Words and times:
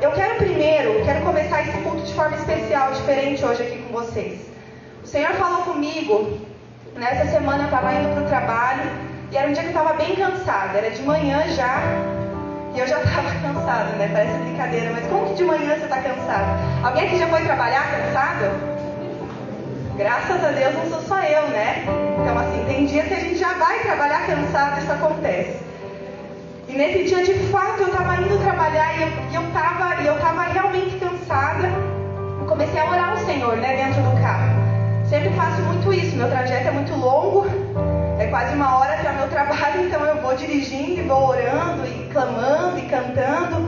eu 0.00 0.12
quero 0.12 0.36
primeiro, 0.36 1.04
quero 1.04 1.24
começar 1.24 1.62
esse 1.62 1.76
culto 1.78 2.02
de 2.02 2.14
forma 2.14 2.36
especial, 2.36 2.92
diferente 2.92 3.44
hoje 3.44 3.62
aqui 3.62 3.78
com 3.78 3.92
vocês. 3.92 4.40
O 5.02 5.06
Senhor 5.06 5.32
falou 5.32 5.62
comigo, 5.62 6.38
nessa 6.94 7.28
semana 7.30 7.64
eu 7.64 7.64
estava 7.64 7.92
indo 7.94 8.14
para 8.14 8.22
o 8.22 8.28
trabalho, 8.28 8.90
e 9.32 9.36
era 9.36 9.48
um 9.48 9.52
dia 9.52 9.62
que 9.62 9.68
eu 9.70 9.76
estava 9.76 9.94
bem 9.94 10.14
cansada, 10.14 10.78
era 10.78 10.90
de 10.90 11.02
manhã 11.02 11.42
já, 11.48 11.82
e 12.74 12.78
eu 12.78 12.86
já 12.86 13.00
estava 13.02 13.28
cansada, 13.42 13.90
né? 13.96 14.08
Parece 14.12 14.38
brincadeira, 14.38 14.90
mas 14.92 15.06
como 15.08 15.26
que 15.26 15.34
de 15.34 15.44
manhã 15.44 15.74
você 15.74 15.84
está 15.84 16.00
cansada? 16.00 16.46
Alguém 16.84 17.06
aqui 17.06 17.18
já 17.18 17.26
foi 17.26 17.42
trabalhar 17.42 17.90
cansado? 17.90 18.78
Graças 19.96 20.44
a 20.44 20.50
Deus 20.50 20.74
não 20.74 20.90
sou 20.90 21.00
só 21.02 21.18
eu, 21.22 21.48
né? 21.48 21.84
Então, 22.22 22.38
assim, 22.38 22.64
tem 22.68 22.86
dias 22.86 23.08
que 23.08 23.14
a 23.14 23.20
gente 23.20 23.36
já 23.36 23.54
vai 23.54 23.80
trabalhar 23.80 24.26
cansado, 24.26 24.80
isso 24.80 24.92
acontece. 24.92 25.67
E 26.68 26.74
nesse 26.74 27.04
dia, 27.04 27.24
de 27.24 27.32
fato, 27.50 27.80
eu 27.80 27.86
estava 27.86 28.20
indo 28.20 28.38
trabalhar 28.42 28.98
e 28.98 29.34
eu, 29.34 29.42
estava 29.42 30.02
eu 30.02 30.20
tava 30.20 30.42
realmente 30.42 30.98
cansada. 30.98 31.66
Comecei 32.46 32.78
a 32.78 32.90
orar 32.90 33.10
ao 33.12 33.16
Senhor, 33.16 33.56
né, 33.56 33.74
dentro 33.74 34.02
do 34.02 34.20
carro. 34.20 34.52
Sempre 35.08 35.30
faço 35.30 35.62
muito 35.62 35.90
isso, 35.94 36.14
meu 36.14 36.28
trajeto 36.28 36.68
é 36.68 36.70
muito 36.70 36.94
longo, 36.94 37.46
é 38.18 38.26
quase 38.26 38.54
uma 38.54 38.78
hora 38.78 38.98
para 38.98 39.14
meu 39.14 39.28
trabalho, 39.32 39.86
então 39.86 40.04
eu 40.04 40.20
vou 40.20 40.36
dirigindo 40.36 41.00
e 41.00 41.04
vou 41.04 41.28
orando 41.28 41.86
e 41.86 42.10
clamando 42.12 42.78
e 42.78 42.82
cantando. 42.82 43.66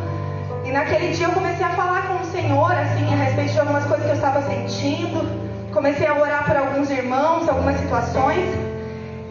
E 0.63 0.71
naquele 0.71 1.15
dia 1.15 1.29
eu 1.29 1.33
comecei 1.33 1.65
a 1.65 1.71
falar 1.71 2.07
com 2.07 2.23
o 2.23 2.25
Senhor, 2.27 2.71
assim, 2.71 3.15
a 3.15 3.17
respeito 3.17 3.53
de 3.53 3.61
algumas 3.61 3.85
coisas 3.85 4.05
que 4.05 4.13
eu 4.13 4.17
estava 4.17 4.43
sentindo. 4.43 5.27
Comecei 5.73 6.07
a 6.07 6.15
orar 6.21 6.45
por 6.45 6.55
alguns 6.55 6.91
irmãos, 6.91 7.49
algumas 7.49 7.79
situações. 7.79 8.70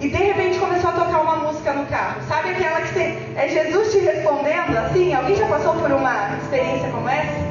E 0.01 0.07
de 0.07 0.15
repente 0.15 0.57
começou 0.59 0.91
a 0.91 0.93
tocar 0.93 1.19
uma 1.19 1.35
música 1.35 1.73
no 1.73 1.85
carro. 1.87 2.21
Sabe 2.25 2.51
aquela 2.51 2.79
que 2.81 2.99
é 3.35 3.47
Jesus 3.49 3.91
te 3.91 3.99
respondendo 3.99 4.77
assim? 4.77 5.13
Alguém 5.13 5.35
já 5.35 5.45
passou 5.47 5.73
por 5.73 5.91
uma 5.91 6.37
experiência 6.41 6.89
como 6.89 7.09
essa? 7.09 7.49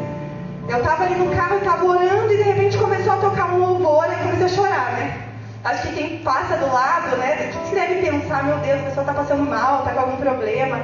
Eu 0.66 0.78
estava 0.78 1.04
ali 1.04 1.16
no 1.16 1.34
carro, 1.36 1.58
estava 1.58 1.84
orando 1.84 2.32
e 2.32 2.36
de 2.38 2.42
repente 2.42 2.78
começou 2.78 3.12
a 3.12 3.16
tocar 3.16 3.52
um 3.52 3.58
louvor 3.58 4.06
e 4.08 4.12
eu 4.12 4.18
comecei 4.18 4.46
a 4.46 4.48
chorar, 4.48 4.92
né? 4.92 5.18
Acho 5.62 5.88
que 5.88 5.94
quem 5.94 6.18
passa 6.20 6.56
do 6.56 6.72
lado, 6.72 7.16
né? 7.18 7.52
O 7.55 7.68
que 7.68 7.74
deve 7.74 7.96
pensar? 7.96 8.42
Meu 8.44 8.56
Deus, 8.58 8.80
a 8.80 8.84
pessoa 8.84 9.02
está 9.02 9.12
passando 9.12 9.42
mal, 9.42 9.80
está 9.80 9.90
com 9.90 10.00
algum 10.00 10.16
problema. 10.16 10.80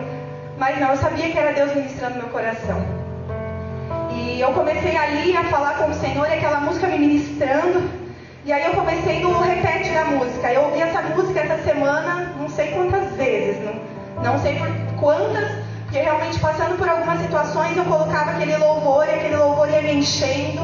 Mas 0.58 0.78
não, 0.78 0.90
eu 0.90 0.96
sabia 0.98 1.30
que 1.30 1.38
era 1.38 1.52
Deus 1.52 1.74
ministrando 1.74 2.18
meu 2.18 2.28
coração. 2.28 2.84
E 4.10 4.38
eu 4.38 4.52
comecei 4.52 4.96
ali 4.96 5.34
a 5.34 5.44
falar 5.44 5.78
com 5.78 5.90
o 5.90 5.94
Senhor 5.94 6.28
e 6.28 6.34
aquela 6.34 6.60
música 6.60 6.86
me 6.88 6.98
ministrando. 6.98 8.03
E 8.46 8.52
aí 8.52 8.66
eu 8.66 8.74
comecei 8.74 9.20
no 9.20 9.40
repete 9.40 9.90
da 9.94 10.04
música. 10.04 10.52
Eu 10.52 10.64
ouvi 10.64 10.78
essa 10.78 11.00
música 11.00 11.40
essa 11.40 11.62
semana 11.62 12.34
não 12.38 12.46
sei 12.46 12.72
quantas 12.72 13.10
vezes, 13.12 13.58
não, 13.64 13.72
não 14.22 14.38
sei 14.38 14.58
por 14.58 14.68
quantas, 15.00 15.50
porque 15.84 15.98
realmente 15.98 16.38
passando 16.38 16.76
por 16.76 16.86
algumas 16.86 17.22
situações 17.22 17.74
eu 17.74 17.84
colocava 17.84 18.32
aquele 18.32 18.54
louvor 18.58 19.08
e 19.08 19.12
aquele 19.12 19.36
louvor 19.36 19.70
ia 19.70 19.80
me 19.80 19.94
enchendo. 19.94 20.60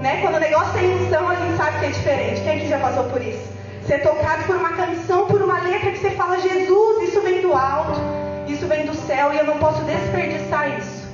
Né? 0.00 0.20
Quando 0.22 0.36
o 0.36 0.38
negócio 0.38 0.72
tem 0.74 0.94
unção, 0.94 1.28
a 1.28 1.34
gente 1.34 1.56
sabe 1.56 1.80
que 1.80 1.86
é 1.86 1.88
diferente. 1.88 2.40
Quem 2.42 2.56
aqui 2.56 2.68
já 2.68 2.78
passou 2.78 3.02
por 3.04 3.20
isso? 3.20 3.52
Ser 3.84 3.98
tocado 3.98 4.44
por 4.44 4.54
uma 4.54 4.70
canção, 4.70 5.26
por 5.26 5.42
uma 5.42 5.60
letra 5.60 5.90
que 5.90 5.98
você 5.98 6.10
fala, 6.10 6.38
Jesus, 6.38 7.08
isso 7.08 7.20
vem 7.20 7.40
do 7.40 7.52
alto, 7.52 8.00
isso 8.46 8.64
vem 8.68 8.86
do 8.86 8.94
céu 8.94 9.32
e 9.32 9.38
eu 9.38 9.44
não 9.44 9.58
posso 9.58 9.82
desperdiçar 9.82 10.78
isso. 10.78 11.08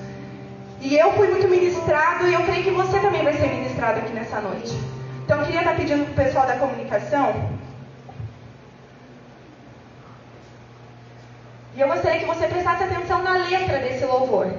E 0.82 0.98
eu 0.98 1.12
fui 1.14 1.28
muito 1.28 1.48
ministrado 1.48 2.28
e 2.28 2.34
eu 2.34 2.42
creio 2.42 2.64
que 2.64 2.70
você 2.72 2.98
também 2.98 3.24
vai 3.24 3.32
ser 3.32 3.48
ministrado 3.48 4.00
aqui 4.00 4.12
nessa 4.12 4.38
noite. 4.40 4.99
Então 5.30 5.42
eu 5.42 5.46
queria 5.46 5.60
estar 5.60 5.76
pedindo 5.76 6.04
para 6.06 6.10
o 6.10 6.26
pessoal 6.26 6.44
da 6.44 6.56
comunicação. 6.56 7.32
E 11.76 11.80
eu 11.80 11.86
gostaria 11.86 12.18
que 12.18 12.26
você 12.26 12.48
prestasse 12.48 12.82
atenção 12.82 13.22
na 13.22 13.34
letra 13.34 13.78
desse 13.78 14.04
louvor. 14.04 14.52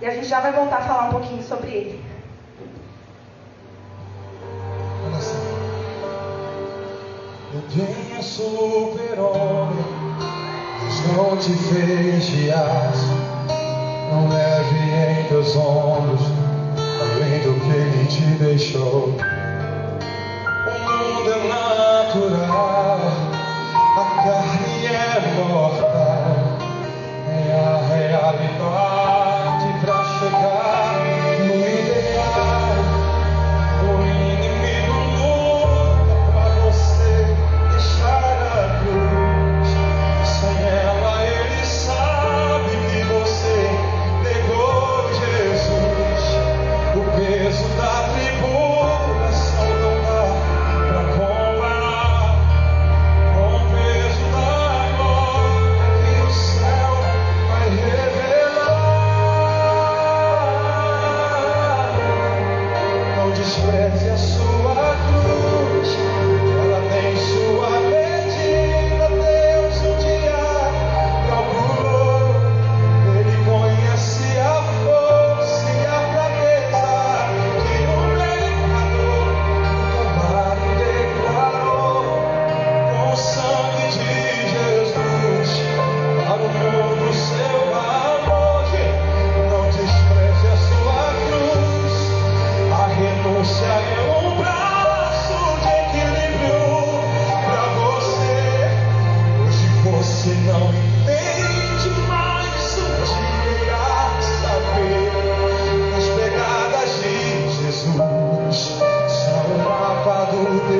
E 0.00 0.06
a 0.06 0.14
gente 0.14 0.26
já 0.26 0.40
vai 0.40 0.50
voltar 0.52 0.78
a 0.78 0.80
falar 0.80 1.08
um 1.08 1.10
pouquinho 1.10 1.42
sobre 1.42 1.68
ele. 1.68 2.04
Ninguém 7.52 8.18
é 8.18 8.22
super-homem, 8.22 9.84
Deus 10.80 11.16
não 11.18 11.36
te 11.36 11.52
fez 11.52 12.50
aço. 12.50 13.12
Não 14.10 14.30
leve 14.30 15.20
em 15.20 15.28
teus 15.28 15.54
ombros 15.54 16.22
além 16.78 17.40
do 17.40 17.60
que 17.60 17.70
ele 17.76 18.06
te 18.06 18.22
deixou. 18.42 19.33
A 28.14 28.93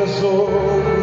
corazón. 0.04 0.93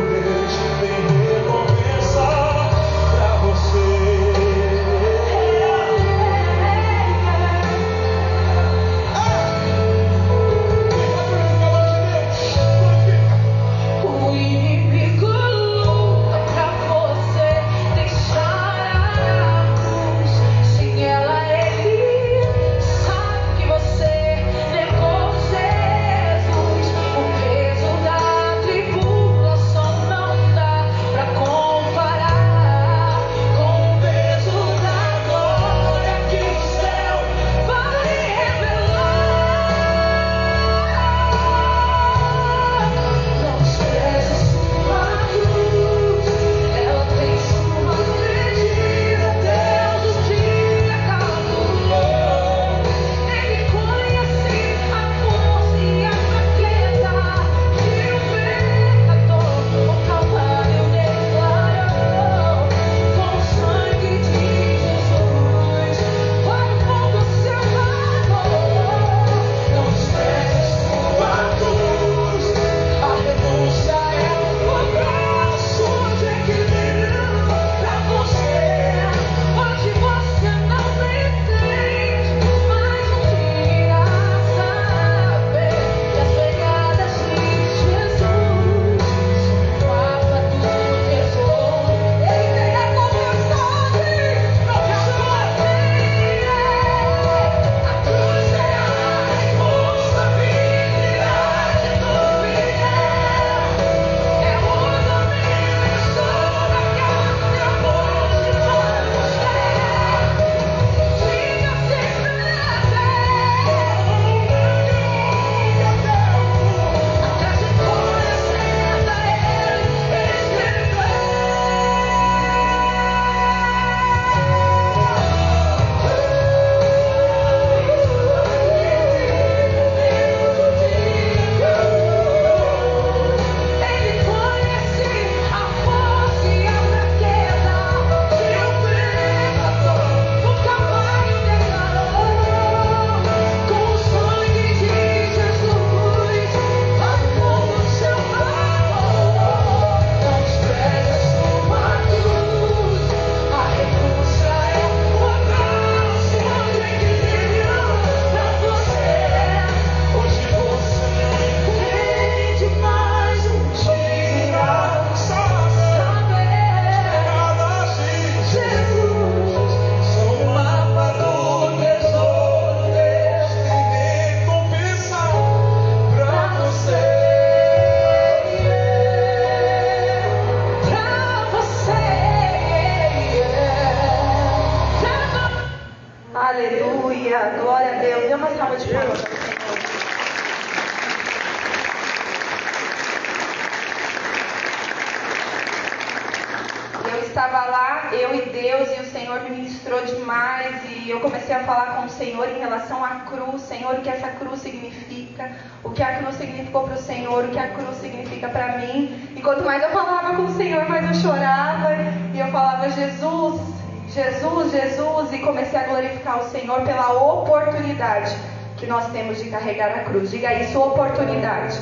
Senhor? 207.41 207.45
O 207.45 207.47
que 207.49 207.59
a 207.59 207.67
cruz 207.69 207.97
significa 207.97 208.49
para 208.49 208.77
mim? 208.77 209.09
E 209.35 209.41
quanto 209.41 209.63
mais 209.63 209.81
eu 209.81 209.89
falava 209.89 210.35
com 210.35 210.43
o 210.43 210.55
Senhor, 210.55 210.87
mais 210.87 211.07
eu 211.07 211.21
chorava. 211.21 211.89
E 212.33 212.39
eu 212.39 212.47
falava, 212.47 212.89
Jesus, 212.89 213.61
Jesus, 214.09 214.71
Jesus, 214.71 215.33
e 215.33 215.39
comecei 215.39 215.79
a 215.79 215.83
glorificar 215.83 216.39
o 216.39 216.49
Senhor 216.49 216.81
pela 216.81 217.11
oportunidade 217.11 218.35
que 218.77 218.85
nós 218.87 219.07
temos 219.11 219.37
de 219.37 219.49
carregar 219.49 219.89
a 219.89 220.03
cruz. 220.03 220.31
Diga 220.31 220.53
isso, 220.53 220.79
oportunidade. 220.79 221.77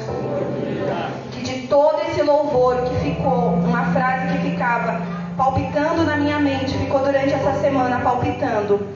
Que 1.32 1.42
de 1.42 1.68
todo 1.68 2.02
esse 2.10 2.22
louvor 2.22 2.78
que 2.84 2.96
ficou, 3.12 3.54
uma 3.54 3.86
frase 3.92 4.38
que 4.38 4.50
ficava 4.52 5.02
palpitando 5.38 6.04
na 6.04 6.18
minha 6.18 6.40
mente, 6.40 6.78
ficou 6.78 7.00
durante 7.00 7.34
essa 7.34 7.54
semana 7.62 8.00
palpitando. 8.02 8.88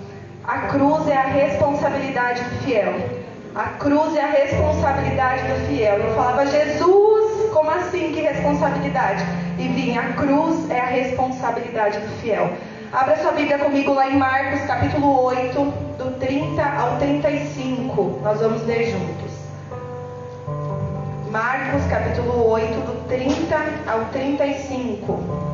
A 0.44 0.68
cruz 0.68 1.08
é 1.08 1.16
a 1.16 1.24
responsabilidade 1.24 2.44
do 2.44 2.64
fiel. 2.64 3.23
A 3.56 3.66
cruz 3.78 4.16
é 4.16 4.22
a 4.22 4.32
responsabilidade 4.32 5.44
do 5.44 5.68
fiel. 5.68 5.98
Eu 5.98 6.16
falava, 6.16 6.44
Jesus, 6.48 7.52
como 7.52 7.70
assim? 7.70 8.12
Que 8.12 8.22
responsabilidade? 8.22 9.24
E 9.60 9.68
vinha, 9.68 10.02
a 10.02 10.14
cruz 10.14 10.68
é 10.72 10.80
a 10.80 10.86
responsabilidade 10.86 12.00
do 12.00 12.10
fiel. 12.20 12.52
Abra 12.92 13.16
sua 13.18 13.32
Bíblia 13.32 13.60
comigo 13.60 13.94
lá 13.94 14.10
em 14.10 14.18
Marcos, 14.18 14.62
capítulo 14.62 15.24
8, 15.26 15.54
do 16.00 16.20
30 16.20 16.64
ao 16.64 16.98
35. 16.98 18.22
Nós 18.24 18.40
vamos 18.40 18.66
ler 18.66 18.92
juntos. 18.92 19.32
Marcos, 21.30 21.84
capítulo 21.92 22.50
8, 22.50 22.74
do 22.74 23.08
30 23.08 23.56
ao 23.86 24.06
35. 24.06 25.53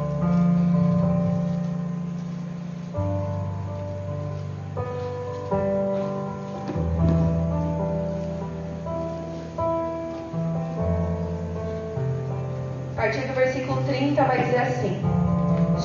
30 14.19 14.23
vai 14.25 14.43
dizer 14.43 14.57
assim. 14.57 15.01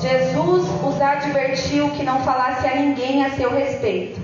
Jesus 0.01 0.67
os 0.83 1.01
advertiu 1.01 1.89
que 1.91 2.03
não 2.03 2.19
falasse 2.23 2.67
a 2.67 2.75
ninguém 2.75 3.25
a 3.25 3.31
seu 3.31 3.49
respeito. 3.49 4.19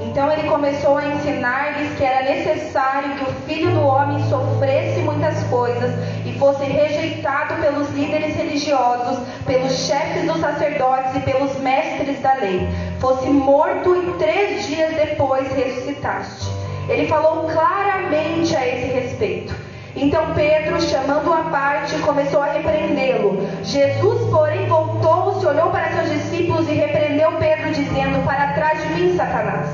Então 0.00 0.30
ele 0.32 0.48
começou 0.48 0.96
a 0.96 1.06
ensinar-lhes 1.06 1.96
que 1.96 2.04
era 2.04 2.22
necessário 2.22 3.16
que 3.16 3.24
o 3.24 3.34
filho 3.46 3.70
do 3.72 3.80
homem 3.80 4.22
sofresse 4.28 5.00
muitas 5.00 5.42
coisas 5.44 5.92
e 6.24 6.38
fosse 6.38 6.64
rejeitado 6.64 7.60
pelos 7.60 7.90
líderes 7.90 8.36
religiosos, 8.36 9.18
pelos 9.44 9.72
chefes 9.86 10.24
dos 10.26 10.40
sacerdotes 10.40 11.16
e 11.16 11.20
pelos 11.20 11.58
mestres 11.58 12.20
da 12.20 12.34
lei, 12.34 12.68
fosse 13.00 13.28
morto 13.28 13.96
e 13.96 14.18
três 14.18 14.66
dias 14.66 14.94
depois 14.94 15.52
ressuscitaste. 15.52 16.46
Ele 16.88 17.06
falou 17.06 17.48
claramente 17.50 18.56
a 18.56 18.66
esse 18.66 18.86
respeito. 18.86 19.67
Então 20.00 20.32
Pedro, 20.32 20.80
chamando-o 20.80 21.34
à 21.34 21.42
parte, 21.50 21.98
começou 21.98 22.40
a 22.40 22.52
repreendê-lo. 22.52 23.36
Jesus, 23.64 24.30
porém, 24.30 24.68
voltou-se, 24.68 25.44
olhou 25.44 25.70
para 25.70 25.90
seus 25.90 26.10
discípulos 26.10 26.68
e 26.68 26.74
repreendeu 26.74 27.32
Pedro, 27.32 27.72
dizendo: 27.72 28.24
Para 28.24 28.52
trás 28.52 28.80
de 28.80 28.94
mim, 28.94 29.16
Satanás. 29.16 29.66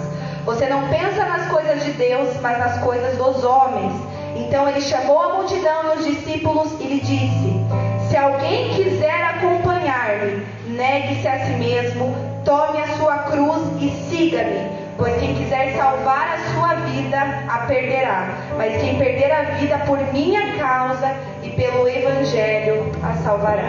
Você 0.47 0.67
não 0.67 0.89
pensa 0.89 1.27
nas 1.27 1.47
coisas 1.49 1.85
de 1.85 1.93
Deus, 1.93 2.41
mas 2.41 2.59
nas 2.59 2.79
coisas 2.79 3.19
dos 3.19 3.45
homens. 3.45 3.93
Então 4.35 4.67
ele 4.67 4.81
chamou 4.81 5.21
a 5.21 5.35
multidão 5.35 5.93
e 5.93 5.99
os 5.99 6.05
discípulos 6.07 6.73
e 6.81 6.85
lhe 6.85 7.01
disse: 7.01 7.61
Se 8.09 8.17
alguém 8.17 8.71
quiser 8.71 9.25
acompanhar-me, 9.25 10.47
negue-se 10.69 11.29
a 11.29 11.45
si 11.45 11.53
mesmo, 11.53 12.17
tome 12.47 12.79
a 12.79 12.97
sua 12.97 13.19
cruz 13.19 13.63
e 13.79 13.91
siga-me. 14.09 14.84
Pois 15.05 15.21
quem 15.21 15.35
quiser 15.35 15.77
salvar 15.77 16.33
a 16.33 16.39
sua 16.55 16.77
vida, 16.87 17.19
a 17.47 17.59
perderá. 17.67 18.27
Mas 18.57 18.81
quem 18.81 18.97
perder 18.97 19.31
a 19.33 19.43
vida 19.59 19.77
por 19.81 19.99
minha 20.15 20.57
causa 20.57 21.15
e 21.43 21.51
pelo 21.51 21.87
Evangelho, 21.87 22.91
a 23.03 23.13
salvará. 23.23 23.65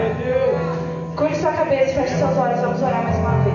Curte 1.14 1.36
sua 1.36 1.52
cabeça, 1.52 1.92
feche 1.92 2.16
seus 2.16 2.38
olhos, 2.38 2.58
vamos 2.62 2.80
orar 2.80 3.02
mais 3.02 3.18
uma 3.18 3.32
vez. 3.40 3.54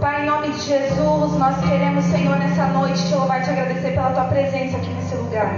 Pai, 0.00 0.22
em 0.22 0.24
nome 0.24 0.48
de 0.48 0.60
Jesus, 0.62 1.32
nós 1.38 1.54
queremos, 1.68 2.06
Senhor, 2.06 2.38
nessa 2.38 2.64
noite 2.68 3.06
te 3.06 3.14
louvar 3.14 3.42
e 3.42 3.44
te 3.44 3.50
agradecer 3.50 3.90
pela 3.90 4.12
tua 4.12 4.24
presença 4.24 4.78
aqui 4.78 4.88
nesse 4.88 5.16
lugar. 5.16 5.52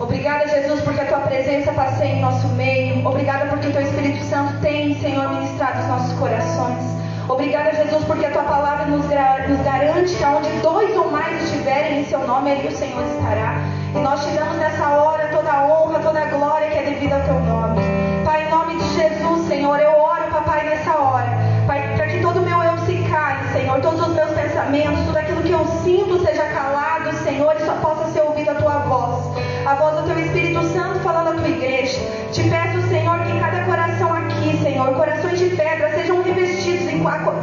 Obrigada, 0.00 0.48
Jesus, 0.48 0.80
porque 0.80 1.00
a 1.00 1.06
tua 1.06 1.20
presença 1.20 1.72
passeia 1.74 2.14
em 2.14 2.20
nosso 2.20 2.48
meio. 2.48 3.06
Obrigada 3.06 3.46
porque 3.50 3.68
o 3.68 3.72
teu 3.72 3.82
Espírito 3.82 4.24
Santo 4.24 4.60
tem, 4.60 5.00
Senhor, 5.00 5.28
ministrado 5.28 5.78
os 5.78 5.86
nossos 5.86 6.18
corações. 6.18 6.99
Obrigada, 7.30 7.72
Jesus, 7.72 8.04
porque 8.06 8.26
a 8.26 8.32
tua 8.32 8.42
palavra 8.42 8.86
nos, 8.86 9.06
garante 9.06 10.16
que 10.16 10.24
onde 10.24 10.50
dois 10.62 10.96
ou 10.96 11.12
mais 11.12 11.40
estiverem 11.44 12.00
em 12.00 12.04
seu 12.04 12.18
nome, 12.26 12.50
ali 12.50 12.66
o 12.66 12.76
Senhor 12.76 13.04
estará. 13.04 13.54
E 13.94 13.98
nós 14.00 14.24
te 14.24 14.32
damos 14.32 14.56
nessa 14.56 14.88
hora 14.88 15.28
toda 15.28 15.48
a 15.48 15.64
honra, 15.64 16.00
toda 16.00 16.20
a 16.20 16.24
glória 16.24 16.68
que 16.68 16.78
é 16.78 16.82
devida 16.82 17.14
ao 17.14 17.22
teu 17.22 17.34
nome. 17.34 17.80
Pai, 18.24 18.48
em 18.48 18.50
nome 18.50 18.74
de 18.78 18.94
Jesus, 18.94 19.46
Senhor, 19.46 19.78
eu 19.78 19.92
oro, 19.92 20.24
papai, 20.32 20.70
nessa 20.70 20.92
hora. 20.98 21.28
Pai, 21.68 21.94
para 21.94 22.08
que 22.08 22.20
todo 22.20 22.40
o 22.40 22.42
meu 22.42 22.64
eu 22.64 22.76
se 22.78 22.96
cale, 23.08 23.48
Senhor, 23.52 23.80
todos 23.80 24.08
os 24.08 24.12
meus 24.12 24.30
pensamentos, 24.32 25.04
tudo 25.06 25.16
aquilo 25.16 25.42
que 25.44 25.52
eu 25.52 25.64
sinto 25.84 26.18
seja 26.26 26.44
calado, 26.46 26.89
Senhor, 27.24 27.54
e 27.56 27.64
só 27.64 27.72
possa 27.74 28.10
ser 28.12 28.22
ouvido 28.22 28.50
a 28.50 28.54
tua 28.54 28.78
voz. 28.80 29.24
A 29.66 29.74
voz 29.74 30.00
do 30.00 30.06
teu 30.06 30.18
Espírito 30.18 30.62
Santo 30.68 31.00
falando 31.00 31.30
à 31.30 31.34
tua 31.34 31.48
igreja. 31.48 31.98
Te 32.32 32.42
peço, 32.48 32.88
Senhor, 32.88 33.18
que 33.20 33.38
cada 33.38 33.64
coração 33.64 34.12
aqui, 34.12 34.58
Senhor, 34.62 34.94
corações 34.94 35.38
de 35.38 35.50
pedra, 35.50 35.90
sejam 35.94 36.22
revestidos 36.22 36.88
em 36.88 37.00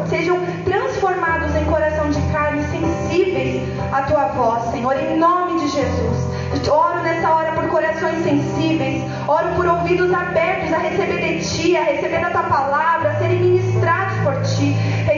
sejam 0.09 0.39
transformados 0.63 1.55
em 1.55 1.65
coração 1.65 2.09
de 2.09 2.21
carne, 2.31 2.63
sensíveis 2.65 3.63
à 3.91 4.03
tua 4.03 4.27
voz, 4.27 4.71
Senhor, 4.71 4.95
em 4.95 5.17
nome 5.17 5.59
de 5.59 5.67
Jesus. 5.69 6.27
Oro 6.69 7.01
nessa 7.01 7.29
hora 7.29 7.51
por 7.53 7.67
corações 7.69 8.23
sensíveis, 8.23 9.03
oro 9.27 9.47
por 9.55 9.65
ouvidos 9.65 10.13
abertos 10.13 10.73
a 10.73 10.77
receber 10.77 11.39
de 11.39 11.47
ti, 11.47 11.77
a 11.77 11.83
receber 11.83 12.19
da 12.19 12.29
tua 12.29 12.43
palavra, 12.43 13.11
a 13.11 13.15
serem 13.15 13.39
ministrados 13.39 14.17
por 14.23 14.41
ti. 14.43 14.75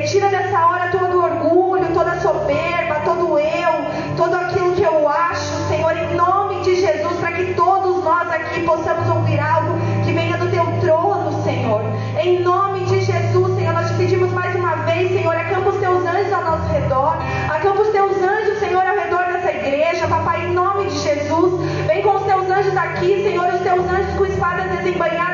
Retira 0.09 0.29
dessa 0.29 0.65
hora 0.65 0.89
todo 0.89 1.23
orgulho, 1.23 1.85
toda 1.93 2.19
soberba, 2.19 2.95
todo 3.05 3.37
eu, 3.37 4.15
todo 4.17 4.33
aquilo 4.33 4.73
que 4.73 4.81
eu 4.81 5.07
acho, 5.07 5.67
Senhor, 5.67 5.95
em 5.95 6.15
nome 6.15 6.63
de 6.63 6.77
Jesus, 6.77 7.19
para 7.19 7.33
que 7.33 7.53
todos 7.53 8.03
nós 8.03 8.27
aqui 8.27 8.63
possamos 8.63 9.07
ouvir 9.07 9.39
algo 9.39 9.77
que 10.03 10.11
venha 10.11 10.35
do 10.35 10.49
teu 10.49 10.65
trono, 10.81 11.43
Senhor. 11.43 11.83
Em 12.19 12.41
nome 12.41 12.85
de 12.85 13.01
Jesus, 13.01 13.55
Senhor, 13.55 13.71
nós 13.71 13.87
te 13.89 13.97
pedimos 13.97 14.31
mais 14.31 14.55
uma 14.55 14.77
vez, 14.77 15.11
Senhor, 15.11 15.35
acampa 15.35 15.69
os 15.69 15.77
teus 15.77 16.03
anjos 16.03 16.33
ao 16.33 16.43
nosso 16.43 16.73
redor, 16.73 17.15
acampa 17.47 17.79
os 17.79 17.89
teus 17.89 18.17
anjos, 18.17 18.57
Senhor, 18.57 18.83
ao 18.83 18.95
redor 18.95 19.25
dessa 19.25 19.51
igreja, 19.51 20.07
papai, 20.07 20.47
em 20.47 20.53
nome 20.53 20.85
de 20.85 20.97
Jesus. 20.97 21.61
Vem 21.85 22.01
com 22.01 22.15
os 22.15 22.23
teus 22.23 22.49
anjos 22.49 22.75
aqui, 22.75 23.21
Senhor, 23.21 23.45
os 23.53 23.61
teus 23.61 23.85
anjos 23.87 24.15
com 24.17 24.25
espadas 24.25 24.71
desembanhadas, 24.71 25.28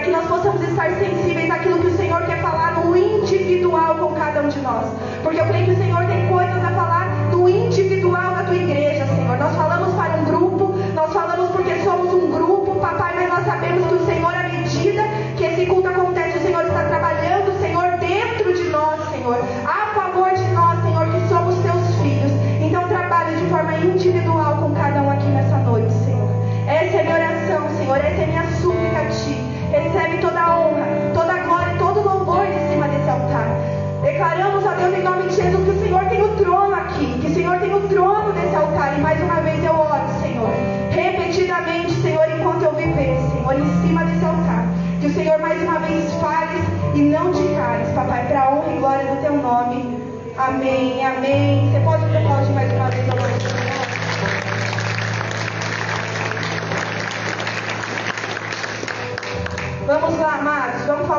para 0.00 0.06
que 0.06 0.12
nós 0.12 0.26
possamos 0.28 0.62
estar 0.62 0.90
sensíveis 0.92 1.50
àquilo 1.50 1.78
que 1.78 1.88
o 1.88 1.96
Senhor 1.96 2.22
quer 2.22 2.40
falar 2.40 2.72
no 2.72 2.96
individual 2.96 3.96
com 3.96 4.14
cada 4.14 4.40
um 4.40 4.48
de 4.48 4.58
nós. 4.60 4.86
Porque 5.22 5.38
eu 5.38 5.44
creio 5.44 5.66
que 5.66 5.72
o 5.72 5.76
Senhor 5.76 6.06
tem 6.06 6.26
coisas 6.26 6.64
a 6.64 6.70
falar 6.70 7.09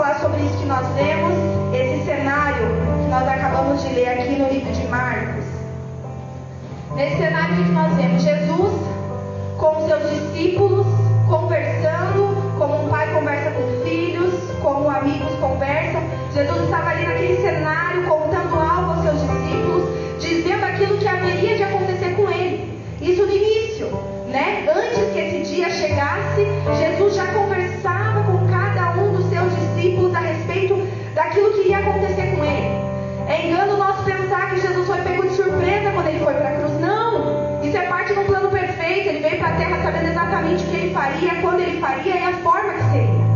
falar 0.01 0.19
sobre 0.19 0.41
isso 0.41 0.57
que 0.57 0.65
nós 0.65 0.83
lemos, 0.95 1.31
esse 1.75 2.05
cenário 2.05 2.65
que 3.03 3.07
nós 3.07 3.27
acabamos 3.27 3.83
de 3.83 3.93
ler 3.93 4.09
aqui 4.09 4.31
no 4.31 4.49
livro 4.49 4.71
de 4.71 4.87
Marcos. 4.87 5.45
Nesse 6.95 7.17
cenário 7.17 7.55
que 7.63 7.71
nós 7.71 7.93
vemos 7.93 8.23
Jesus 8.23 8.73
com 9.59 9.87
seus 9.87 10.09
discípulos 10.09 10.87
conversando, 11.29 12.10
daquilo 31.31 31.53
que 31.53 31.61
iria 31.61 31.77
acontecer 31.77 32.35
com 32.35 32.43
ele. 32.43 32.81
É 33.27 33.47
engano 33.47 33.77
nós 33.77 34.03
pensar 34.03 34.49
que 34.49 34.59
Jesus 34.59 34.85
foi 34.85 34.97
pego 34.97 35.23
de 35.23 35.33
surpresa 35.33 35.91
quando 35.93 36.07
ele 36.07 36.19
foi 36.19 36.33
para 36.33 36.49
a 36.49 36.55
cruz. 36.57 36.79
Não! 36.81 37.61
Isso 37.63 37.77
é 37.77 37.83
parte 37.83 38.13
de 38.13 38.19
um 38.19 38.25
plano 38.25 38.49
perfeito. 38.49 39.07
Ele 39.07 39.19
veio 39.19 39.37
para 39.37 39.47
a 39.47 39.55
terra 39.55 39.81
sabendo 39.81 40.09
exatamente 40.09 40.65
o 40.65 40.67
que 40.67 40.75
ele 40.75 40.93
faria, 40.93 41.35
quando 41.41 41.61
ele 41.61 41.79
faria 41.79 42.15
e 42.17 42.23
a 42.23 42.33
forma 42.39 42.73
que 42.73 42.83
seria. 42.91 43.31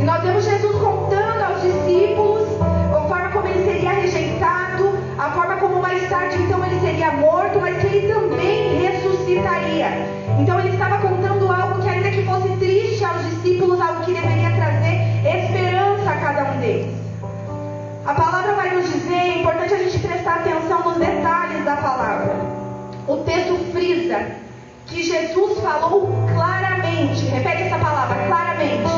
E 0.00 0.04
nós 0.04 0.22
vemos 0.22 0.44
Jesus 0.44 0.74
contando 0.76 1.42
aos 1.42 1.60
discípulos 1.60 2.48
a 2.96 3.08
forma 3.08 3.28
como 3.30 3.46
ele 3.48 3.64
seria 3.64 3.90
rejeitado, 3.90 4.88
a 5.18 5.30
forma 5.32 5.56
como 5.56 5.82
mais 5.82 6.08
tarde 6.08 6.36
então 6.42 6.64
ele 6.64 6.80
seria 6.80 7.12
morto, 7.12 7.60
mas 7.60 7.76
que 7.76 7.86
ele 7.88 8.10
também 8.10 8.86
ressuscitaria. 8.86 9.88
Então 10.38 10.58
ele 10.60 10.70
estava 10.70 10.96
contando 10.98 11.52
algo 11.52 11.82
que 11.82 11.88
ainda 11.90 12.10
que 12.10 12.24
fosse 12.24 12.48
triste 12.56 13.04
aos 13.04 13.22
discípulos, 13.26 13.73
A 18.06 18.12
palavra 18.12 18.52
vai 18.52 18.74
nos 18.74 18.92
dizer, 18.92 19.14
é 19.14 19.38
importante 19.38 19.72
a 19.72 19.78
gente 19.78 19.98
prestar 19.98 20.34
atenção 20.34 20.84
nos 20.84 20.98
detalhes 20.98 21.64
da 21.64 21.74
palavra. 21.76 22.36
O 23.08 23.16
texto 23.24 23.56
frisa 23.72 24.26
que 24.84 25.02
Jesus 25.02 25.58
falou 25.60 26.12
claramente, 26.34 27.24
repete 27.24 27.62
essa 27.62 27.78
palavra, 27.78 28.26
claramente, 28.26 28.90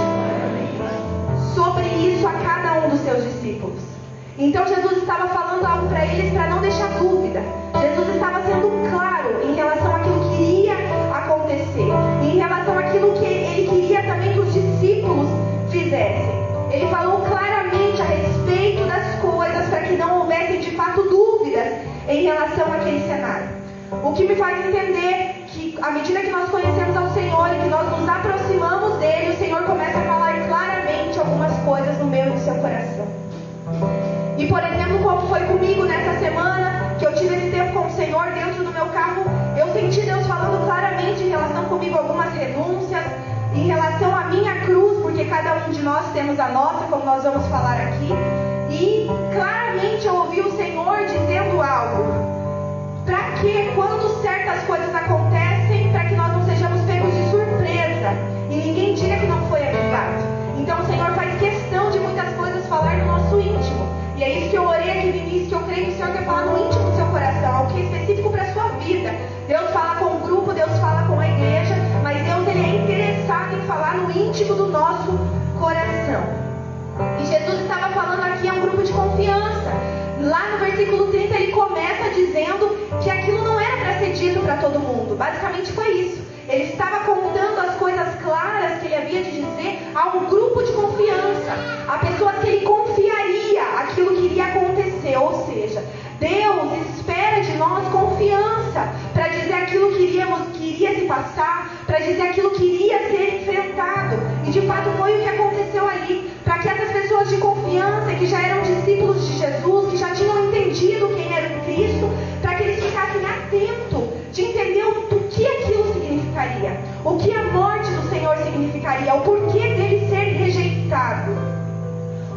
sobre 1.54 1.84
isso 1.84 2.26
a 2.26 2.32
cada 2.32 2.84
um 2.84 2.90
dos 2.90 3.00
seus 3.02 3.22
discípulos. 3.22 3.80
Então 4.36 4.66
Jesus 4.66 4.98
estava 4.98 5.28
falando 5.28 5.64
algo 5.64 5.88
para 5.88 6.04
eles 6.04 6.32
para 6.32 6.48
não 6.48 6.60
deixar 6.60 6.88
dúvida. 6.98 7.42
Jesus 7.80 8.08
estava 8.12 8.42
sendo 8.42 8.90
claro 8.90 9.40
em 9.44 9.54
relação 9.54 9.94
O 24.06 24.12
que 24.12 24.24
me 24.24 24.36
faz 24.36 24.64
entender 24.64 25.46
que, 25.48 25.76
à 25.82 25.90
medida 25.90 26.20
que 26.20 26.30
nós 26.30 26.48
conhecemos 26.48 26.96
ao 26.96 27.10
Senhor 27.10 27.48
e 27.52 27.58
que 27.58 27.68
nós 27.68 27.90
nos 27.90 28.08
aproximamos 28.08 29.00
dele, 29.00 29.32
o 29.32 29.36
Senhor 29.36 29.64
começa 29.64 29.98
a 29.98 30.02
falar 30.02 30.46
claramente 30.46 31.18
algumas 31.18 31.52
coisas 31.64 31.98
no 31.98 32.04
meio 32.04 32.30
do 32.30 32.38
seu 32.38 32.54
coração. 32.54 33.08
E, 34.38 34.46
por 34.46 34.62
exemplo, 34.62 35.00
como 35.02 35.26
foi 35.26 35.40
comigo 35.40 35.84
nessa 35.86 36.20
semana, 36.20 36.94
que 37.00 37.04
eu 37.04 37.16
tive 37.16 37.34
esse 37.34 37.50
tempo 37.50 37.72
com 37.72 37.88
o 37.88 37.90
Senhor 37.90 38.26
dentro 38.26 38.62
do 38.62 38.72
meu 38.72 38.86
carro, 38.90 39.24
eu 39.58 39.66
senti 39.72 40.00
Deus 40.02 40.24
falando 40.24 40.64
claramente 40.64 41.24
em 41.24 41.30
relação 41.30 41.64
comigo 41.64 41.98
algumas 41.98 42.32
renúncias, 42.32 43.04
em 43.56 43.66
relação 43.66 44.14
à 44.14 44.26
minha 44.26 44.60
cruz, 44.60 45.02
porque 45.02 45.24
cada 45.24 45.66
um 45.66 45.70
de 45.72 45.82
nós 45.82 46.06
temos 46.12 46.38
a 46.38 46.46
nossa, 46.46 46.84
como 46.84 47.04
nós 47.04 47.24
vamos 47.24 47.44
falar 47.48 47.80
aqui. 47.80 48.10
E 48.70 49.08
claramente 49.34 50.06
eu 50.06 50.14
ouvi 50.14 50.42
o 50.42 50.56
Senhor 50.56 50.96
dizendo 51.06 51.60
algo. 51.60 52.25
Para 53.06 53.30
que 53.40 53.70
quando 53.76 54.20
certas 54.20 54.64
coisas 54.64 54.92
acontecem, 54.92 55.92
para 55.92 56.06
que 56.06 56.16
nós 56.16 56.32
não 56.32 56.44
sejamos 56.44 56.80
pegos 56.82 57.14
de 57.14 57.30
surpresa 57.30 58.10
e 58.50 58.56
ninguém 58.56 58.94
diga 58.94 59.16
que 59.16 59.26
não 59.26 59.46
foi 59.48 59.62
avisado. 59.62 60.24
Então 60.58 60.80
o 60.80 60.86
Senhor 60.86 61.12
faz 61.12 61.38
questão 61.38 61.88
de 61.92 62.00
muitas 62.00 62.34
coisas 62.34 62.66
falar 62.66 62.96
no 62.96 63.06
nosso 63.06 63.40
íntimo. 63.40 63.86
E 64.16 64.24
é 64.24 64.40
isso 64.40 64.50
que 64.50 64.56
eu 64.56 64.66
orei 64.66 64.90
aqui 64.90 65.06
no 65.06 65.16
início, 65.16 65.46
que 65.46 65.54
eu 65.54 65.60
creio 65.60 65.86
que 65.86 65.92
o 65.92 65.96
Senhor 65.96 66.12
quer 66.12 66.24
falar 66.24 66.46
no 66.46 66.66
íntimo 66.66 66.90
do 66.90 66.96
seu 66.96 67.06
coração, 67.06 67.56
algo 67.56 67.72
que 67.72 67.80
é 67.80 67.84
específico 67.84 68.30
para 68.30 68.42
a 68.42 68.52
sua 68.52 68.68
vida. 68.80 69.14
Deus 69.46 69.70
fala 69.70 69.94
com 69.96 70.16
o 70.16 70.20
grupo, 70.26 70.52
Deus 70.52 70.78
fala 70.80 71.06
com 71.06 71.20
a 71.20 71.28
igreja, 71.28 71.76
mas 72.02 72.20
Deus 72.24 72.48
ele 72.48 72.64
é 72.64 72.82
interessado 72.82 73.54
em 73.54 73.60
falar 73.68 73.98
no 73.98 74.10
íntimo 74.10 74.54
do 74.56 74.66
nosso 74.66 75.16
coração. 75.60 76.24
E 77.20 77.26
Jesus 77.26 77.60
estava 77.60 77.94
falando 77.94 78.24
aqui 78.24 78.48
a 78.48 78.54
um 78.54 78.60
grupo 78.62 78.82
de 78.82 78.92
confiança. 78.92 79.95
Lá 80.26 80.50
no 80.50 80.58
versículo 80.58 81.06
30 81.12 81.36
ele 81.36 81.52
começa 81.52 82.10
dizendo 82.10 82.76
que 83.00 83.08
aquilo 83.08 83.44
não 83.44 83.60
era 83.60 83.76
para 83.76 83.98
ser 84.00 84.12
dito 84.12 84.40
para 84.40 84.56
todo 84.56 84.80
mundo. 84.80 85.14
Basicamente 85.14 85.70
foi 85.70 85.88
isso. 86.00 86.20
Ele 86.48 86.64
estava 86.64 87.04
contando 87.04 87.60
as 87.60 87.76
coisas 87.76 88.08
claras 88.24 88.80
que 88.80 88.86
ele 88.86 88.96
havia 88.96 89.22
de 89.22 89.30
dizer 89.30 89.78
a 89.94 90.16
um 90.16 90.26
grupo 90.26 90.64
de 90.64 90.72
confiança, 90.72 91.52
a 91.86 91.98
pessoas 91.98 92.38
que 92.40 92.48
ele 92.48 92.66
confiaria 92.66 93.62
aquilo 93.78 94.16
que 94.16 94.26
iria 94.26 94.46
acontecer. 94.46 95.16
Ou 95.16 95.46
seja, 95.46 95.84
Deus 96.18 96.96
espera 96.96 97.40
de 97.42 97.52
nós 97.56 97.86
confiança 97.88 98.88
para 99.12 99.28
dizer 99.28 99.54
aquilo 99.54 99.92
que, 99.92 100.02
iríamos, 100.02 100.40
que 100.56 100.70
iria 100.70 100.94
se 100.94 101.02
passar, 101.02 101.70
para 101.86 102.00
dizer 102.00 102.22
aquilo 102.22 102.50
que 102.50 102.64
iria 102.64 102.98
ser 103.10 103.42
enfrentado. 103.42 104.16
E 104.44 104.50
de 104.50 104.60
fato 104.62 104.90
foi 104.98 105.18
o 105.18 105.22
que 105.22 105.28
aconteceu 105.28 105.88
ali. 105.88 106.30
Para 106.44 106.58
que 106.58 106.68
essas 106.68 106.90
pessoas 106.92 107.28
de 107.28 107.38
confiança, 107.38 108.12
que 108.14 108.26
já 108.26 108.40
eram 108.40 108.62
discípulos 108.62 109.26
de 109.26 109.38
Jesus, 109.38 109.55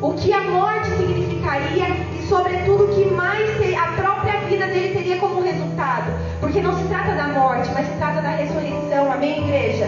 o 0.01 0.13
que 0.13 0.31
a 0.31 0.41
morte 0.41 0.87
significaria 0.97 1.87
e, 2.17 2.27
sobretudo, 2.27 2.85
o 2.85 2.95
que 2.95 3.05
mais 3.13 3.49
a 3.77 3.87
própria 4.01 4.39
vida 4.41 4.67
dele 4.67 4.93
teria 4.93 5.17
como 5.17 5.41
resultado. 5.41 6.11
Porque 6.39 6.61
não 6.61 6.77
se 6.77 6.87
trata 6.87 7.13
da 7.13 7.27
morte, 7.27 7.69
mas 7.73 7.85
se 7.87 7.93
trata 7.95 8.21
da 8.21 8.29
ressurreição. 8.29 9.11
Amém, 9.11 9.43
igreja? 9.43 9.87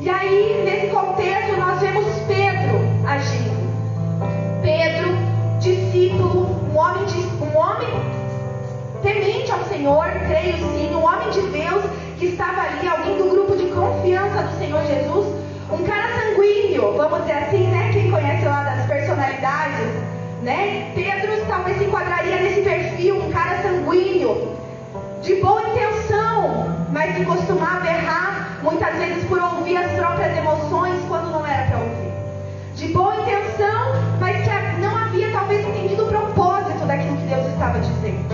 E 0.00 0.10
aí, 0.10 0.62
nesse 0.64 0.88
contexto, 0.88 1.56
nós 1.56 1.80
vemos 1.80 2.04
Pedro 2.26 2.80
agindo. 3.06 3.56
Pedro, 4.60 5.14
discípulo, 5.60 6.46
um 6.72 6.76
homem, 6.76 7.04
de, 7.04 7.18
um 7.18 7.56
homem 7.56 7.88
temente 9.02 9.50
ao 9.52 9.64
Senhor, 9.64 10.04
creio 10.26 10.56
sim, 10.56 10.94
um 10.94 11.04
homem 11.04 11.30
de 11.30 11.40
Deus 11.42 11.84
que 12.18 12.26
estava 12.26 12.60
ali, 12.60 12.88
alguém 12.88 13.18
do 13.18 13.30
grupo 13.30 13.56
de 13.56 13.66
confiança 13.66 14.42
do 14.42 14.58
Senhor 14.58 14.82
Jesus, 14.84 15.26
um 15.70 15.82
cara 15.84 16.08
sanguíneo, 16.14 16.92
vamos 16.96 17.20
dizer 17.20 17.32
assim, 17.32 17.66
né? 17.68 17.86
Das 17.92 18.05
personalidades, 19.46 19.94
né? 20.42 20.92
Pedro 20.94 21.46
talvez 21.46 21.78
se 21.78 21.84
enquadraria 21.84 22.36
nesse 22.36 22.62
perfil, 22.62 23.22
um 23.22 23.30
cara 23.30 23.62
sanguíneo, 23.62 24.56
de 25.22 25.36
boa 25.36 25.62
intenção, 25.62 26.86
mas 26.90 27.16
que 27.16 27.24
costumava 27.24 27.86
errar 27.86 28.58
muitas 28.62 28.94
vezes 28.96 29.24
por 29.24 29.38
ouvir 29.40 29.76
as 29.76 29.92
próprias 29.92 30.36
emoções 30.36 31.00
quando 31.08 31.30
não 31.30 31.46
era 31.46 31.66
para 31.66 31.78
ouvir. 31.78 32.12
De 32.74 32.88
boa 32.88 33.16
intenção, 33.16 33.94
mas 34.20 34.36
que 34.42 34.80
não 34.80 34.96
havia 34.96 35.30
talvez 35.32 35.66
entendido 35.66 36.04
o 36.04 36.08
propósito 36.08 36.84
daquilo 36.86 37.16
que 37.16 37.26
Deus 37.26 37.46
estava 37.46 37.78
dizendo. 37.78 38.26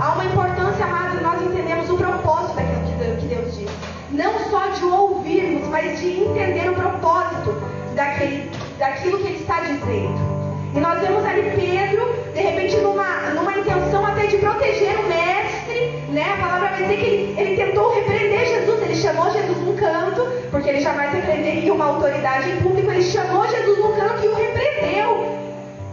Há 0.00 0.14
uma 0.14 0.24
importância, 0.24 0.84
amados, 0.84 1.20
nós 1.20 1.42
entendemos 1.42 1.90
o 1.90 1.96
propósito 1.96 2.56
daquilo 2.56 2.82
que 2.86 2.92
Deus, 2.92 3.20
que 3.20 3.26
Deus 3.26 3.56
diz. 3.56 3.70
Não 4.10 4.38
só 4.50 4.68
de 4.68 4.84
ouvirmos, 4.84 5.68
mas 5.68 6.00
de 6.00 6.22
entender 6.22 6.70
o 6.70 6.74
propósito 6.74 7.54
daquele, 7.94 8.50
daquilo 8.78 9.18
que 9.18 9.26
Ele 9.26 9.40
está 9.40 9.60
dizendo. 9.60 10.41
E 10.74 10.80
nós 10.80 11.00
vemos 11.00 11.22
ali 11.24 11.42
Pedro, 11.54 12.14
de 12.32 12.40
repente, 12.40 12.76
numa, 12.78 13.30
numa 13.34 13.58
intenção 13.58 14.06
até 14.06 14.26
de 14.26 14.38
proteger 14.38 14.98
o 15.00 15.06
mestre, 15.06 16.02
né? 16.08 16.32
A 16.32 16.36
palavra 16.40 16.68
vai 16.68 16.82
dizer 16.82 16.96
que 16.96 17.04
ele, 17.04 17.40
ele 17.40 17.56
tentou 17.56 17.92
repreender 17.92 18.46
Jesus, 18.46 18.82
ele 18.82 18.96
chamou 18.96 19.30
Jesus 19.30 19.58
num 19.58 19.76
canto, 19.76 20.26
porque 20.50 20.70
ele 20.70 20.80
jamais 20.80 21.12
repreenderia 21.12 21.74
uma 21.74 21.84
autoridade 21.84 22.50
em 22.50 22.56
público, 22.62 22.90
ele 22.90 23.02
chamou 23.02 23.46
Jesus 23.48 23.78
num 23.78 23.92
canto 23.92 24.24
e 24.24 24.28
o 24.28 24.34
repreendeu. 24.34 25.38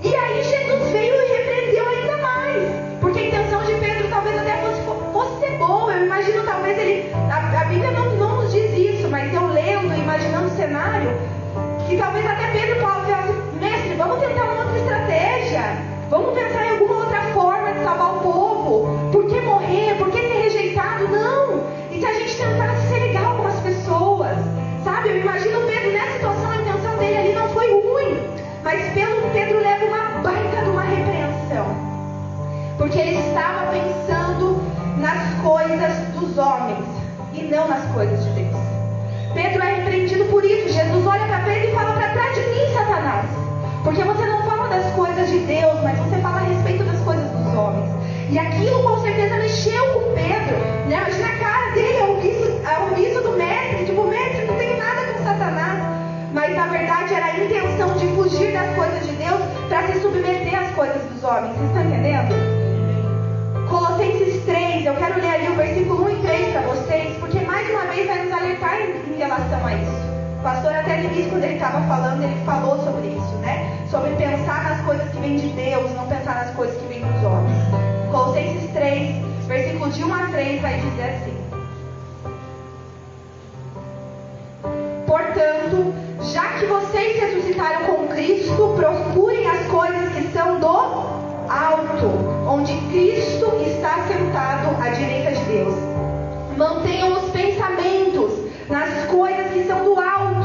E 0.02 0.16
aí 0.16 0.44
Jesus 0.44 0.92
veio 0.92 1.14
e 1.14 1.38
repreendeu 1.38 1.90
ainda 1.90 2.18
mais. 2.18 3.00
Porque 3.02 3.20
a 3.20 3.28
intenção 3.28 3.62
de 3.66 3.74
Pedro 3.74 4.08
talvez 4.10 4.38
até 4.38 4.56
fosse, 4.62 4.82
fosse 5.12 5.40
ser 5.42 5.58
boa. 5.58 5.92
Eu 5.92 6.06
imagino 6.06 6.44
talvez 6.46 6.78
ele. 6.78 7.12
A, 7.30 7.62
a 7.62 7.66
Bíblia 7.66 7.92
não, 7.92 8.16
não 8.16 8.44
nos 8.44 8.54
diz 8.54 8.72
isso, 8.72 9.10
mas 9.10 9.34
eu 9.34 9.46
lendo, 9.48 9.94
imaginando 9.94 10.48
o 10.48 10.56
cenário, 10.56 11.12
que 11.86 11.98
talvez 11.98 12.26
até 12.26 12.48
Pedro 12.52 12.80
mestre, 12.82 13.49
vamos 14.00 14.20
tentar 14.20 14.44
uma 14.46 14.64
outra 14.64 14.78
estratégia, 14.78 15.62
vamos 16.10 16.34
pensar 16.34 16.66
em 16.66 16.70
alguma 16.70 17.00
outra 17.00 17.22
forma 17.34 17.74
de 17.74 17.84
salvar 17.84 18.16
o 18.16 18.20
povo. 18.22 18.29
Coisas 45.10 45.32
de 45.32 45.40
Deus, 45.40 45.80
mas 45.84 45.98
você 45.98 46.18
fala 46.22 46.38
a 46.38 46.44
respeito 46.44 46.84
das 46.84 47.00
coisas 47.02 47.26
dos 47.32 47.54
homens. 47.56 47.90
E 48.30 48.38
aquilo 48.38 48.84
com 48.84 49.02
certeza 49.02 49.36
mexeu 49.38 49.84
com 49.94 50.14
Pedro. 50.14 50.56
Né? 50.88 50.98
Imagina 50.98 51.28
a 51.28 51.38
cara 51.38 51.72
dele 51.74 52.04
ouvir, 52.04 52.62
ao 52.64 52.90
ouvir 52.90 53.14
do 53.22 53.32
mestre. 53.32 53.86
Tipo, 53.86 54.04
mestre, 54.04 54.46
não 54.46 54.56
tenho 54.56 54.78
nada 54.78 55.02
com 55.14 55.24
Satanás. 55.24 55.80
Mas 56.32 56.56
na 56.56 56.68
verdade 56.68 57.14
era 57.16 57.26
a 57.26 57.40
intenção 57.40 57.94
de 57.98 58.06
fugir 58.10 58.54
das 58.54 58.76
coisas 58.76 59.08
de 59.08 59.14
Deus 59.14 59.42
para 59.68 59.88
se 59.88 60.00
submeter 60.00 60.60
às 60.60 60.76
coisas 60.76 61.02
dos 61.02 61.24
homens. 61.24 61.56
Vocês 61.56 61.68
estão 61.70 61.84
entendendo? 61.86 62.36
Colossenses 63.68 64.44
3, 64.46 64.86
eu 64.86 64.94
quero 64.94 65.20
ler 65.20 65.30
ali 65.30 65.48
o 65.50 65.56
versículo 65.56 66.06
1 66.06 66.10
e 66.10 66.16
3 66.22 66.52
para 66.52 66.62
vocês, 66.62 67.18
porque 67.18 67.40
mais 67.40 67.68
uma 67.70 67.86
vez 67.86 68.08
vai 68.08 68.24
nos 68.24 68.32
alertar 68.32 68.80
em, 68.80 69.14
em 69.14 69.18
relação 69.18 69.66
a 69.66 69.74
isso. 69.74 70.10
O 70.40 70.44
pastor 70.44 70.76
até 70.76 70.98
no 70.98 71.06
início, 71.06 71.32
quando 71.32 71.44
ele 71.44 71.54
estava 71.56 71.82
falando, 71.88 72.24
ele 72.24 72.46
falou 72.46 72.78
sobre 72.84 73.08
isso? 73.08 73.19
Sobre 73.90 74.12
pensar 74.18 74.70
nas 74.70 74.82
coisas 74.86 75.10
que 75.10 75.18
vêm 75.18 75.36
de 75.38 75.48
Deus, 75.50 75.92
não 75.96 76.06
pensar 76.06 76.46
nas 76.46 76.56
coisas 76.56 76.80
que 76.80 76.86
vêm 76.86 77.02
dos 77.02 77.24
homens. 77.24 77.58
Colossenses 78.12 78.72
3, 78.72 79.16
versículo 79.48 79.90
de 79.90 80.04
1 80.04 80.14
a 80.14 80.28
3, 80.28 80.62
vai 80.62 80.80
dizer 80.80 81.10
assim: 81.10 81.38
Portanto, 85.08 85.94
já 86.32 86.60
que 86.60 86.68
vocês 86.68 87.20
ressuscitaram 87.20 87.88
com 87.88 88.08
Cristo, 88.10 88.76
procurem 88.76 89.48
as 89.50 89.66
coisas 89.66 90.14
que 90.14 90.32
são 90.34 90.60
do 90.60 90.68
alto, 90.68 92.12
onde 92.48 92.76
Cristo 92.92 93.56
está 93.66 94.06
sentado 94.08 94.80
à 94.80 94.90
direita 94.90 95.32
de 95.32 95.44
Deus. 95.46 95.74
Mantenham 96.56 97.14
os 97.14 97.32
pensamentos 97.32 98.34
nas 98.70 99.06
coisas 99.06 99.52
que 99.52 99.64
são 99.64 99.84
do 99.84 100.00
alto 100.00 100.39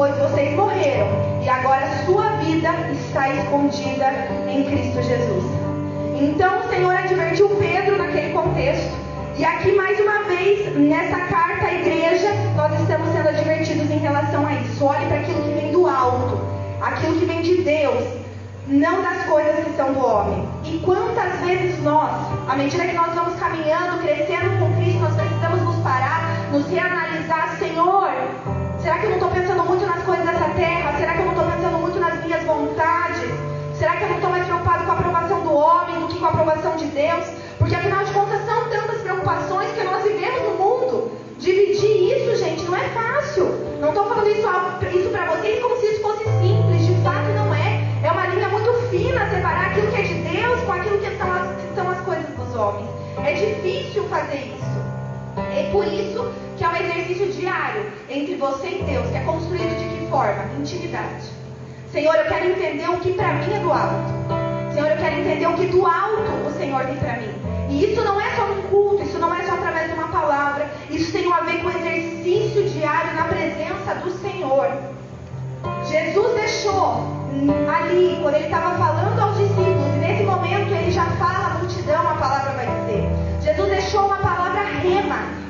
pois 0.00 0.16
vocês 0.16 0.56
morreram 0.56 1.08
e 1.42 1.48
agora 1.50 1.86
sua 2.06 2.24
vida 2.38 2.70
está 2.90 3.28
escondida 3.34 4.06
em 4.48 4.64
Cristo 4.64 5.02
Jesus. 5.02 5.44
Então 6.18 6.60
o 6.60 6.68
Senhor 6.70 6.94
advertiu 6.94 7.50
Pedro 7.50 7.98
naquele 7.98 8.32
contexto. 8.32 8.96
E 9.36 9.44
aqui 9.44 9.72
mais 9.72 10.00
uma 10.00 10.22
vez, 10.22 10.74
nessa 10.74 11.18
carta 11.26 11.66
à 11.66 11.74
igreja, 11.74 12.28
nós 12.56 12.80
estamos 12.80 13.12
sendo 13.12 13.28
advertidos 13.28 13.90
em 13.90 13.98
relação 13.98 14.46
a 14.46 14.54
isso. 14.54 14.82
Olhe 14.82 15.04
para 15.04 15.18
aquilo 15.18 15.42
que 15.42 15.50
vem 15.50 15.70
do 15.70 15.86
alto, 15.86 16.40
aquilo 16.80 17.18
que 17.18 17.26
vem 17.26 17.42
de 17.42 17.62
Deus, 17.62 18.02
não 18.68 19.02
das 19.02 19.22
coisas 19.24 19.66
que 19.66 19.76
são 19.76 19.92
do 19.92 20.02
homem. 20.02 20.48
E 20.64 20.78
quantas 20.78 21.40
vezes 21.44 21.78
nós, 21.82 22.10
à 22.48 22.56
medida 22.56 22.86
que 22.86 22.94
nós 22.94 23.14
vamos 23.14 23.38
caminhando, 23.38 24.00
crescendo 24.00 24.58
com 24.60 24.74
Cristo, 24.76 25.00
nós 25.00 25.14
precisamos 25.14 25.60
nos 25.60 25.76
parar, 25.82 26.48
nos 26.50 26.66
reanalisar, 26.70 27.54
Senhor, 27.58 28.08
Será 28.82 28.98
que 28.98 29.04
eu 29.04 29.10
não 29.10 29.16
estou 29.16 29.30
pensando 29.30 29.62
muito 29.64 29.86
nas 29.86 30.02
coisas 30.04 30.24
dessa 30.24 30.48
terra? 30.56 30.96
Será 30.98 31.12
que 31.12 31.18
eu 31.18 31.26
não 31.26 31.32
estou 31.32 31.50
pensando 31.50 31.78
muito 31.78 32.00
nas 32.00 32.24
minhas 32.24 32.42
vontades? 32.44 33.30
Será 33.78 33.96
que 33.96 34.04
eu 34.04 34.08
não 34.08 34.16
estou 34.16 34.30
mais 34.30 34.46
preocupado 34.46 34.84
com 34.84 34.92
a 34.92 34.94
aprovação 34.94 35.40
do 35.42 35.54
homem 35.54 36.00
do 36.00 36.08
que 36.08 36.18
com 36.18 36.24
a 36.24 36.28
aprovação 36.30 36.76
de 36.76 36.86
Deus? 36.86 37.26
Porque 37.58 37.74
afinal 37.74 38.02
de 38.04 38.12
contas 38.12 38.40
são 38.46 38.70
tantas 38.70 39.02
preocupações 39.02 39.70
que 39.72 39.84
nós 39.84 40.02
vivemos 40.02 40.42
no 40.42 40.54
mundo. 40.54 41.12
Dividir 41.38 42.16
isso, 42.16 42.36
gente, 42.36 42.62
não 42.64 42.74
é 42.74 42.88
fácil. 42.88 43.52
Não 43.80 43.90
estou 43.90 44.06
falando 44.08 44.28
isso, 44.28 44.48
isso 44.98 45.10
para 45.10 45.26
vocês 45.26 45.62
como 45.62 45.76
se 45.76 45.86
isso 45.86 46.00
fosse 46.00 46.24
simples. 46.40 46.86
De 46.86 46.94
fato 47.02 47.28
não 47.36 47.54
é. 47.54 47.84
É 48.02 48.10
uma 48.10 48.26
linha 48.28 48.48
muito 48.48 48.72
fina 48.88 49.28
separar 49.28 49.72
aquilo 49.72 49.92
que 49.92 50.00
é 50.00 50.02
de 50.04 50.14
Deus 50.14 50.58
com 50.62 50.72
aquilo 50.72 50.98
que 50.98 51.16
são 51.18 51.30
as, 51.30 51.74
são 51.74 51.90
as 51.90 52.00
coisas 52.00 52.26
dos 52.34 52.54
homens. 52.56 52.88
É 53.24 53.34
difícil 53.34 54.04
fazer 54.04 54.54
isso. 54.56 54.80
É 55.36 55.68
por 55.70 55.86
isso 55.86 56.19
exercício 56.90 57.28
diário 57.32 57.84
entre 58.08 58.34
você 58.36 58.68
e 58.68 58.82
Deus, 58.82 59.08
que 59.10 59.16
é 59.16 59.20
construído 59.20 59.78
de 59.78 59.96
que 59.96 60.10
forma? 60.10 60.44
Intimidade. 60.58 61.30
Senhor, 61.92 62.14
eu 62.14 62.24
quero 62.24 62.50
entender 62.50 62.88
o 62.88 62.98
que 62.98 63.12
para 63.12 63.32
mim 63.34 63.54
é 63.54 63.58
do 63.58 63.72
alto. 63.72 64.74
Senhor, 64.74 64.90
eu 64.90 64.96
quero 64.96 65.20
entender 65.20 65.46
o 65.46 65.54
que 65.54 65.66
do 65.66 65.86
alto 65.86 66.30
o 66.46 66.52
Senhor 66.58 66.84
tem 66.84 66.96
para 66.96 67.16
mim. 67.16 67.34
E 67.68 67.84
isso 67.84 68.02
não 68.02 68.20
é 68.20 68.34
só 68.36 68.46
num 68.46 68.62
culto, 68.62 69.02
isso 69.02 69.18
não 69.18 69.34
é 69.34 69.42
só 69.44 69.54
através 69.54 69.88
de 69.88 69.98
uma 69.98 70.08
palavra. 70.08 70.68
Isso 70.90 71.12
tem 71.12 71.32
a 71.32 71.40
ver 71.40 71.62
com 71.62 71.70
exercício 71.70 72.68
diário 72.68 73.14
na 73.14 73.24
presença 73.24 73.94
do 74.02 74.10
Senhor. 74.20 74.68
Jesus 75.84 76.34
deixou 76.34 77.20
ali, 77.68 78.18
quando 78.22 78.34
ele 78.34 78.44
estava 78.44 78.76
falando 78.76 79.18
aos 79.20 79.36
discípulos, 79.38 79.94
e 79.94 79.98
nesse 79.98 80.22
momento 80.24 80.72
ele 80.72 80.90
já 80.90 81.04
fala 81.12 81.46
à 81.46 81.58
multidão, 81.58 82.08
a 82.08 82.14
palavra 82.14 82.52
vai 82.52 82.66
dizer. 82.66 83.08
Jesus 83.42 83.68
deixou 83.68 84.06
uma 84.06 84.16
palavra 84.16 84.39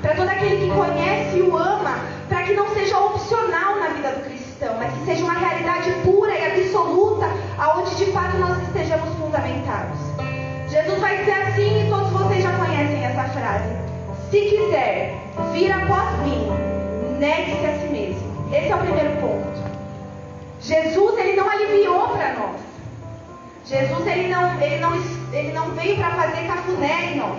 para 0.01 0.15
todo 0.15 0.29
aquele 0.29 0.57
que 0.57 0.75
conhece 0.75 1.37
e 1.37 1.43
o 1.43 1.57
ama, 1.57 1.99
para 2.29 2.43
que 2.45 2.55
não 2.55 2.69
seja 2.75 2.99
opcional 2.99 3.77
na 3.77 3.89
vida 3.89 4.11
do 4.13 4.25
cristão, 4.25 4.75
mas 4.79 4.93
que 4.93 5.05
seja 5.05 5.25
uma 5.25 5.35
realidade 5.35 5.91
pura 6.05 6.33
e 6.33 6.47
absoluta, 6.47 7.27
aonde 7.59 7.95
de 7.97 8.07
fato 8.13 8.39
nós 8.39 8.63
estejamos 8.63 9.15
fundamentados. 9.17 9.99
Jesus 10.69 10.99
vai 11.01 11.19
dizer 11.19 11.43
assim, 11.43 11.87
e 11.87 11.91
todos 11.91 12.11
vocês 12.11 12.43
já 12.43 12.53
conhecem 12.53 13.05
essa 13.05 13.25
frase: 13.25 13.69
Se 14.31 14.41
quiser 14.41 15.19
vir 15.53 15.73
após 15.73 16.19
mim, 16.21 16.49
negue-se 17.19 17.67
a 17.67 17.79
si 17.79 17.89
mesmo. 17.89 18.31
Esse 18.53 18.71
é 18.71 18.75
o 18.75 18.79
primeiro 18.79 19.21
ponto. 19.21 19.71
Jesus 20.61 21.19
ele 21.19 21.37
não 21.37 21.49
aliviou 21.49 22.09
para 22.09 22.33
nós. 22.35 22.61
Jesus 23.65 24.07
ele 24.07 24.29
não, 24.29 24.61
ele 24.61 24.79
não, 24.79 24.95
ele 25.33 25.53
não 25.53 25.71
veio 25.73 25.97
para 25.97 26.11
fazer 26.11 26.47
cafuné 26.47 27.13
em 27.13 27.17
nós. 27.17 27.39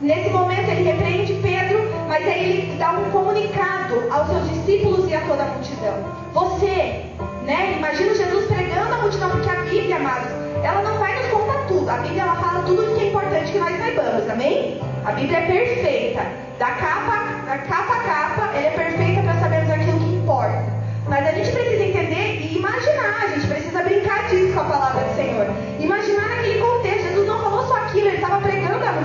Nesse 0.00 0.30
momento 0.30 0.70
ele 0.70 0.90
repreende 0.90 1.34
Pedro, 1.42 1.78
mas 2.08 2.26
aí 2.26 2.42
ele 2.42 2.78
dá 2.78 2.92
um 2.92 3.10
comunicado 3.10 4.02
aos 4.10 4.28
seus 4.28 4.48
discípulos 4.48 5.06
e 5.10 5.14
a 5.14 5.20
toda 5.20 5.42
a 5.42 5.46
multidão. 5.46 5.94
Você, 6.32 7.04
né? 7.44 7.74
Imagina 7.76 8.14
Jesus 8.14 8.46
pregando 8.46 8.94
a 8.94 8.98
multidão, 8.98 9.28
porque 9.30 9.50
a 9.50 9.56
Bíblia, 9.56 9.96
amados, 9.96 10.30
ela 10.64 10.80
não 10.80 10.96
vai 10.98 11.18
nos 11.18 11.26
contar 11.26 11.66
tudo. 11.68 11.90
A 11.90 11.98
Bíblia 11.98 12.22
ela 12.22 12.36
fala 12.36 12.62
tudo 12.64 12.82
o 12.82 12.94
que 12.96 13.04
é 13.04 13.08
importante 13.08 13.52
que 13.52 13.58
nós 13.58 13.76
saibamos, 13.76 14.30
amém? 14.30 14.80
A 15.04 15.12
Bíblia 15.12 15.38
é 15.38 15.46
perfeita. 15.46 16.22
Da 16.58 16.70
capa, 16.70 17.44
da 17.44 17.58
capa 17.58 17.92
a 17.92 18.00
capa, 18.00 18.56
ela 18.56 18.66
é 18.68 18.70
perfeita 18.70 19.20
para 19.20 19.38
sabermos 19.38 19.70
aquilo 19.70 19.98
que 19.98 20.14
importa. 20.14 20.64
Mas 21.08 21.26
a 21.26 21.32
gente 21.32 21.52
precisa 21.52 21.84
entender 21.84 22.40
e 22.40 22.56
imaginar, 22.56 23.24
a 23.24 23.28
gente 23.28 23.46
precisa 23.46 23.82
brincar 23.82 24.28
disso 24.30 24.54
com 24.54 24.60
a 24.60 24.64
palavra 24.64 25.04
do 25.04 25.14
Senhor. 25.14 25.46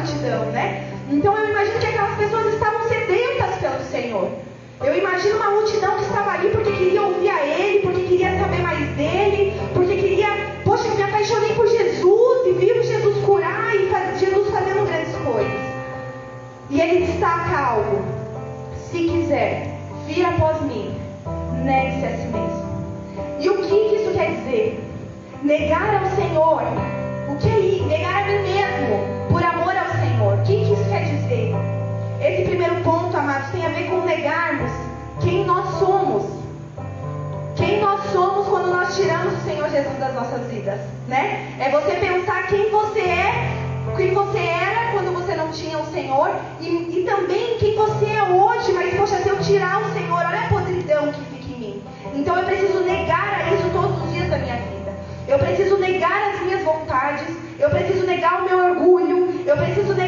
Multidão, 0.05 0.45
né? 0.51 0.83
Então 1.09 1.35
eu 1.37 1.49
imagino 1.49 1.79
que 1.79 1.87
aquelas 1.87 2.17
pessoas 2.17 2.53
estavam 2.53 2.87
sedentas 2.87 3.55
pelo 3.59 3.83
Senhor. 3.89 4.29
Eu 4.83 4.97
imagino 4.97 5.37
uma 5.37 5.51
multidão 5.51 5.97
que 5.97 6.03
estava 6.03 6.31
ali 6.31 6.49
porque 6.49 6.71
queria 6.71 7.01
ouvir 7.01 7.29
a 7.29 7.45
Ele, 7.45 7.79
porque 7.79 8.03
queria 8.03 8.37
saber 8.39 8.59
mais 8.59 8.87
dele, 8.95 9.53
porque 9.73 9.95
queria, 9.95 10.27
poxa, 10.63 10.87
eu 10.87 10.95
me 10.95 11.03
apaixonei 11.03 11.53
por 11.55 11.67
Jesus 11.67 12.47
e 12.47 12.51
vivo 12.53 12.83
Jesus 12.83 13.25
curar 13.25 13.75
e 13.75 13.89
faz, 13.89 14.19
Jesus 14.19 14.49
fazendo 14.49 14.85
grandes 14.85 15.15
coisas. 15.15 15.75
E 16.69 16.81
ele 16.81 17.05
destaca 17.05 17.57
algo: 17.57 18.03
se 18.91 18.99
quiser 19.05 19.75
vir 20.05 20.25
após 20.25 20.61
mim, 20.63 20.93
negue-se 21.63 22.05
a 22.05 22.17
si 22.17 22.27
mesmo. 22.27 22.65
E 23.39 23.49
o 23.49 23.57
que 23.57 23.95
isso 23.95 24.11
quer 24.13 24.31
dizer? 24.31 24.83
Negar 25.41 26.03
ao 26.03 26.05
Senhor. 26.15 26.61
O 27.29 27.37
que 27.37 27.49
é 27.49 27.59
isso? 27.59 27.85
Negar 27.85 28.23
a 28.23 28.25
mim 28.25 28.43
mesmo 28.43 29.14
Esse 32.25 32.41
primeiro 32.41 32.73
ponto, 32.77 33.15
amados, 33.15 33.51
tem 33.51 33.63
a 33.63 33.69
ver 33.69 33.87
com 33.87 33.97
negarmos 33.97 34.71
quem 35.21 35.45
nós 35.45 35.77
somos. 35.77 36.23
Quem 37.55 37.79
nós 37.79 38.01
somos 38.11 38.47
quando 38.47 38.71
nós 38.71 38.95
tiramos 38.95 39.31
o 39.31 39.41
Senhor 39.43 39.69
Jesus 39.69 39.95
das 39.99 40.15
nossas 40.15 40.47
vidas, 40.47 40.79
né? 41.07 41.55
É 41.59 41.69
você 41.69 41.91
pensar 41.97 42.47
quem 42.47 42.71
você 42.71 43.01
é, 43.01 43.31
quem 43.95 44.11
você 44.11 44.39
era 44.39 44.91
quando 44.93 45.13
você 45.13 45.35
não 45.35 45.51
tinha 45.51 45.77
o 45.77 45.85
Senhor 45.91 46.31
e, 46.59 46.67
e 46.67 47.03
também 47.03 47.59
quem 47.59 47.75
você 47.75 48.05
é 48.05 48.23
hoje, 48.23 48.71
mas 48.71 48.95
poxa, 48.95 49.17
se 49.17 49.29
eu 49.29 49.37
tirar 49.41 49.83
o 49.83 49.93
Senhor, 49.93 50.17
olha 50.17 50.45
a 50.45 50.49
podridão 50.49 51.11
que 51.11 51.21
fica 51.25 51.53
em 51.53 51.59
mim. 51.59 51.83
Então 52.15 52.35
eu 52.35 52.45
preciso 52.45 52.79
negar 52.79 53.53
isso 53.53 53.69
todos 53.71 54.03
os 54.03 54.11
dias 54.11 54.31
da 54.31 54.39
minha 54.39 54.55
vida. 54.55 54.91
Eu 55.27 55.37
preciso 55.37 55.77
negar 55.77 56.33
as 56.33 56.41
minhas 56.41 56.63
vontades, 56.63 57.27
eu 57.59 57.69
preciso 57.69 58.03
negar 58.07 58.41
o 58.41 58.45
meu 58.45 58.57
orgulho, 58.71 59.43
eu 59.45 59.57
preciso 59.57 59.93
negar 59.93 60.04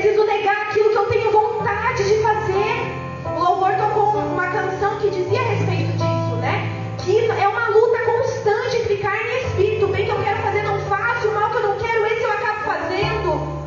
preciso 0.00 0.24
negar 0.26 0.62
aquilo 0.62 0.90
que 0.90 0.96
eu 0.96 1.06
tenho 1.06 1.32
vontade 1.32 2.04
de 2.04 2.22
fazer. 2.22 2.94
O 3.24 3.40
louvor 3.40 3.72
tocou 3.74 4.20
uma 4.20 4.46
canção 4.46 4.96
que 5.00 5.10
dizia 5.10 5.40
a 5.40 5.44
respeito 5.44 5.90
disso, 5.92 6.36
né? 6.40 6.70
Que 7.04 7.28
é 7.28 7.48
uma 7.48 7.68
luta 7.68 7.98
constante 8.04 8.76
entre 8.76 8.96
carne 8.98 9.28
e 9.28 9.46
espírito. 9.46 9.86
O 9.86 9.88
bem 9.88 10.04
que 10.04 10.12
eu 10.12 10.22
quero 10.22 10.40
fazer 10.40 10.62
não 10.62 10.78
faço, 10.82 11.28
o 11.28 11.34
mal 11.34 11.50
que 11.50 11.56
eu 11.56 11.62
não 11.62 11.78
quero, 11.78 12.06
esse 12.06 12.22
eu 12.22 12.32
acabo 12.32 12.60
fazendo. 12.64 13.58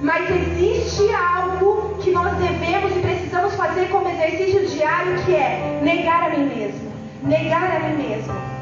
Mas 0.00 0.30
existe 0.30 1.12
algo 1.12 1.96
que 2.00 2.12
nós 2.12 2.32
devemos 2.36 2.96
e 2.96 3.00
precisamos 3.00 3.54
fazer 3.56 3.88
como 3.88 4.08
exercício 4.08 4.66
diário, 4.66 5.16
que 5.24 5.34
é 5.34 5.80
negar 5.82 6.30
a 6.30 6.30
mim 6.30 6.44
mesmo. 6.44 6.92
Negar 7.24 7.76
a 7.76 7.80
mim 7.80 7.96
mesmo. 7.96 8.53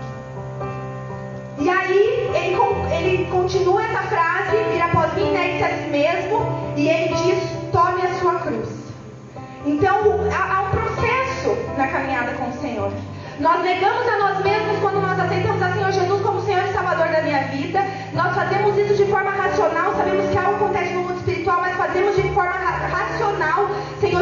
E 1.62 1.70
aí 1.70 2.28
ele, 2.34 2.56
ele 2.90 3.30
continua 3.30 3.84
essa 3.84 4.02
frase, 4.08 4.56
vira 4.72 4.86
após 4.86 5.14
mim, 5.14 5.30
negue-se 5.30 5.62
a 5.62 5.68
si 5.68 5.90
mesmo, 5.90 6.40
e 6.76 6.88
ele 6.88 7.14
diz: 7.14 7.38
tome 7.70 8.02
a 8.02 8.12
sua 8.18 8.34
cruz. 8.40 8.68
Então 9.64 9.96
há, 10.32 10.56
há 10.56 10.62
um 10.62 10.70
processo 10.70 11.56
na 11.78 11.86
caminhada 11.86 12.32
com 12.32 12.48
o 12.48 12.60
Senhor. 12.60 12.90
Nós 13.38 13.62
negamos 13.62 14.08
a 14.08 14.18
nós 14.18 14.42
mesmos 14.42 14.76
quando 14.80 15.00
nós 15.00 15.16
aceitamos 15.20 15.62
a 15.62 15.72
Senhor 15.72 15.92
Jesus 15.92 16.22
como 16.22 16.42
Senhor 16.42 16.64
e 16.64 16.72
Salvador 16.72 17.06
da 17.08 17.22
minha 17.22 17.44
vida. 17.44 17.80
Nós 18.12 18.34
fazemos 18.34 18.76
isso 18.76 18.96
de 18.96 19.04
forma 19.04 19.30
racional, 19.30 19.94
sabemos 19.94 20.30
que 20.30 20.38
algo 20.38 20.56
acontece 20.56 20.94
no 20.94 21.02
mundo 21.02 21.18
espiritual, 21.18 21.60
mas 21.60 21.76
fazemos 21.76 22.16
de 22.16 22.22
forma 22.34 22.50
ra 22.50 22.88
racional. 22.88 23.70
Senhor 24.00 24.21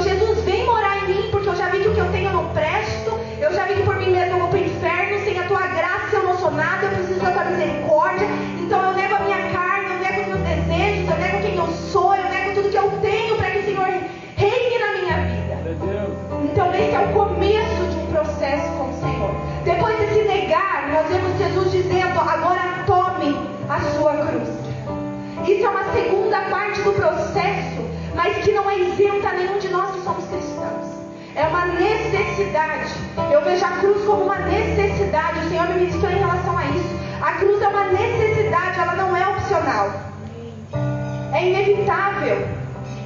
segunda 25.92 26.40
parte 26.50 26.80
do 26.82 26.92
processo, 26.92 27.80
mas 28.14 28.36
que 28.44 28.52
não 28.52 28.70
é 28.70 28.78
isenta 28.78 29.32
nenhum 29.32 29.58
de 29.58 29.68
nós 29.68 29.90
que 29.92 30.02
somos 30.02 30.24
cristãos. 30.26 30.86
É 31.34 31.46
uma 31.46 31.66
necessidade. 31.66 32.92
Eu 33.30 33.42
vejo 33.42 33.64
a 33.64 33.70
cruz 33.78 34.04
como 34.04 34.24
uma 34.24 34.38
necessidade. 34.38 35.38
O 35.38 35.48
Senhor 35.48 35.68
me 35.68 35.74
ministrou 35.74 36.10
em 36.10 36.18
relação 36.18 36.58
a 36.58 36.64
isso. 36.66 37.00
A 37.22 37.32
cruz 37.32 37.62
é 37.62 37.68
uma 37.68 37.84
necessidade, 37.84 38.80
ela 38.80 38.94
não 38.96 39.16
é 39.16 39.26
opcional. 39.28 39.92
É 41.32 41.46
inevitável. 41.46 42.48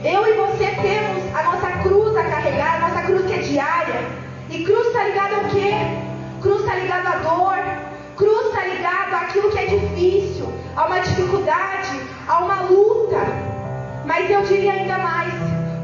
Eu 0.02 0.26
e 0.26 0.32
você 0.34 0.66
temos 0.82 1.36
a 1.36 1.42
nossa 1.42 1.70
cruz 1.82 2.16
a 2.16 2.24
carregar, 2.24 2.76
a 2.76 2.88
nossa 2.88 3.02
cruz 3.02 3.26
que 3.26 3.32
é 3.34 3.38
diária. 3.38 4.00
E 4.50 4.64
cruz 4.64 4.86
está 4.86 5.04
ligada 5.04 5.36
ao 5.36 5.44
quê? 5.44 5.72
Cruz 6.40 6.60
está 6.60 6.74
ligada 6.76 7.08
à 7.08 7.16
dor. 7.18 7.58
Cruz 8.16 8.46
está 8.46 8.64
ligada 8.64 9.16
àquilo 9.16 9.50
que 9.50 9.58
é 9.58 9.66
difícil, 9.66 10.52
a 10.76 10.86
uma 10.86 11.00
dificuldade, 11.00 12.00
a 12.28 12.44
uma 12.44 12.62
luta. 12.62 13.18
Mas 14.04 14.30
eu 14.30 14.42
diria 14.42 14.72
ainda 14.72 14.98
mais. 14.98 15.32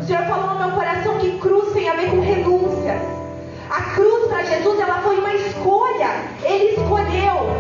O 0.01 0.05
Senhor 0.05 0.23
falou 0.25 0.55
no 0.55 0.59
meu 0.59 0.71
coração 0.73 1.19
que 1.19 1.39
cruz 1.39 1.73
tem 1.73 1.89
a 1.89 1.95
ver 1.95 2.11
com 2.11 2.21
renúncias. 2.21 3.01
A 3.71 3.83
cruz 3.95 4.29
para 4.29 4.43
Jesus 4.43 4.81
ela 4.81 5.01
foi 5.03 5.19
uma 5.19 5.35
escolha. 5.35 6.09
Ele 6.43 6.75
escolheu. 6.75 7.51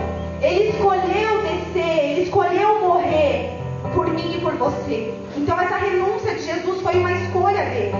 Ele 0.42 0.70
escolheu 0.70 1.42
descer. 1.42 2.10
Ele 2.10 2.22
escolheu 2.22 2.80
morrer 2.80 3.56
por 3.94 4.08
mim 4.08 4.36
e 4.36 4.40
por 4.40 4.54
você. 4.54 5.14
Então 5.36 5.60
essa 5.60 5.76
renúncia 5.76 6.34
de 6.34 6.42
Jesus 6.42 6.82
foi 6.82 6.94
uma 6.96 7.12
escolha 7.12 7.64
dele. 7.64 7.94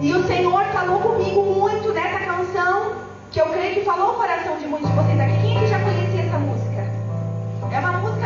E 0.00 0.12
o 0.12 0.26
Senhor 0.26 0.64
falou 0.66 1.00
comigo 1.00 1.42
muito 1.42 1.92
nessa 1.92 2.18
canção, 2.18 2.92
que 3.32 3.40
eu 3.40 3.46
creio 3.46 3.76
que 3.76 3.80
falou 3.80 4.12
o 4.12 4.14
coração 4.14 4.58
de 4.58 4.66
muitos 4.66 4.90
de 4.90 4.96
vocês 4.96 5.18
aqui. 5.18 5.40
Quem 5.40 5.66
já 5.66 5.78
conhecia 5.80 5.80
essa 5.80 5.80
música? 5.80 5.85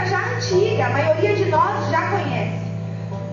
Música 0.00 0.10
já 0.10 0.34
antiga, 0.34 0.86
a 0.86 0.90
maioria 0.90 1.36
de 1.36 1.44
nós 1.46 1.90
já 1.90 2.00
conhece. 2.08 2.64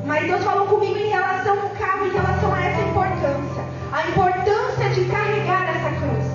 Mas 0.06 0.28
Deus 0.28 0.44
falou 0.44 0.68
comigo 0.68 0.98
em 0.98 1.10
relação 1.10 1.60
ao 1.60 1.70
carro, 1.70 2.08
em 2.08 2.12
relação 2.12 2.54
a 2.54 2.66
essa 2.66 2.82
importância. 2.82 3.64
A 3.92 4.08
importância 4.10 4.90
de 4.90 5.06
carregar 5.06 5.70
essa 5.70 5.90
cruz. 5.96 6.26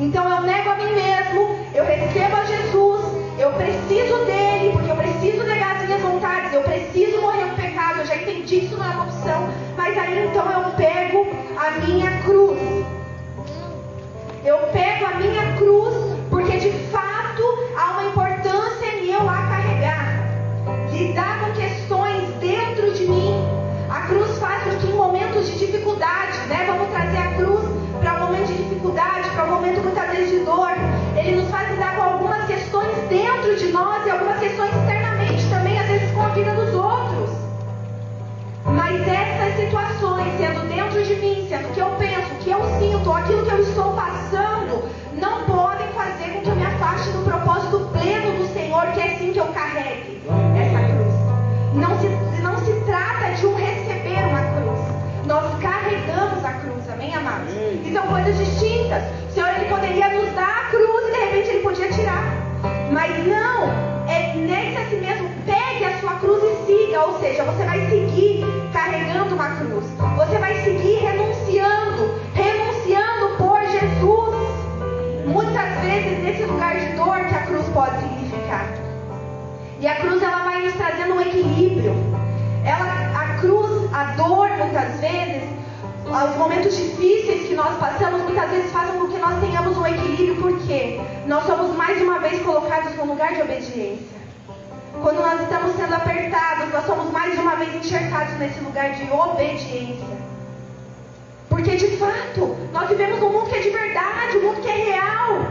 Então 0.00 0.28
eu 0.28 0.42
nego 0.42 0.70
a 0.70 0.76
mim 0.76 0.92
mesmo, 0.94 1.58
eu 1.74 1.84
recebo 1.84 2.36
a 2.36 2.44
Jesus, 2.44 3.04
eu 3.38 3.52
preciso 3.52 4.24
dele, 4.24 4.72
porque 4.72 4.90
eu 4.90 4.96
preciso 4.96 5.44
negar 5.44 5.76
as 5.76 5.82
minhas 5.82 6.00
vontades, 6.00 6.52
eu 6.52 6.62
preciso 6.62 7.20
morrer 7.20 7.44
no 7.44 7.54
pecado, 7.54 8.00
eu 8.00 8.06
já 8.06 8.16
entendi 8.16 8.64
isso 8.64 8.76
não 8.76 8.84
é 8.84 8.88
uma 8.88 9.04
opção, 9.04 9.48
mas 9.76 9.96
aí 9.96 10.26
então 10.26 10.50
eu 10.50 10.70
pego 10.72 11.26
a 11.56 11.70
minha 11.80 12.10
cruz. 12.22 12.58
Eu 14.44 14.58
pego 14.72 15.06
a 15.06 15.14
minha 15.14 15.56
cruz, 15.56 15.94
porque 16.30 16.58
de 16.58 16.70
fato 16.90 17.42
há 17.76 17.90
uma 17.92 18.04
importância 18.04 18.23
Lidar 21.04 21.38
com 21.40 21.52
questões 21.52 22.30
dentro 22.40 22.90
de 22.94 23.06
mim. 23.06 23.46
A 23.90 24.06
cruz 24.08 24.38
faz 24.38 24.62
com 24.64 24.70
que 24.78 24.86
em 24.86 24.96
momentos 24.96 25.46
de 25.50 25.58
dificuldade, 25.58 26.38
né? 26.48 26.64
Vamos 26.66 26.88
trazer 26.88 27.18
a 27.18 27.34
cruz 27.34 27.62
para 28.00 28.14
um 28.14 28.20
momento 28.20 28.46
de 28.46 28.54
dificuldade, 28.54 29.28
para 29.34 29.44
um 29.44 29.50
momento 29.50 29.82
muitas 29.82 30.10
vezes 30.10 30.30
de 30.30 30.38
dor. 30.46 30.70
Ele 31.14 31.42
nos 31.42 31.50
faz 31.50 31.70
lidar 31.70 31.96
com 31.96 32.02
algumas 32.04 32.46
questões 32.46 32.96
dentro 33.10 33.54
de 33.54 33.66
nós 33.66 34.06
e 34.06 34.10
algumas 34.10 34.38
questões 34.38 34.74
externamente 34.74 35.46
também, 35.50 35.78
às 35.78 35.86
vezes 35.88 36.10
com 36.12 36.22
a 36.22 36.28
vida 36.28 36.54
dos 36.54 36.74
outros. 36.74 37.30
Mas 38.64 39.06
essas 39.06 39.56
situações, 39.60 40.38
sendo 40.38 40.66
dentro 40.68 41.04
de 41.04 41.16
mim, 41.16 41.46
sendo 41.50 41.68
o 41.68 41.72
que 41.72 41.80
eu 41.80 41.90
penso, 41.98 42.32
o 42.32 42.38
que 42.38 42.50
eu 42.50 42.62
sinto, 42.78 43.12
aquilo 43.12 43.44
que 43.44 43.52
eu 43.52 43.60
estou 43.60 43.92
passando, 43.92 44.88
não 45.20 45.44
podem 45.44 45.86
fazer 45.88 46.32
com 46.32 46.40
que 46.40 46.48
eu 46.48 46.56
me 46.56 46.64
afaste 46.64 47.10
do 47.10 47.22
propósito 47.24 47.90
pleno 47.92 48.38
do 48.38 48.54
Senhor, 48.54 48.86
que 48.94 49.00
é 49.00 49.14
assim 49.14 49.32
que 49.34 49.38
eu 49.38 49.46
carregue. 49.48 50.43
Não 51.84 52.00
se, 52.00 52.08
não 52.40 52.56
se 52.64 52.72
trata 52.86 53.34
de 53.34 53.46
um 53.46 53.54
receber 53.56 54.18
uma 54.26 54.40
cruz. 54.40 54.80
Nós 55.26 55.44
carregamos 55.60 56.42
a 56.42 56.52
cruz, 56.54 56.88
amém, 56.90 57.14
amados? 57.14 57.52
E 57.84 57.92
são 57.92 58.06
coisas 58.06 58.38
distintas. 58.38 59.02
O 59.28 59.32
Senhor 59.32 59.50
ele 59.50 59.66
poderia 59.66 60.08
nos 60.08 60.32
dar 60.32 60.48
a 60.48 60.70
cruz 60.70 61.08
e 61.08 61.12
de 61.12 61.18
repente 61.18 61.48
ele 61.50 61.62
podia 61.62 61.92
tirar. 61.92 62.24
Mas 62.90 63.26
não, 63.26 63.64
é 64.08 64.32
nesse 64.34 64.78
a 64.78 64.88
si 64.88 64.96
mesmo, 64.96 65.28
pegue 65.44 65.84
a 65.84 66.00
sua 66.00 66.14
cruz 66.20 66.42
e 66.42 66.66
siga. 66.66 67.04
Ou 67.04 67.20
seja, 67.20 67.44
você 67.44 67.64
vai 67.64 67.78
seguir 67.90 68.42
carregando 68.72 69.34
uma 69.34 69.50
cruz. 69.56 69.84
Você 70.16 70.38
vai 70.38 70.54
seguir 70.64 71.00
renunciando, 71.00 72.14
renunciando 72.32 73.36
por 73.36 73.60
Jesus. 73.60 74.34
Muitas 75.26 75.80
vezes 75.82 76.22
nesse 76.22 76.44
lugar 76.44 76.76
de 76.80 76.96
dor 76.96 77.18
que 77.28 77.34
a 77.34 77.42
cruz 77.42 77.66
pode 77.74 78.00
significar. 78.00 78.72
E 79.80 79.86
a 79.86 79.96
cruz 79.96 80.22
ela 80.22 80.44
vai 80.44 80.62
nos 80.62 80.72
trazendo 80.74 81.14
um 81.14 81.20
equilíbrio. 81.20 81.63
Ela, 82.64 83.20
a 83.20 83.38
cruz, 83.40 83.92
a 83.92 84.04
dor, 84.16 84.48
muitas 84.50 85.00
vezes, 85.00 85.42
os 86.06 86.36
momentos 86.36 86.76
difíceis 86.76 87.46
que 87.48 87.54
nós 87.54 87.76
passamos, 87.78 88.22
muitas 88.22 88.50
vezes 88.50 88.72
fazem 88.72 88.98
com 88.98 89.08
que 89.08 89.18
nós 89.18 89.38
tenhamos 89.40 89.76
um 89.76 89.86
equilíbrio, 89.86 90.36
porque 90.36 91.00
nós 91.26 91.44
somos 91.44 91.76
mais 91.76 92.00
uma 92.00 92.18
vez 92.20 92.42
colocados 92.42 92.94
num 92.96 93.06
lugar 93.06 93.34
de 93.34 93.42
obediência. 93.42 94.14
Quando 95.02 95.16
nós 95.16 95.40
estamos 95.42 95.76
sendo 95.76 95.94
apertados, 95.94 96.72
nós 96.72 96.86
somos 96.86 97.10
mais 97.10 97.38
uma 97.38 97.56
vez 97.56 97.74
enxertados 97.74 98.38
nesse 98.38 98.60
lugar 98.60 98.92
de 98.92 99.10
obediência. 99.10 100.16
Porque 101.48 101.76
de 101.76 101.96
fato, 101.96 102.56
nós 102.72 102.88
vivemos 102.88 103.22
um 103.22 103.30
mundo 103.30 103.48
que 103.48 103.56
é 103.56 103.60
de 103.60 103.70
verdade, 103.70 104.38
um 104.38 104.42
mundo 104.42 104.60
que 104.60 104.68
é 104.68 104.92
real. 104.92 105.46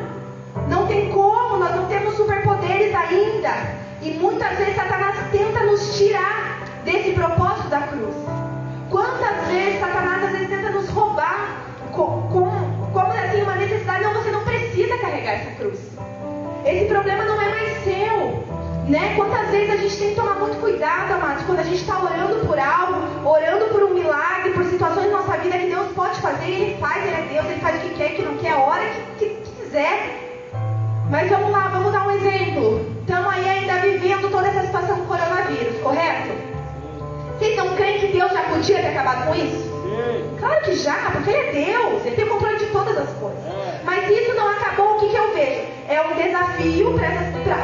Não 0.68 0.88
tem 0.88 1.12
como, 1.12 1.58
nós 1.58 1.76
não 1.76 1.86
temos 1.86 2.16
superpoderes 2.16 2.94
ainda. 2.96 3.52
E 4.02 4.12
muitas 4.20 4.58
vezes 4.58 4.76
Satanás 4.76 5.16
tenta 5.32 5.64
nos 5.64 5.98
tirar 5.98 6.63
desse 6.84 7.12
propósito 7.12 7.70
da 7.70 7.82
cruz. 7.82 8.16
Quantas 8.90 9.48
vezes 9.48 9.80
Satanás 9.80 10.24
às 10.24 10.32
vezes 10.32 10.50
tenta 10.50 10.70
nos 10.70 10.88
roubar 10.90 11.64
com, 11.92 12.28
com, 12.32 12.90
como 12.92 13.12
assim 13.12 13.42
uma 13.42 13.56
necessidade, 13.56 14.04
não, 14.04 14.14
você 14.14 14.32
não 14.32 14.44
precisa 14.44 14.98
carregar 14.98 15.34
essa 15.34 15.52
cruz. 15.52 15.80
Esse 16.66 16.86
problema 16.86 17.24
não 17.24 17.42
é 17.42 17.50
mais 17.50 17.84
seu. 17.84 18.44
Né? 18.88 19.14
Quantas 19.16 19.50
vezes 19.50 19.70
a 19.72 19.78
gente 19.78 19.98
tem 19.98 20.10
que 20.10 20.16
tomar 20.16 20.36
muito 20.36 20.60
cuidado, 20.60 21.14
amados, 21.14 21.44
quando 21.46 21.60
a 21.60 21.64
gente 21.64 21.82
está 21.82 22.00
orando 22.00 22.46
por 22.46 22.60
algo, 22.60 23.28
orando 23.28 23.66
por 23.66 23.84
um 23.84 23.94
milagre, 23.94 24.52
por 24.52 24.66
situações 24.66 25.10
na 25.10 25.20
nossa 25.20 25.38
vida 25.38 25.58
que 25.58 25.68
Deus 25.68 25.88
pode 25.94 26.20
fazer, 26.20 26.50
Ele 26.50 26.78
faz, 26.80 27.06
Ele 27.06 27.16
é 27.16 27.28
Deus, 27.34 27.46
Ele 27.46 27.62
faz 27.62 27.78
o 27.78 27.88
que 27.88 27.96
quer, 27.96 28.12
o 28.12 28.16
que 28.16 28.22
não 28.24 28.38
quer, 28.38 28.52
a 28.52 28.60
hora 28.60 28.84
que, 29.18 29.26
que, 29.26 29.36
que 29.36 29.52
quiser. 29.64 30.52
Mas 31.10 31.30
vamos 31.30 31.52
lá, 31.52 31.70
vamos 31.70 31.94
dar 31.94 32.08
um 32.08 32.12
exemplo. 32.12 32.86
Estamos 33.00 33.34
aí 33.34 33.50
ainda 33.50 33.80
vivendo 33.80 34.30
toda 34.30 34.48
essa 34.50 34.66
situação 34.66 34.98
do 34.98 35.08
coronavírus, 35.08 35.82
correto? 35.82 36.53
Vocês 37.44 37.58
não 37.58 37.76
creem 37.76 38.00
que 38.00 38.08
Deus 38.08 38.32
já 38.32 38.42
podia 38.44 38.80
ter 38.80 38.88
acabado 38.88 39.28
com 39.28 39.36
isso? 39.36 39.70
Claro 40.40 40.62
que 40.62 40.76
já, 40.76 41.12
porque 41.12 41.30
Ele 41.30 41.40
é 41.40 41.66
Deus, 41.66 42.06
Ele 42.06 42.16
tem 42.16 42.24
o 42.24 42.30
controle 42.30 42.58
de 42.58 42.68
todas 42.68 42.98
as 42.98 43.10
coisas. 43.16 43.44
Mas 43.84 44.08
se 44.08 44.14
isso 44.14 44.34
não 44.34 44.48
acabou, 44.48 44.96
o 44.96 45.00
que, 45.02 45.10
que 45.10 45.16
eu 45.18 45.34
vejo? 45.34 45.62
É 45.90 46.02
um 46.04 46.16
desafio 46.16 46.94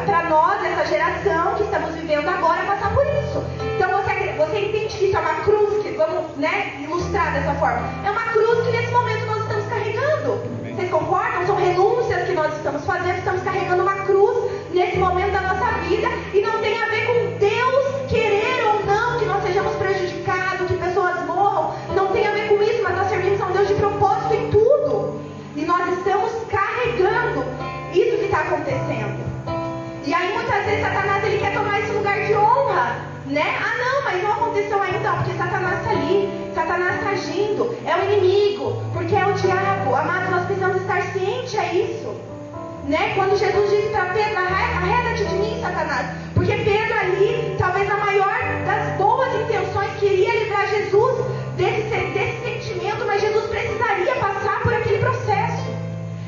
para 0.06 0.24
nós, 0.24 0.62
essa 0.66 0.86
geração 0.86 1.56
que 1.56 1.64
estamos 1.64 1.96
vivendo 1.96 2.28
agora, 2.28 2.62
passar 2.64 2.94
por 2.94 3.06
isso. 3.06 3.42
Então 3.78 3.90
você, 3.90 4.34
você 4.38 4.60
entende 4.60 4.98
que 4.98 5.06
isso 5.06 5.16
é 5.16 5.20
uma 5.22 5.36
cruz, 5.46 5.82
que 5.82 5.92
vamos 5.92 6.36
né, 6.36 6.74
ilustrar 6.82 7.34
dessa 7.36 7.54
forma. 7.54 7.90
É 8.06 8.12
uma 8.12 8.34
cruz 8.34 8.66
que 8.66 8.72
nesse 8.76 8.92
momento 8.92 9.26
nós 9.28 9.44
estamos 9.44 9.66
carregando. 9.68 10.42
Vocês 10.76 10.92
concordam? 10.92 11.46
São 11.48 11.56
renúncias 11.56 12.28
que 12.28 12.34
nós 12.34 12.54
estamos 12.58 12.84
fazendo, 12.84 13.18
estamos 13.18 13.44
carregando 13.44 13.84
uma 13.84 13.96
cruz 14.04 14.52
nesse 14.74 14.98
momento 14.98 15.32
da 15.32 15.42
nossa 15.42 15.72
vida 15.88 16.10
e 16.34 16.42
não 16.42 16.60
tem 16.60 16.78
a 16.82 16.86
ver 16.88 17.06
com 17.06 17.38
Deus 17.40 17.59
Satanás 30.82 31.24
ele 31.24 31.38
quer 31.38 31.54
tomar 31.54 31.80
esse 31.80 31.92
lugar 31.92 32.26
de 32.26 32.34
honra, 32.36 32.96
né? 33.28 33.58
Ah, 33.60 33.78
não, 33.78 34.04
mas 34.04 34.24
não 34.24 34.32
aconteceu 34.32 34.82
ainda, 34.82 35.12
porque 35.12 35.34
Satanás 35.34 35.80
está 35.80 35.92
ali, 35.92 36.52
Satanás 36.56 36.96
está 36.96 37.10
agindo, 37.12 37.76
é 37.86 37.96
o 37.96 38.12
inimigo, 38.12 38.82
porque 38.94 39.16
é 39.16 39.26
o 39.26 39.34
diabo. 39.34 39.96
Amado, 39.96 40.32
nós 40.32 40.46
precisamos 40.46 40.82
estar 40.82 41.02
cientes 41.14 41.58
a 41.58 41.66
isso. 41.74 42.16
Né? 42.86 43.14
Quando 43.16 43.38
Jesus 43.38 43.70
disse 43.70 43.90
para 43.90 44.06
Pedro, 44.14 44.38
arreda-te 44.38 45.26
de 45.26 45.36
mim, 45.36 45.62
Satanás, 45.62 46.08
porque 46.34 46.54
Pedro 46.54 47.00
ali, 47.00 47.56
talvez 47.60 47.90
a 47.90 47.98
maior 47.98 48.40
das 48.66 48.98
boas 48.98 49.30
intenções, 49.36 49.92
queria 50.00 50.40
livrar 50.40 50.68
Jesus 50.68 51.24
desse, 51.56 51.84
desse 51.84 52.64
sentimento, 52.64 53.06
mas 53.06 53.22
Jesus 53.22 53.46
precisaria 53.46 54.16
passar 54.16 54.62
por 54.64 54.74
aquele 54.74 54.98
processo. 54.98 55.70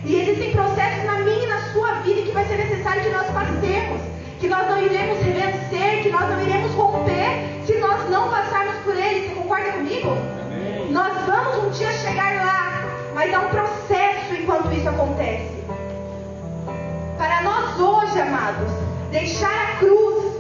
E 0.03 0.15
existem 0.21 0.51
processos 0.51 1.03
na 1.05 1.19
minha 1.19 1.43
e 1.43 1.47
na 1.47 1.61
sua 1.71 1.93
vida 2.01 2.21
que 2.21 2.31
vai 2.31 2.45
ser 2.45 2.57
necessário 2.57 3.01
que 3.01 3.09
nós 3.09 3.27
passemos, 3.27 4.01
que 4.41 4.49
nós 4.49 4.67
não 4.67 4.82
iremos 4.84 5.19
vencer, 5.19 6.01
que 6.01 6.10
nós 6.10 6.27
não 6.27 6.41
iremos 6.41 6.73
romper 6.73 7.62
se 7.63 7.77
nós 7.77 8.10
não 8.10 8.27
passarmos 8.27 8.75
por 8.84 8.97
ele. 8.97 9.30
Você 9.30 9.36
concorda 9.36 9.71
comigo? 9.73 10.10
Amém. 10.10 10.91
Nós 10.91 11.13
vamos 11.27 11.63
um 11.63 11.69
dia 11.69 11.91
chegar 11.91 12.43
lá, 12.43 12.84
mas 13.13 13.32
há 13.32 13.39
um 13.39 13.49
processo 13.49 14.34
enquanto 14.34 14.73
isso 14.73 14.89
acontece. 14.89 15.63
Para 17.19 17.43
nós 17.43 17.80
hoje, 17.80 18.19
amados, 18.19 18.71
deixar 19.12 19.73
a 19.73 19.75
cruz. 19.77 20.34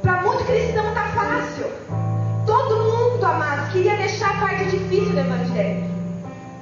Para 0.00 0.22
muito 0.22 0.44
cristão 0.44 0.88
está 0.90 1.04
fácil. 1.08 1.66
Todo 2.46 2.84
mundo, 2.84 3.24
amados, 3.24 3.72
queria 3.72 3.96
deixar 3.96 4.30
a 4.30 4.40
parte 4.46 4.64
difícil 4.66 5.10
do 5.10 5.18
Evangelho. 5.18 5.84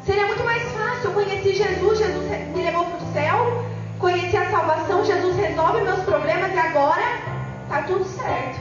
Seria 0.06 0.26
muito 0.26 0.42
mais 0.42 0.62
fácil. 0.72 1.10
Eu 1.10 1.12
conheci 1.12 1.52
Jesus, 1.52 1.98
Jesus 1.98 2.30
me 2.54 2.62
levou 2.62 2.86
para 2.86 2.96
o 2.96 3.12
céu, 3.12 3.62
conheci 3.98 4.36
a 4.36 4.50
salvação, 4.50 5.04
Jesus 5.04 5.36
resolve 5.36 5.80
meus 5.82 6.00
problemas 6.00 6.52
e 6.52 6.58
agora 6.58 7.02
tá 7.68 7.82
tudo 7.82 8.04
certo. 8.04 8.60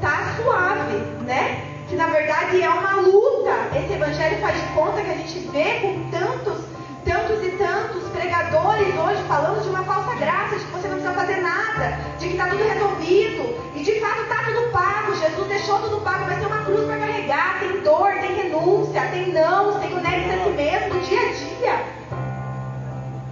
Tá 0.00 0.34
suave, 0.36 0.96
né? 1.24 1.64
Que 1.88 1.96
na 1.96 2.06
verdade 2.06 2.62
é 2.62 2.68
uma 2.68 3.00
luta. 3.00 3.52
Esse 3.76 3.92
evangelho 3.94 4.40
faz 4.40 4.60
de 4.60 4.66
conta 4.68 5.02
que 5.02 5.10
a 5.10 5.14
gente 5.14 5.38
vê 5.50 5.80
com 5.80 6.10
tantos, 6.10 6.64
tantos 7.04 7.44
e 7.44 7.50
tantos 7.52 8.08
pregadores 8.10 8.88
hoje 8.94 9.22
falando 9.28 9.62
de 9.62 9.68
uma 9.68 9.84
falsa 9.84 10.14
graça, 10.16 10.56
de 10.56 10.64
que 10.64 10.72
você 10.72 10.88
não 10.88 10.98
precisa 10.98 11.14
fazer 11.14 11.40
nada, 11.40 11.98
de 12.18 12.28
que 12.28 12.32
está 12.32 12.48
tudo 12.48 12.64
resolvido. 12.64 13.74
E 13.74 13.82
de 13.82 14.00
fato 14.00 14.22
está 14.22 14.44
tudo 14.44 14.70
pago. 14.70 15.14
Jesus 15.16 15.48
deixou 15.48 15.78
tudo 15.80 16.00
pago, 16.02 16.24
mas 16.26 16.38
tem 16.38 16.46
uma 16.46 16.64
cruz 16.64 16.86
para 16.86 16.98
carregar, 16.98 17.60
tem 17.60 17.80
dor, 17.80 18.12
tem 18.20 18.34
renúncia, 18.34 19.02
tem 19.10 19.32
não, 19.32 19.80
tem 19.80 19.92
o 19.92 20.00
negue 20.00 20.30
a 20.30 20.44
si 20.44 20.50
mesmo, 20.50 21.00
dia 21.00 21.20
a 21.20 21.32
dia. 21.32 22.04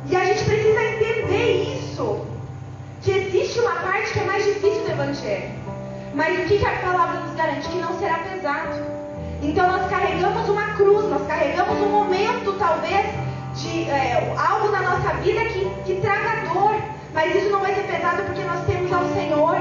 E 0.07 0.17
a 0.17 0.25
gente 0.25 0.45
precisa 0.45 0.83
entender 0.83 1.12
isso. 1.93 2.27
Que 3.03 3.11
existe 3.11 3.61
uma 3.61 3.75
parte 3.77 4.13
que 4.13 4.21
é 4.21 4.25
mais 4.25 4.45
difícil 4.45 4.83
do 4.85 4.91
Evangelho. 4.91 5.51
Mas 6.15 6.39
o 6.39 6.49
que, 6.49 6.59
que 6.59 6.67
a 6.67 6.77
palavra 6.79 7.21
nos 7.21 7.35
garante? 7.35 7.69
Que 7.69 7.79
não 7.79 7.99
será 7.99 8.19
pesado. 8.19 8.81
Então 9.43 9.67
nós 9.67 9.91
carregamos 9.91 10.49
uma 10.49 10.75
cruz, 10.75 11.09
nós 11.09 11.27
carregamos 11.27 11.79
um 11.81 11.91
momento, 11.91 12.55
talvez, 12.59 13.07
de 13.57 13.91
é, 13.91 14.35
algo 14.39 14.69
na 14.71 14.83
nossa 14.83 15.15
vida 15.15 15.45
que, 15.47 15.69
que 15.85 16.01
traga 16.01 16.49
dor. 16.53 16.77
Mas 17.13 17.35
isso 17.35 17.51
não 17.51 17.61
vai 17.61 17.75
ser 17.75 17.83
pesado 17.83 18.23
porque 18.23 18.43
nós 18.45 18.65
temos 18.67 18.93
ao 18.93 19.05
Senhor. 19.15 19.57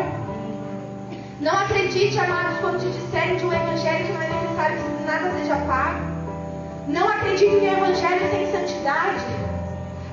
Não 1.39 1.57
acredite, 1.57 2.19
amados, 2.19 2.59
quando 2.59 2.79
te 2.79 2.87
disserem 2.91 3.37
de 3.37 3.45
um 3.45 3.51
evangelho 3.51 4.05
que 4.05 4.13
não 4.13 4.21
é 4.21 4.27
necessário 4.27 4.77
que 4.77 5.03
nada 5.03 5.31
seja 5.31 5.55
pago. 5.65 5.99
Não 6.87 7.09
acredite 7.09 7.45
em 7.45 7.69
um 7.69 7.77
evangelho 7.77 8.29
sem 8.29 8.51
santidade. 8.51 9.40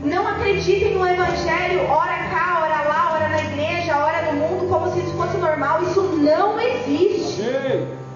Não 0.01 0.29
acreditem 0.29 0.95
no 0.95 1.05
evangelho, 1.05 1.85
ora 1.91 2.17
cá, 2.31 2.61
ora 2.63 2.89
lá, 2.89 3.13
ora 3.15 3.29
na 3.31 3.41
igreja, 3.41 3.97
ora 3.97 4.31
no 4.31 4.33
mundo, 4.35 4.69
como 4.69 4.93
se 4.93 5.01
isso 5.01 5.17
fosse 5.17 5.37
normal. 5.39 5.83
Isso 5.83 6.01
não 6.01 6.61
existe. 6.61 7.43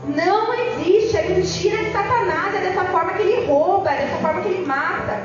Não 0.07 0.55
existe. 0.55 1.17
É 1.17 1.29
mentira 1.29 1.79
de 1.79 1.93
Satanás. 1.93 2.55
É 2.55 2.61
dessa 2.61 2.85
forma 2.85 3.13
que 3.15 3.23
ele 3.23 3.47
rouba, 3.47 3.91
é 3.91 3.97
dessa 3.97 4.17
forma 4.19 4.43
que 4.43 4.49
ele 4.49 4.65
mata. 4.65 5.21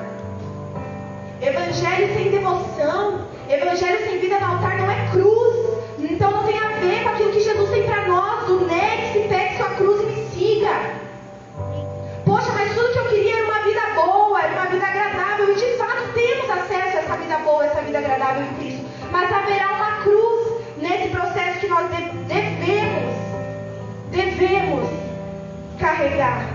Evangelho 1.41 2.13
sem 2.15 2.31
devoção, 2.31 3.21
evangelho 3.47 4.09
sem 4.09 4.19
vida 4.19 4.39
no 4.39 4.45
altar 4.47 4.77
não 4.77 4.89
é 4.89 5.07
cruz. 5.11 5.57
Então 5.99 6.31
não 6.31 6.43
tem 6.43 6.57
a 6.57 6.67
ver 6.79 7.03
com 7.03 7.09
aquilo 7.09 7.31
que 7.31 7.41
Jesus 7.41 7.69
tem 7.69 7.83
para 7.83 8.07
nós. 8.07 8.49
O 8.49 8.65
negue-se, 8.65 9.27
pegue 9.27 9.57
sua 9.57 9.69
cruz 9.75 10.01
e 10.01 10.05
me 10.07 10.27
siga. 10.29 10.97
Poxa, 12.25 12.51
mas 12.53 12.73
tudo 12.73 12.91
que 12.93 12.99
eu 12.99 13.09
queria 13.09 13.37
era 13.37 13.45
uma 13.45 13.59
vida 13.63 13.81
boa, 13.95 14.41
era 14.41 14.53
uma 14.53 14.65
vida 14.65 14.85
agradável. 14.85 15.51
E 15.51 15.55
de 15.55 15.77
fato 15.77 16.13
temos 16.47 16.63
acesso 16.63 16.97
a 16.97 17.01
essa 17.01 17.17
vida 17.17 17.37
boa, 17.39 17.65
essa 17.65 17.81
vida 17.81 17.97
agradável 17.99 18.43
em 18.43 18.53
Cristo. 18.55 18.85
Mas 19.11 19.31
haverá 19.31 19.69
uma 19.73 19.91
cruz 20.03 20.53
nesse 20.77 21.09
processo 21.09 21.59
que 21.59 21.67
nós 21.67 21.89
devemos, 22.27 23.15
devemos 24.11 24.89
carregar. 25.77 26.47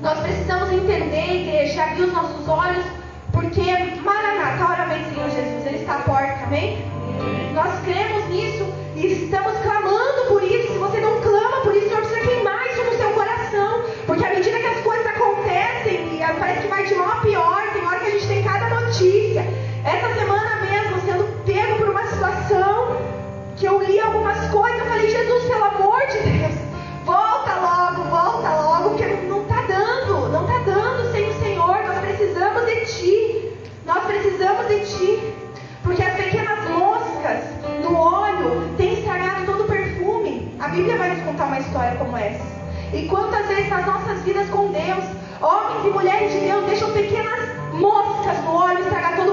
Nós 0.00 0.18
precisamos 0.20 0.72
entender, 0.72 1.42
igreja, 1.42 1.82
abrir 1.82 2.02
os 2.04 2.12
nossos 2.12 2.48
olhos 2.48 2.84
porque 3.32 3.60
Maranata, 4.02 4.64
hora 4.64 4.86
vem 4.86 5.04
Senhor 5.12 5.30
Jesus, 5.30 5.66
Ele 5.66 5.78
está 5.78 5.96
à 5.96 6.00
porta, 6.00 6.44
amém? 6.44 6.78
Nós 7.54 7.78
cremos 7.84 8.28
nisso 8.30 8.64
e 8.96 9.24
estamos 9.24 9.52
clamando 9.58 10.28
por 10.28 10.42
isso. 10.42 10.72
Se 10.72 10.78
você 10.78 11.00
não 11.00 11.20
clama 11.20 11.62
por 11.62 11.74
isso, 11.74 11.77
coisas, 24.50 24.78
eu 24.78 24.86
falei, 24.86 25.10
Jesus, 25.10 25.44
pelo 25.44 25.64
amor 25.64 26.00
de 26.06 26.18
Deus, 26.18 26.54
volta 27.04 27.54
logo, 27.54 28.02
volta 28.10 28.48
logo, 28.62 28.90
porque 28.90 29.06
não 29.28 29.42
está 29.42 29.62
dando, 29.62 30.28
não 30.28 30.42
está 30.42 30.58
dando 30.70 31.12
sem 31.12 31.28
o 31.30 31.40
Senhor, 31.40 31.76
nós 31.86 31.98
precisamos 31.98 32.66
de 32.66 32.86
Ti. 32.86 33.38
Nós 33.88 34.04
precisamos 34.04 34.68
de 34.68 34.80
ti. 34.80 35.32
Porque 35.82 36.02
as 36.02 36.14
pequenas 36.14 36.68
moscas 36.68 37.40
no 37.82 37.96
óleo 37.96 38.68
têm 38.76 38.98
estragado 38.98 39.46
todo 39.46 39.64
o 39.64 39.66
perfume. 39.66 40.54
A 40.60 40.68
Bíblia 40.68 40.98
vai 40.98 41.14
nos 41.14 41.24
contar 41.24 41.46
uma 41.46 41.58
história 41.58 41.96
como 41.96 42.14
essa. 42.14 42.44
E 42.92 43.08
quantas 43.08 43.46
vezes 43.46 43.70
nas 43.70 43.86
nossas 43.86 44.22
vidas 44.24 44.46
com 44.50 44.70
Deus, 44.70 45.04
homens 45.40 45.86
e 45.86 45.88
mulheres 45.88 46.32
de 46.32 46.40
Deus 46.40 46.66
deixam 46.66 46.92
pequenas 46.92 47.48
moscas 47.72 48.44
no 48.44 48.56
óleo 48.56 48.80
estragar 48.80 49.16
todo 49.16 49.27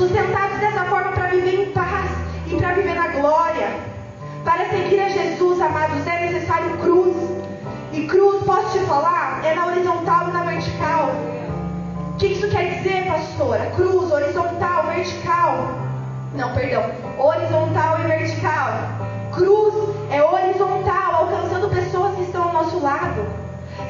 Sustentados 0.00 0.58
dessa 0.60 0.84
forma 0.86 1.12
para 1.12 1.26
viver 1.26 1.60
em 1.60 1.72
paz 1.72 2.10
e 2.46 2.56
para 2.56 2.72
viver 2.72 2.94
na 2.94 3.08
glória. 3.08 3.68
Para 4.46 4.64
seguir 4.70 4.98
a 4.98 5.10
Jesus, 5.10 5.60
amados, 5.60 6.06
é 6.06 6.30
necessário 6.30 6.70
cruz. 6.78 7.14
E 7.92 8.06
cruz, 8.06 8.42
posso 8.44 8.78
te 8.78 8.82
falar, 8.86 9.44
é 9.44 9.54
na 9.54 9.66
horizontal 9.66 10.30
e 10.30 10.32
na 10.32 10.44
vertical. 10.44 11.10
O 12.14 12.16
que 12.16 12.28
isso 12.28 12.48
quer 12.48 12.76
dizer, 12.76 13.08
pastora? 13.08 13.70
Cruz, 13.76 14.10
horizontal, 14.10 14.86
vertical. 14.86 15.68
Não, 16.34 16.54
perdão. 16.54 16.82
Horizontal 17.18 18.00
e 18.00 18.06
vertical. 18.06 18.72
Cruz 19.34 19.74
é 20.10 20.22
horizontal, 20.22 21.14
alcançando 21.14 21.68
pessoas 21.68 22.16
que 22.16 22.22
estão 22.22 22.44
ao 22.44 22.52
nosso 22.54 22.80
lado. 22.80 23.26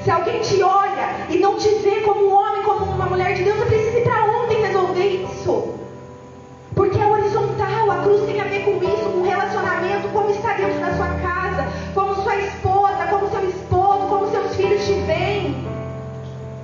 Se 0.02 0.10
alguém 0.10 0.40
te 0.40 0.60
olha 0.60 1.28
e 1.28 1.38
não 1.38 1.56
te 1.56 1.68
vê 1.84 2.00
como 2.00 2.26
um 2.26 2.34
homem, 2.34 2.64
como 2.64 2.84
uma 2.86 3.06
mulher 3.06 3.34
de 3.34 3.44
Deus, 3.44 3.58
você 3.58 3.66
precisa 3.66 3.98
ir 4.00 4.02
para 4.02 4.24
ontem 4.24 4.60
resolver 4.60 5.06
isso. 5.06 5.69
A 7.90 8.02
cruz 8.02 8.24
tem 8.24 8.40
a 8.40 8.44
ver 8.44 8.64
com 8.64 8.82
isso, 8.82 9.10
com 9.10 9.22
relacionamento, 9.22 10.08
como 10.12 10.30
está 10.30 10.54
dentro 10.54 10.78
da 10.78 10.94
sua 10.94 11.08
casa, 11.20 11.66
como 11.92 12.14
sua 12.22 12.36
esposa, 12.36 13.06
como 13.10 13.28
seu 13.30 13.48
esposo, 13.48 14.06
como 14.08 14.30
seus 14.30 14.54
filhos 14.54 14.84
te 14.86 14.94
veem. 15.06 15.66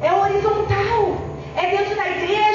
É 0.01 0.13
horizontal. 0.13 1.17
É 1.57 1.71
dentro 1.77 1.97
da 1.97 2.09
igreja, 2.09 2.46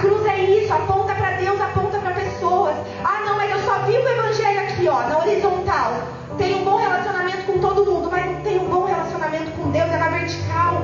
cruz 0.00 0.24
é 0.26 0.40
isso, 0.40 0.72
aponta 0.72 1.14
para 1.14 1.32
Deus, 1.32 1.60
aponta 1.60 1.98
para 1.98 2.12
pessoas. 2.12 2.74
Ah, 3.04 3.22
não, 3.26 3.40
é 3.40 3.48
mas 3.48 3.50
eu 3.50 3.60
só 3.66 3.78
vivo 3.80 4.02
o 4.02 4.08
evangelho 4.08 4.60
aqui, 4.60 4.88
ó, 4.88 5.08
na 5.08 5.18
horizontal. 5.18 5.92
Tem 6.36 6.54
um 6.54 6.64
bom 6.64 6.76
relacionamento 6.76 7.44
com 7.44 7.58
todo 7.58 7.84
mundo, 7.84 8.08
mas 8.10 8.26
não 8.26 8.40
tem 8.42 8.58
um 8.58 8.68
bom 8.68 8.84
relacionamento 8.84 9.50
com 9.52 9.70
Deus, 9.70 9.90
é 9.90 9.96
na 9.96 10.08
vertical. 10.08 10.74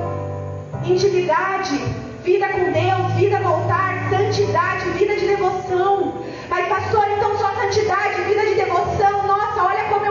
Intimidade, 0.85 1.77
vida 2.23 2.49
com 2.49 2.73
Deus, 2.73 3.13
vida 3.17 3.39
no 3.39 3.49
altar, 3.49 4.09
santidade, 4.11 4.91
vida 4.91 5.15
de 5.17 5.27
devoção. 5.27 6.15
Mas 6.49 6.69
pastor, 6.69 7.07
então 7.17 7.37
só 7.39 7.55
santidade, 7.55 8.23
vida 8.23 8.43
de 8.47 8.55
devoção. 8.55 9.27
Nossa, 9.27 9.63
olha 9.63 9.85
como 9.85 10.04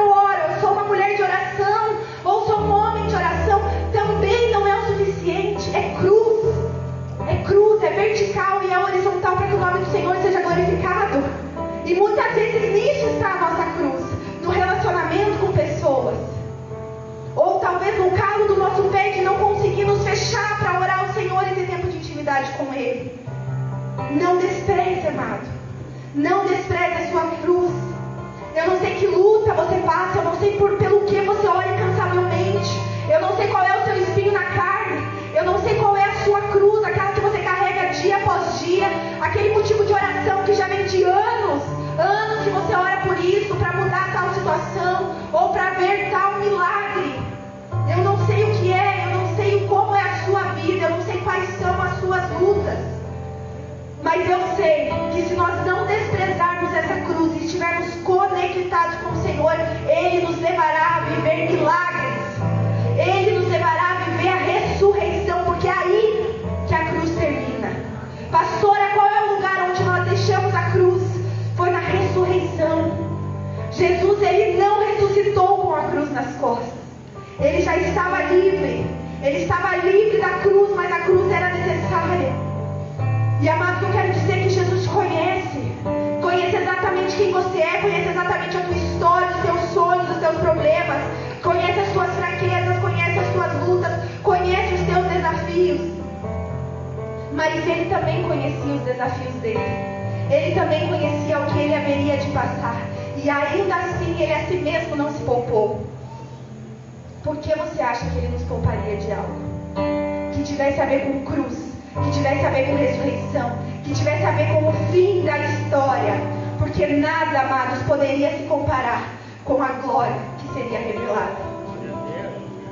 Porque 116.84 116.98
nada, 116.98 117.40
amados, 117.40 117.82
poderia 117.84 118.30
se 118.32 118.44
comparar 118.44 119.08
com 119.46 119.64
a 119.64 119.68
glória 119.68 120.18
que 120.38 120.54
seria 120.54 120.80
revelada. 120.80 121.38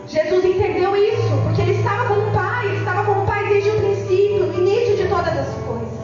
Jesus 0.05 0.43
entendeu 0.43 0.93
isso, 0.97 1.31
porque 1.43 1.61
ele 1.61 1.77
estava 1.79 2.07
com 2.09 2.15
o 2.15 2.31
Pai, 2.31 2.65
ele 2.65 2.79
estava 2.79 3.05
com 3.05 3.21
o 3.21 3.25
Pai 3.25 3.47
desde 3.47 3.69
o 3.69 3.79
princípio, 3.79 4.47
no 4.47 4.67
início 4.67 4.97
de 4.97 5.07
todas 5.07 5.29
as 5.29 5.47
coisas. 5.63 5.97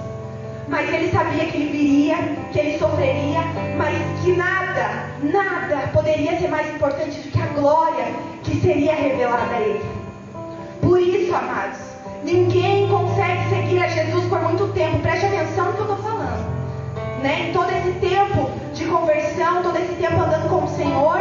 Mas 0.70 0.88
ele 0.94 1.12
sabia 1.12 1.48
que 1.48 1.58
ele 1.58 1.70
viria, 1.70 2.16
que 2.54 2.60
ele 2.60 2.80
sofreria, 2.80 3.42
mas 3.76 3.98
que 4.24 4.32
nada, 4.38 5.10
nada 5.22 5.90
poderia 5.92 6.40
ser 6.40 6.48
mais 6.48 6.74
importante 6.74 7.20
do 7.20 7.30
que 7.30 7.42
a 7.42 7.48
glória 7.48 8.06
que 8.42 8.62
seria 8.62 8.96
revelada 8.96 9.54
a 9.54 9.60
ele. 9.60 9.86
Por 10.82 10.98
isso, 11.02 11.36
amados, 11.36 11.80
ninguém 12.24 12.88
consegue 12.88 13.50
seguir 13.50 13.84
a 13.84 13.90
Jesus 13.90 14.24
por 14.30 14.40
muito 14.40 14.72
tempo. 14.72 14.98
Preste 15.00 15.26
atenção 15.26 15.66
no 15.66 15.74
que 15.74 15.80
eu 15.80 15.92
estou 15.92 15.98
falando. 15.98 16.57
Né? 17.22 17.50
Em 17.50 17.54
todo 17.54 17.70
esse 17.72 17.92
tempo 18.00 18.50
de 18.74 18.86
conversão, 18.86 19.64
todo 19.64 19.78
esse 19.78 19.94
tempo 19.94 20.22
andando 20.22 20.50
com 20.50 20.66
o 20.66 20.68
Senhor, 20.68 21.18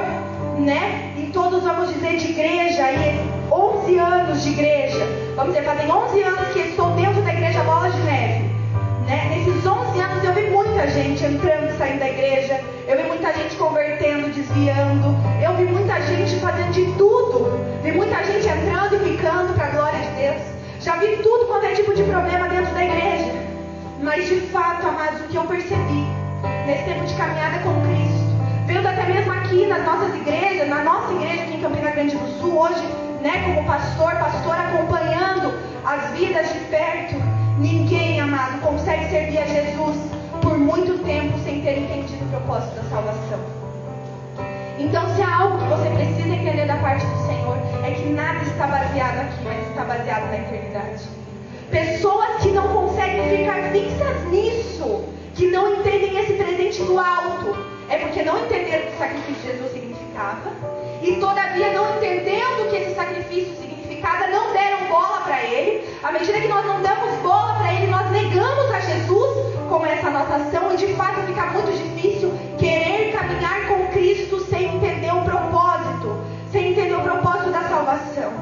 né? 0.59 1.13
E 1.17 1.31
todos 1.33 1.63
vamos 1.63 1.93
dizer 1.93 2.17
de 2.17 2.31
igreja, 2.31 2.93
e 2.93 3.21
11 3.51 3.99
anos 3.99 4.43
de 4.43 4.51
igreja. 4.51 5.07
Vamos 5.35 5.55
dizer, 5.55 5.65
fazem 5.65 5.91
11 5.91 6.23
anos 6.23 6.49
que 6.53 6.61
estou 6.61 6.91
dentro 6.91 7.23
da 7.23 7.33
igreja 7.33 7.63
Bola 7.63 7.91
de 7.91 8.01
Neve. 8.03 8.57
Né? 9.07 9.37
Nesses 9.47 9.65
11 9.65 10.01
anos 10.01 10.25
eu 10.25 10.35
vi 10.35 10.51
muita 10.51 10.89
gente 10.89 11.25
entrando 11.25 11.71
e 11.71 11.79
saindo 11.79 12.01
da 12.01 12.09
igreja, 12.09 12.61
eu 12.89 12.97
vi 12.97 13.05
muita 13.05 13.33
gente 13.33 13.55
convertendo, 13.57 14.29
desviando, 14.31 15.17
eu 15.41 15.55
vi 15.55 15.65
muita 15.65 16.01
gente 16.03 16.41
fazendo 16.41 16.73
de 16.73 16.85
tudo, 16.99 17.59
vi 17.83 17.93
muita 17.93 18.25
gente 18.25 18.49
entrando 18.49 18.97
e 18.97 19.11
ficando 19.11 19.55
para 19.55 19.67
a 19.67 19.71
glória 19.71 20.01
de 20.01 20.11
Deus. 20.21 20.43
Já 20.81 20.97
vi 20.97 21.17
tudo 21.23 21.47
quanto 21.47 21.67
é 21.67 21.73
tipo 21.73 21.95
de 21.95 22.03
problema 22.03 22.49
dentro 22.49 22.75
da 22.75 22.85
igreja. 22.85 23.46
Mas 24.01 24.29
de 24.29 24.41
fato, 24.53 24.87
amados, 24.87 25.21
o 25.23 25.25
que 25.25 25.37
eu 25.37 25.45
percebi 25.45 26.07
nesse 26.67 26.85
tempo 26.85 27.05
de 27.07 27.15
caminhada 27.15 27.59
com 27.61 27.81
Cristo, 27.83 28.27
vendo 28.67 28.87
até 28.87 29.07
mesmo 29.07 29.33
aqui 29.33 29.67
nas 29.67 29.85
nossas 29.85 30.15
igrejas, 30.15 30.69
na 30.69 30.85
nossa 30.85 31.13
igreja 31.15 31.45
aqui 31.45 31.55
em 31.55 31.63
Campina 31.63 31.91
Grande 31.91 32.17
do 32.17 32.39
Sul, 32.39 32.59
hoje, 32.59 32.83
né, 33.23 33.43
como 33.45 33.67
pastor, 33.67 34.13
pastor 34.13 34.55
acompanhando 34.55 35.55
as 35.85 36.11
vidas 36.11 36.53
de 36.53 36.59
perto, 36.71 37.15
ninguém, 37.59 38.21
amado, 38.21 38.61
consegue 38.61 39.09
servir 39.09 39.39
a 39.39 39.47
Jesus 39.47 39.97
por 40.43 40.59
muito 40.59 41.03
tempo 41.05 41.39
sem 41.39 41.63
ter 41.63 41.79
entendido 41.79 42.25
o 42.25 42.29
propósito 42.29 42.77
da 42.77 42.83
salvação. 42.91 43.41
Então, 44.79 45.09
se 45.15 45.23
há 45.23 45.37
algo 45.39 45.59
que 45.59 45.65
você 45.65 45.89
precisa 45.89 46.35
entender 46.35 46.67
da 46.67 46.77
parte 46.77 47.07
do 47.07 47.27
Senhor, 47.27 47.57
é 47.83 47.91
que 47.93 48.11
nada 48.11 48.43
está 48.43 48.67
baseado 48.67 49.21
aqui, 49.21 49.43
mas 49.43 49.69
está 49.69 49.85
baseado 49.85 50.29
na 50.29 50.37
eternidade. 50.37 51.26
Pessoas 51.71 52.43
que 52.43 52.51
não 52.51 52.69
conseguem 52.69 53.39
ficar 53.39 53.71
fixas 53.73 54.25
nisso, 54.31 55.05
que 55.35 55.49
não 55.49 55.75
entendem 55.75 56.17
esse 56.19 56.35
presente 56.35 56.83
do 56.83 56.99
alto, 56.99 57.57
é 57.89 57.99
porque 57.99 58.23
não 58.23 58.39
entenderam 58.45 58.85
o 58.85 58.87
que 58.87 58.95
o 58.95 58.99
sacrifício 58.99 59.35
de 59.35 59.49
Jesus 59.49 59.73
significava, 59.73 60.53
e 61.03 61.17
todavia 61.17 61.73
não 61.73 61.97
entendendo 61.97 62.67
o 62.67 62.71
que 62.71 62.77
esse 62.77 62.95
sacrifício 62.95 63.55
significava, 63.57 64.29
não 64.29 64.53
deram 64.53 64.87
bola 64.89 65.21
para 65.23 65.43
ele. 65.43 65.85
À 66.03 66.13
medida 66.13 66.41
que 66.41 66.49
nós 66.49 66.65
não 66.65 66.81
damos 66.81 67.13
bola 67.21 67.55
para 67.55 67.75
ele, 67.75 67.89
nós 67.89 68.11
negamos 68.11 68.71
a 68.71 68.81
Jesus 68.81 69.37
como 69.69 69.85
essa 69.87 70.09
nossa 70.09 70.37
ação, 70.37 70.73
e 70.73 70.77
de 70.77 70.95
fato 70.95 71.21
fica 71.27 71.47
muito 71.47 71.73
difícil 71.73 72.33
querer 72.59 73.13
caminhar 73.13 73.67
com 73.67 73.89
Cristo 73.89 74.41
sem 74.49 74.77
entender 74.77 75.13
o 75.13 75.23
propósito, 75.23 76.17
sem 76.53 76.71
entender 76.71 76.95
o 76.95 77.03
propósito 77.03 77.51
da 77.51 77.63
salvação. 77.63 78.33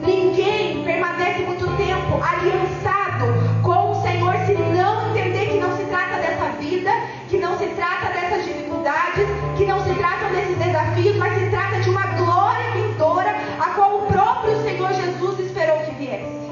Ninguém 0.00 0.82
permanece 0.82 1.42
muito 1.42 1.66
tempo 1.76 1.83
aliançado 2.22 3.26
com 3.62 3.90
o 3.90 4.02
Senhor 4.02 4.34
se 4.46 4.54
não 4.54 5.10
entender 5.10 5.46
que 5.46 5.60
não 5.60 5.76
se 5.76 5.84
trata 5.84 6.16
dessa 6.16 6.50
vida, 6.58 6.90
que 7.28 7.38
não 7.38 7.56
se 7.58 7.66
trata 7.68 8.12
dessas 8.12 8.44
dificuldades, 8.44 9.26
que 9.56 9.64
não 9.64 9.82
se 9.82 9.94
tratam 9.94 10.30
desses 10.30 10.56
desafios, 10.56 11.16
mas 11.16 11.38
se 11.38 11.50
trata 11.50 11.80
de 11.80 11.90
uma 11.90 12.06
glória 12.06 12.70
vindoura, 12.72 13.34
a 13.60 13.70
qual 13.70 13.98
o 13.98 14.06
próprio 14.06 14.62
Senhor 14.62 14.92
Jesus 14.92 15.40
esperou 15.40 15.78
que 15.78 15.92
viesse. 15.92 16.44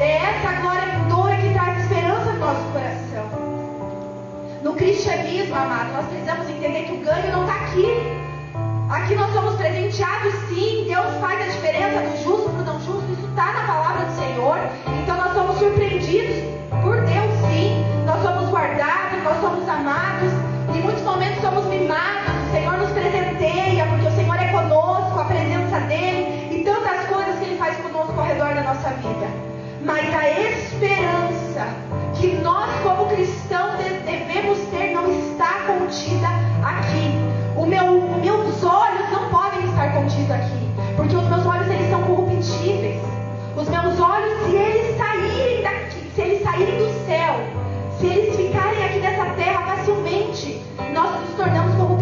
É 0.00 0.16
essa 0.16 0.60
glória 0.60 0.86
vindoura 0.98 1.36
que 1.36 1.52
traz 1.52 1.80
esperança 1.82 2.32
no 2.32 2.38
nosso 2.40 2.62
coração. 2.72 3.44
No 4.62 4.74
cristianismo, 4.74 5.54
amado, 5.54 5.92
nós 5.92 6.06
precisamos 6.06 6.48
entender 6.48 6.84
que 6.84 6.92
o 6.92 7.04
ganho 7.04 7.32
não 7.32 7.42
está 7.42 7.54
aqui. 7.54 7.86
Aqui 8.90 9.14
nós 9.14 9.32
somos 9.32 9.54
presenteados, 9.56 10.34
sim. 10.48 10.84
Deus 10.88 11.14
faz 11.20 11.40
a 11.40 11.46
diferença 11.46 12.00
do 12.00 12.24
justo 12.24 12.53
está 13.44 13.52
na 13.52 13.66
palavra 13.66 14.06
do 14.06 14.16
Senhor. 14.16 14.58
Então 15.02 15.16
nós 15.16 15.34
somos 15.34 15.58
surpreendidos 15.58 16.36
por 16.80 16.96
Deus, 17.02 17.30
sim. 17.46 17.84
Nós 18.06 18.22
somos 18.22 18.48
guardados, 18.50 19.22
nós 19.22 19.40
somos 19.40 19.68
amados. 19.68 20.32
Em 20.74 20.80
muitos 20.80 21.02
momentos 21.02 21.40
somos 21.42 21.66
mimados. 21.66 22.32
O 22.48 22.52
Senhor 22.52 22.78
nos 22.78 22.90
presenteia, 22.90 23.86
porque 23.86 24.08
o 24.08 24.12
Senhor 24.12 24.36
é 24.36 24.48
conosco, 24.48 25.20
a 25.20 25.24
presença 25.24 25.80
dEle 25.80 26.58
e 26.58 26.64
tantas 26.64 27.06
coisas 27.06 27.38
que 27.38 27.44
Ele 27.44 27.58
faz 27.58 27.76
conosco 27.76 28.18
ao 28.18 28.26
redor 28.26 28.54
da 28.54 28.62
nossa 28.62 28.88
vida. 28.90 29.28
Mas 29.84 30.14
a 30.14 30.30
esperança 30.30 31.66
que 32.14 32.28
nós, 32.36 32.70
como 32.82 33.06
cristãos, 33.08 33.76
devemos 34.06 34.58
ter 34.70 34.94
não 34.94 35.10
está 35.10 35.64
contida 35.66 36.28
aqui. 36.64 37.12
O 37.56 37.66
meu, 37.66 38.00
meus 38.22 38.64
olhos 38.64 39.10
não 39.12 39.28
podem 39.28 39.64
estar 39.66 39.92
contidos 39.92 40.30
aqui, 40.30 40.63
Os 43.56 43.68
meus 43.68 44.00
olhos, 44.00 44.46
se 44.46 44.56
eles 44.56 44.96
saírem 44.96 45.62
daqui, 45.62 46.10
se 46.12 46.20
eles 46.20 46.42
saírem 46.42 46.76
do 46.76 47.06
céu, 47.06 47.34
se 48.00 48.06
eles 48.06 48.36
ficarem 48.36 48.84
aqui 48.84 48.98
nessa 48.98 49.26
terra, 49.36 49.76
facilmente 49.76 50.60
nós 50.92 51.20
nos 51.20 51.36
tornamos 51.36 51.72
corruptíveis. 51.76 51.93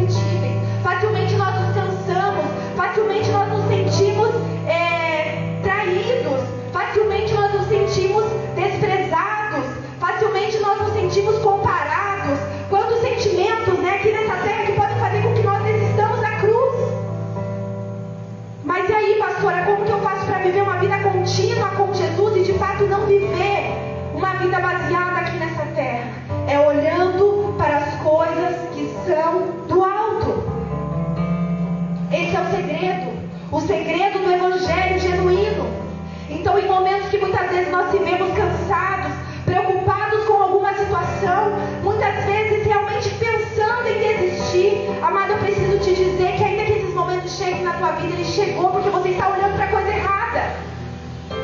Nós 37.72 37.90
se 37.90 37.98
vemos 37.98 38.36
cansados, 38.36 39.12
preocupados 39.46 40.24
com 40.24 40.34
alguma 40.34 40.74
situação, 40.74 41.52
muitas 41.82 42.22
vezes 42.26 42.66
realmente 42.66 43.08
pensando 43.14 43.88
em 43.88 43.98
desistir, 43.98 44.90
amado, 45.02 45.32
eu 45.32 45.38
preciso 45.38 45.78
te 45.78 45.94
dizer 45.94 46.36
que 46.36 46.44
ainda 46.44 46.64
que 46.66 46.72
esses 46.72 46.94
momentos 46.94 47.32
cheguem 47.32 47.62
na 47.62 47.72
tua 47.72 47.92
vida, 47.92 48.12
ele 48.12 48.26
chegou 48.26 48.68
porque 48.68 48.90
você 48.90 49.08
está 49.08 49.30
olhando 49.30 49.56
para 49.56 49.64
a 49.64 49.68
coisa 49.68 49.88
errada. 49.88 50.54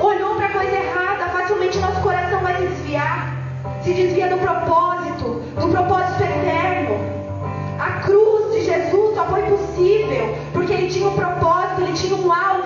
Olhou 0.00 0.34
para 0.34 0.46
a 0.46 0.50
coisa 0.50 0.76
errada, 0.76 1.30
facilmente 1.30 1.78
nosso 1.78 2.00
coração 2.02 2.40
vai 2.40 2.56
se 2.56 2.66
desviar. 2.66 3.34
Se 3.82 3.94
desvia 3.94 4.28
do 4.28 4.36
propósito, 4.36 5.42
do 5.58 5.68
propósito 5.68 6.24
eterno. 6.24 6.98
A 7.78 8.00
cruz 8.00 8.52
de 8.52 8.66
Jesus 8.66 9.14
só 9.14 9.24
foi 9.24 9.42
possível 9.44 10.36
porque 10.52 10.74
ele 10.74 10.88
tinha 10.88 11.08
um 11.08 11.16
propósito, 11.16 11.80
ele 11.80 11.92
tinha 11.94 12.16
um 12.16 12.30
alvo 12.30 12.57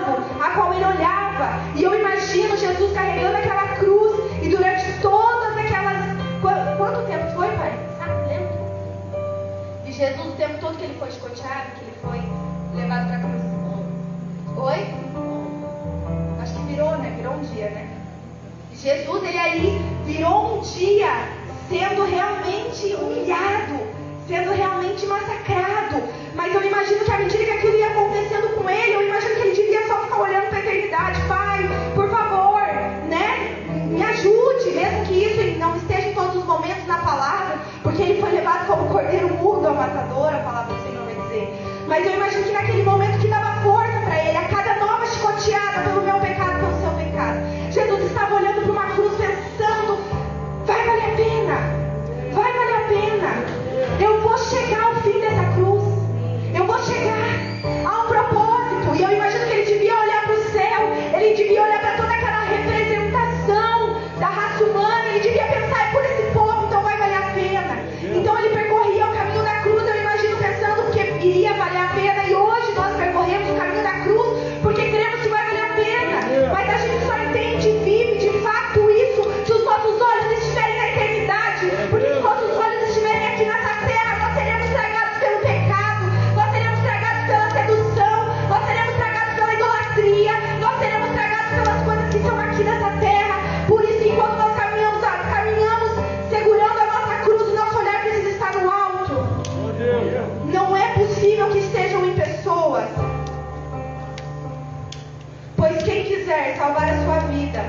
que 10.83 10.89
ele 10.89 10.99
foi 10.99 11.07
escoteado, 11.07 11.71
que 11.77 11.85
ele 11.85 11.95
foi 12.01 12.19
levado 12.75 13.07
para 13.07 13.15
a 13.15 13.19
cruz. 13.19 13.41
Oi? 14.57 16.41
Acho 16.41 16.53
que 16.55 16.61
virou, 16.63 16.97
né? 16.97 17.13
Virou 17.15 17.33
um 17.35 17.41
dia, 17.41 17.69
né? 17.69 17.89
Jesus, 18.73 19.23
ele 19.23 19.37
aí 19.37 19.81
virou 20.05 20.57
um 20.57 20.61
dia 20.61 21.29
sendo 21.69 22.03
realmente 22.03 22.95
humilhado 22.95 23.93
sendo 24.27 24.51
realmente 24.51 25.05
massacrado. 25.05 26.01
Mas 26.35 26.53
eu 26.53 26.63
imagino 26.63 27.03
que 27.03 27.11
à 27.11 27.17
medida 27.17 27.43
que 27.43 27.51
aquilo 27.51 27.77
ia 27.77 27.82
mudo 39.43 39.67
ao 39.67 39.75
a 40.35 40.39
palavra 40.39 40.73
do 40.73 40.83
Senhor 40.83 41.03
vai 41.03 41.15
dizer. 41.15 41.83
Mas 41.85 42.05
eu 42.05 42.13
imagino 42.13 42.43
que 42.43 42.51
naquele 42.51 42.83
momento 42.83 43.19
que 43.19 43.27
dava 43.27 43.61
força 43.61 43.99
para 44.05 44.23
ele, 44.23 44.37
a 44.37 44.47
cada 44.47 44.79
nova 44.79 45.05
chicoteada 45.05 45.92
quiser 106.33 106.57
salvar 106.57 106.89
a 106.89 107.03
sua 107.03 107.19
vida, 107.27 107.63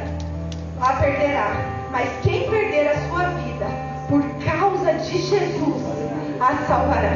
a 0.81 0.93
perderá. 0.95 1.53
Mas 1.91 2.09
quem 2.23 2.49
perder 2.49 2.89
a 2.89 3.09
sua 3.09 3.29
vida 3.41 3.67
por 4.09 4.23
causa 4.43 4.93
de 4.95 5.19
Jesus, 5.21 5.83
a 6.41 6.57
salvará. 6.67 7.13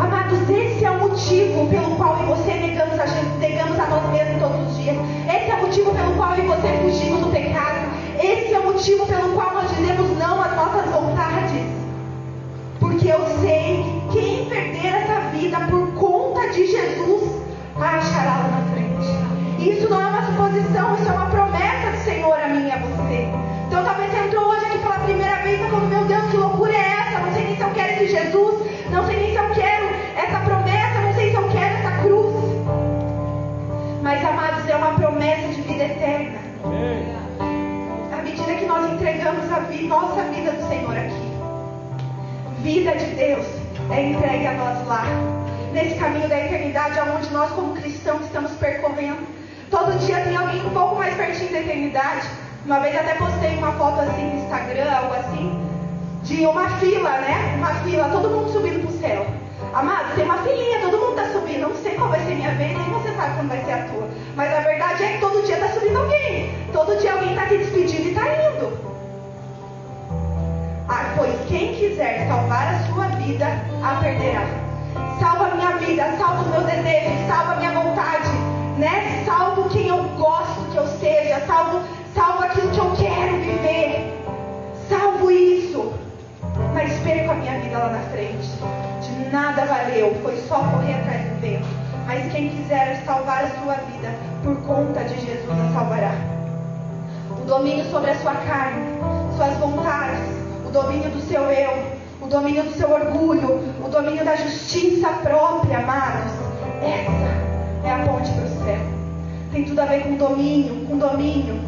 Amados, 0.00 0.48
esse 0.48 0.84
é 0.84 0.90
o 0.90 1.00
motivo 1.00 1.66
pelo 1.68 1.96
qual 1.96 2.16
você 2.16 2.54
negamos 2.54 2.98
a, 2.98 3.06
Jesus, 3.06 3.38
negamos 3.40 3.78
a 3.78 3.86
nós 3.86 4.10
mesmos 4.10 4.40
todos 4.40 4.70
os 4.70 4.76
dias. 4.78 4.96
Esse 5.28 5.50
é 5.50 5.54
o 5.54 5.62
motivo 5.62 5.94
pelo 5.94 6.14
qual 6.14 6.30
você 6.30 6.68
fugimos 6.82 7.20
do 7.20 7.32
pecado. 7.32 7.88
Esse 8.22 8.54
é 8.54 8.58
o 8.60 8.64
motivo 8.64 9.06
pelo 9.06 9.34
qual 9.34 9.52
nós 9.54 9.68
dizemos 9.70 10.16
não 10.16 10.40
às 10.40 10.54
nossas 10.54 10.90
vontades. 10.90 11.66
Porque 12.78 13.08
eu 13.08 13.26
sei 13.40 13.84
que 14.12 14.18
quem 14.18 14.48
perder 14.48 14.94
essa 14.94 15.20
vida 15.30 15.58
por 15.68 15.92
conta 15.94 16.48
de 16.50 16.66
Jesus, 16.70 17.42
achará. 17.76 18.53
Isso 19.76 19.90
não 19.90 20.00
é 20.00 20.06
uma 20.06 20.22
suposição, 20.26 20.94
isso 20.94 21.08
é 21.08 21.12
uma 21.12 21.26
promessa 21.26 21.90
do 21.90 22.04
Senhor 22.04 22.38
a 22.38 22.48
mim 22.48 22.68
e 22.68 22.70
a 22.70 22.78
você. 22.78 23.28
Então 23.66 23.84
talvez 23.84 24.10
você 24.10 24.18
entrou 24.18 24.44
hoje 24.46 24.64
aqui 24.66 24.78
pela 24.78 24.98
primeira 25.00 25.36
vez 25.42 25.60
e 25.60 25.64
falou, 25.68 25.88
meu 25.88 26.04
Deus, 26.04 26.30
que 26.30 26.36
loucura 26.36 26.72
é 26.72 26.76
essa? 26.76 27.18
Não 27.18 27.32
sei 27.32 27.44
nem 27.44 27.56
se 27.56 27.62
eu 27.62 27.70
quero 27.70 27.92
esse 27.92 28.08
Jesus, 28.08 28.54
não 28.90 29.04
sei 29.04 29.16
nem 29.16 29.30
se 29.32 29.36
eu 29.36 29.50
quero 29.50 29.86
essa 30.16 30.38
promessa, 30.38 31.00
não 31.00 31.14
sei 31.14 31.30
se 31.30 31.36
eu 31.36 31.48
quero 31.48 31.74
essa 31.74 31.90
cruz. 32.02 32.34
Mas 34.00 34.24
amados, 34.24 34.68
é 34.68 34.76
uma 34.76 34.92
promessa 34.92 35.48
de 35.48 35.60
vida 35.62 35.84
eterna. 35.84 36.38
À 38.16 38.22
medida 38.22 38.54
que 38.54 38.64
nós 38.64 38.92
entregamos 38.92 39.52
a 39.52 39.58
vida, 39.58 39.88
nossa 39.88 40.22
vida 40.22 40.52
do 40.52 40.68
Senhor 40.68 40.96
aqui, 40.96 41.34
vida 42.62 42.92
de 42.92 43.06
Deus 43.16 43.46
é 43.90 44.10
entregue 44.10 44.46
a 44.46 44.52
nós 44.52 44.86
lá 44.86 45.04
nesse 45.72 45.96
caminho 45.96 46.28
da 46.28 46.38
eternidade, 46.38 46.98
aonde 46.98 47.28
nós 47.32 47.50
como 47.50 47.74
cristãos 47.74 48.24
estamos 48.24 48.52
percorrendo. 48.52 49.43
Todo 49.74 49.98
dia 49.98 50.20
tem 50.20 50.36
alguém 50.36 50.64
um 50.64 50.70
pouco 50.70 50.94
mais 50.94 51.16
pertinho 51.16 51.50
da 51.50 51.58
eternidade. 51.58 52.28
Uma 52.64 52.78
vez 52.78 52.94
até 52.94 53.14
postei 53.14 53.56
uma 53.56 53.72
foto 53.72 54.02
assim 54.02 54.22
no 54.22 54.44
Instagram, 54.44 54.88
algo 54.88 55.14
assim, 55.14 55.68
de 56.22 56.46
uma 56.46 56.68
fila, 56.78 57.10
né? 57.18 57.56
Uma 57.58 57.74
fila, 57.82 58.08
todo 58.08 58.30
mundo 58.30 58.52
subindo 58.52 58.86
pro 58.86 58.96
céu. 59.00 59.26
Amado, 59.74 60.14
tem 60.14 60.26
uma 60.26 60.38
filinha, 60.44 60.78
todo 60.78 60.96
mundo 60.96 61.18
está 61.18 61.32
subindo. 61.32 61.62
Não 61.62 61.74
sei 61.74 61.96
qual 61.96 62.08
vai 62.08 62.20
ser 62.20 62.36
minha 62.36 62.54
vez, 62.54 62.78
nem 62.78 62.88
você 62.90 63.12
sabe 63.16 63.34
quando 63.34 63.48
vai 63.48 63.64
ser 63.64 63.72
a 63.72 63.78
tua. 63.88 64.08
Mas 64.36 64.54
a 64.54 64.60
verdade 64.60 65.02
é 65.02 65.12
que 65.14 65.18
todo 65.18 65.44
dia 65.44 65.56
está 65.56 65.68
subindo 65.68 65.98
alguém. 65.98 66.54
Todo 66.72 67.00
dia 67.00 67.12
alguém 67.12 67.30
está 67.30 67.48
se 67.48 67.58
despedindo 67.58 68.02
e 68.04 68.10
está 68.10 68.22
indo. 68.22 68.78
Ah, 70.88 71.14
pois 71.16 71.34
quem 71.48 71.74
quiser 71.74 72.28
salvar 72.28 72.76
a 72.76 72.78
sua 72.86 73.08
vida, 73.16 73.46
a 73.82 74.00
perderá. 74.00 74.46
Salva 75.18 75.56
minha 75.56 75.72
vida, 75.78 76.16
salva 76.16 76.42
os 76.42 76.48
meus 76.48 76.64
desejos, 76.64 77.26
salva 77.26 77.56
minha 77.56 77.72
vontade 77.72 78.43
né? 78.78 79.22
Salvo 79.24 79.68
quem 79.68 79.88
eu 79.88 80.02
gosto 80.18 80.70
que 80.72 80.76
eu 80.76 80.86
seja, 80.98 81.40
salvo, 81.46 81.80
salvo 82.14 82.44
aquilo 82.44 82.70
que 82.70 82.78
eu 82.78 82.92
quero 82.96 83.36
viver, 83.38 84.22
salvo 84.88 85.30
isso. 85.30 85.92
Mas 86.72 86.92
perco 87.00 87.32
a 87.32 87.34
minha 87.34 87.58
vida 87.60 87.78
lá 87.78 87.88
na 87.88 88.00
frente. 88.10 88.48
De 89.00 89.30
nada 89.30 89.64
valeu, 89.64 90.14
foi 90.22 90.36
só 90.48 90.58
correr 90.58 90.94
atrás 90.94 91.22
do 91.28 91.40
vento. 91.40 91.66
Mas 92.06 92.32
quem 92.32 92.48
quiser 92.50 93.02
salvar 93.04 93.44
a 93.44 93.48
sua 93.62 93.74
vida, 93.74 94.14
por 94.42 94.56
conta 94.62 95.02
de 95.04 95.14
Jesus 95.20 95.50
a 95.50 95.72
salvará. 95.72 96.12
O 97.30 97.44
domínio 97.46 97.84
sobre 97.90 98.10
a 98.10 98.16
sua 98.16 98.34
carne, 98.34 98.98
suas 99.36 99.56
vontades, 99.58 100.20
o 100.66 100.70
domínio 100.70 101.10
do 101.10 101.20
seu 101.22 101.42
eu, 101.44 101.72
o 102.20 102.26
domínio 102.26 102.62
do 102.64 102.72
seu 102.72 102.90
orgulho, 102.90 103.62
o 103.84 103.88
domínio 103.88 104.24
da 104.24 104.36
justiça 104.36 105.08
própria, 105.22 105.78
amados. 105.78 106.32
Essa 106.82 107.43
é 107.84 107.90
a 107.90 107.98
ponte 108.06 108.30
para 108.32 108.44
o 108.44 108.64
céu. 108.64 108.80
Tem 109.52 109.64
tudo 109.64 109.80
a 109.80 109.84
ver 109.84 110.02
com 110.02 110.16
domínio, 110.16 110.86
com 110.86 110.98
domínio. 110.98 111.60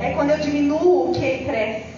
É 0.00 0.10
quando 0.10 0.30
eu 0.30 0.38
diminuo 0.38 1.12
que 1.12 1.24
ele 1.24 1.44
cresce. 1.44 1.94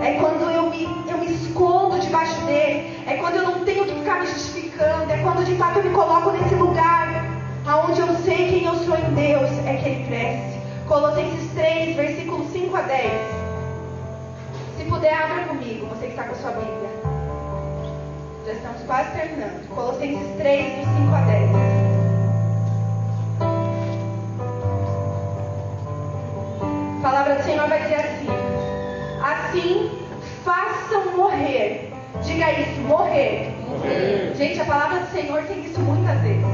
É 0.00 0.12
quando 0.20 0.48
eu 0.50 0.70
me, 0.70 0.84
eu 1.08 1.18
me 1.18 1.34
escondo 1.34 1.98
debaixo 1.98 2.40
dele. 2.44 3.02
É 3.06 3.16
quando 3.16 3.36
eu 3.36 3.42
não 3.42 3.64
tenho 3.64 3.84
que 3.84 3.94
ficar 3.94 4.20
me 4.20 4.26
justificando. 4.26 5.10
É 5.10 5.18
quando 5.18 5.44
de 5.44 5.56
fato 5.56 5.78
eu 5.78 5.84
me 5.84 5.90
coloco 5.90 6.30
nesse 6.30 6.54
lugar. 6.54 7.26
Aonde 7.66 8.00
eu 8.00 8.14
sei 8.24 8.50
quem 8.50 8.64
eu 8.64 8.74
sou 8.76 8.96
em 8.96 9.14
Deus. 9.14 9.50
É 9.66 9.74
que 9.74 9.88
ele 9.88 10.04
cresce. 10.06 10.60
Colossenses 10.86 11.50
3, 11.52 11.96
versículos 11.96 12.52
5 12.52 12.76
a 12.76 12.82
10. 12.82 13.12
Se 14.76 14.84
puder, 14.84 15.14
abra 15.14 15.44
comigo, 15.44 15.86
você 15.86 16.06
que 16.06 16.12
está 16.12 16.24
com 16.24 16.32
a 16.32 16.34
sua 16.36 16.50
Bíblia. 16.52 16.90
Já 18.46 18.52
estamos 18.52 18.82
quase 18.82 19.10
terminando. 19.12 19.68
Colossenses 19.74 20.36
3, 20.36 20.86
do 20.86 20.96
5 20.96 21.14
a 21.14 21.20
10. 21.20 21.69
Palavra 27.30 27.34
do 27.34 27.44
Senhor 27.44 27.68
vai 27.68 27.82
dizer 27.82 27.94
assim: 27.94 28.26
Assim 29.22 30.06
façam 30.44 31.16
morrer. 31.16 31.92
Diga 32.22 32.52
isso, 32.52 32.80
morrer. 32.82 33.54
morrer. 33.68 34.34
Gente, 34.36 34.60
a 34.60 34.64
palavra 34.64 35.00
do 35.00 35.10
Senhor 35.12 35.42
tem 35.44 35.64
isso 35.64 35.80
muitas 35.80 36.20
vezes. 36.20 36.44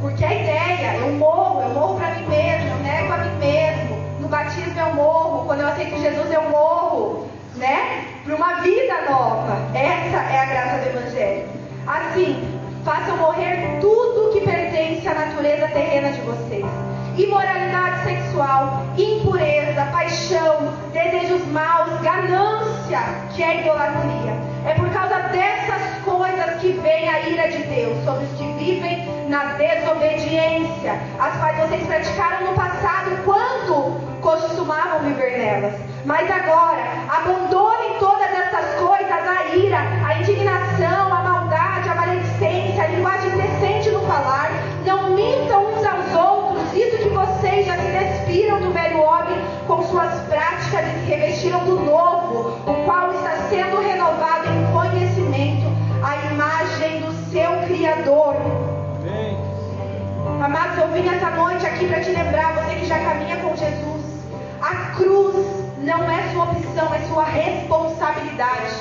Porque 0.00 0.24
a 0.24 0.34
ideia, 0.34 0.96
eu 0.96 1.12
morro, 1.12 1.62
eu 1.62 1.68
morro 1.70 1.96
para 1.96 2.14
mim 2.16 2.28
mesmo, 2.28 2.68
eu 2.68 2.78
nego 2.78 3.12
a 3.12 3.18
mim 3.18 3.38
mesmo. 3.38 3.96
No 4.20 4.28
batismo 4.28 4.78
eu 4.78 4.94
morro, 4.94 5.46
quando 5.46 5.60
eu 5.60 5.68
aceito 5.68 6.00
Jesus 6.00 6.30
eu 6.30 6.42
morro, 6.50 7.28
né? 7.56 8.04
Para 8.24 8.34
uma 8.34 8.60
vida 8.60 9.02
nova. 9.08 9.56
Essa 9.74 10.16
é 10.16 10.40
a 10.40 10.44
graça 10.46 10.78
do 10.78 10.98
Evangelho. 10.98 11.48
Assim, 11.86 12.60
façam 12.84 13.16
morrer 13.16 13.78
tudo 13.80 14.32
que 14.32 14.40
pertence 14.40 15.06
à 15.08 15.14
natureza 15.14 15.68
terrena 15.68 16.12
de 16.12 16.20
vocês 16.20 16.81
imoralidade 17.16 18.04
sexual, 18.04 18.84
impureza, 18.96 19.84
paixão, 19.92 20.72
desejos 20.92 21.46
maus, 21.48 22.00
ganância, 22.00 23.00
que 23.34 23.42
é 23.42 23.60
idolatria. 23.60 24.32
É 24.64 24.74
por 24.74 24.88
causa 24.90 25.18
dessas 25.28 25.82
coisas 26.04 26.60
que 26.60 26.72
vem 26.72 27.08
a 27.08 27.20
ira 27.20 27.48
de 27.48 27.62
Deus 27.64 28.04
sobre 28.04 28.24
os 28.24 28.32
que 28.38 28.52
vivem 28.52 29.08
na 29.28 29.54
desobediência, 29.54 30.98
as 31.18 31.36
quais 31.38 31.58
vocês 31.58 31.86
praticaram 31.86 32.46
no 32.46 32.54
passado 32.54 33.10
quando 33.24 34.00
costumavam 34.20 35.00
viver 35.00 35.38
nelas. 35.38 35.74
Mas 36.04 36.30
agora, 36.30 36.82
abandonem 37.08 37.98
todas 37.98 38.30
essas 38.30 38.74
coisas, 38.80 39.10
a 39.10 39.56
ira, 39.56 39.78
a 40.06 40.18
indignação, 40.18 41.12
a 41.12 41.22
maldade, 41.22 41.88
a 41.88 41.94
maledicência, 41.94 42.84
a 42.84 42.86
linguagem 42.88 43.30
decente 43.30 43.90
no 43.90 44.00
falar. 44.06 44.50
Não 44.84 45.10
mintam 45.10 45.66
uns 45.72 45.82
que 45.82 46.01
vocês 47.32 47.66
já 47.66 47.76
se 47.76 47.90
despiram 47.90 48.60
do 48.60 48.72
velho 48.72 49.00
homem 49.00 49.36
com 49.66 49.82
suas 49.84 50.12
práticas 50.28 50.84
e 50.86 51.00
se 51.00 51.10
revestiram 51.10 51.64
do 51.64 51.80
novo, 51.80 52.50
o 52.66 52.84
qual 52.84 53.12
está 53.12 53.36
sendo 53.48 53.80
renovado 53.80 54.48
em 54.48 54.72
conhecimento, 54.72 55.66
a 56.02 56.16
imagem 56.32 57.00
do 57.00 57.12
seu 57.30 57.50
Criador. 57.66 58.36
Amados, 60.44 60.78
eu 60.78 60.88
vim 60.88 61.08
essa 61.08 61.30
noite 61.30 61.64
aqui 61.64 61.86
para 61.86 62.00
te 62.00 62.10
lembrar, 62.10 62.54
você 62.54 62.74
que 62.74 62.86
já 62.86 62.98
caminha 62.98 63.36
com 63.36 63.56
Jesus, 63.56 64.02
a 64.60 64.96
cruz 64.96 65.46
não 65.78 66.10
é 66.10 66.32
sua 66.32 66.44
opção, 66.44 66.94
é 66.94 66.98
sua 67.08 67.24
responsabilidade. 67.24 68.74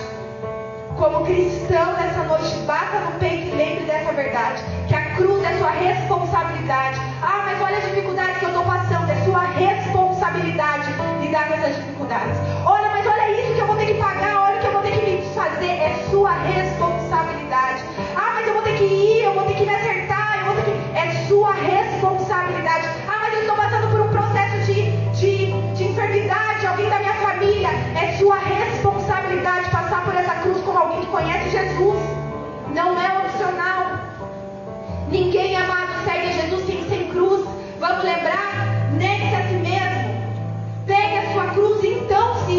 Como 0.97 1.25
cristão 1.25 1.93
nessa 1.93 2.23
noite, 2.25 2.55
bata 2.67 2.99
no 2.99 3.11
peito 3.19 3.47
e 3.47 3.51
lembre 3.51 3.85
dessa 3.85 4.11
verdade. 4.11 4.61
Que 4.87 4.93
a 4.93 5.15
cruz 5.15 5.43
é 5.43 5.57
sua 5.57 5.71
responsabilidade. 5.71 6.99
Ah, 7.23 7.43
mas 7.45 7.61
olha 7.61 7.77
as 7.77 7.83
dificuldades 7.85 8.10
essas 11.61 11.75
dificuldades. 11.75 12.37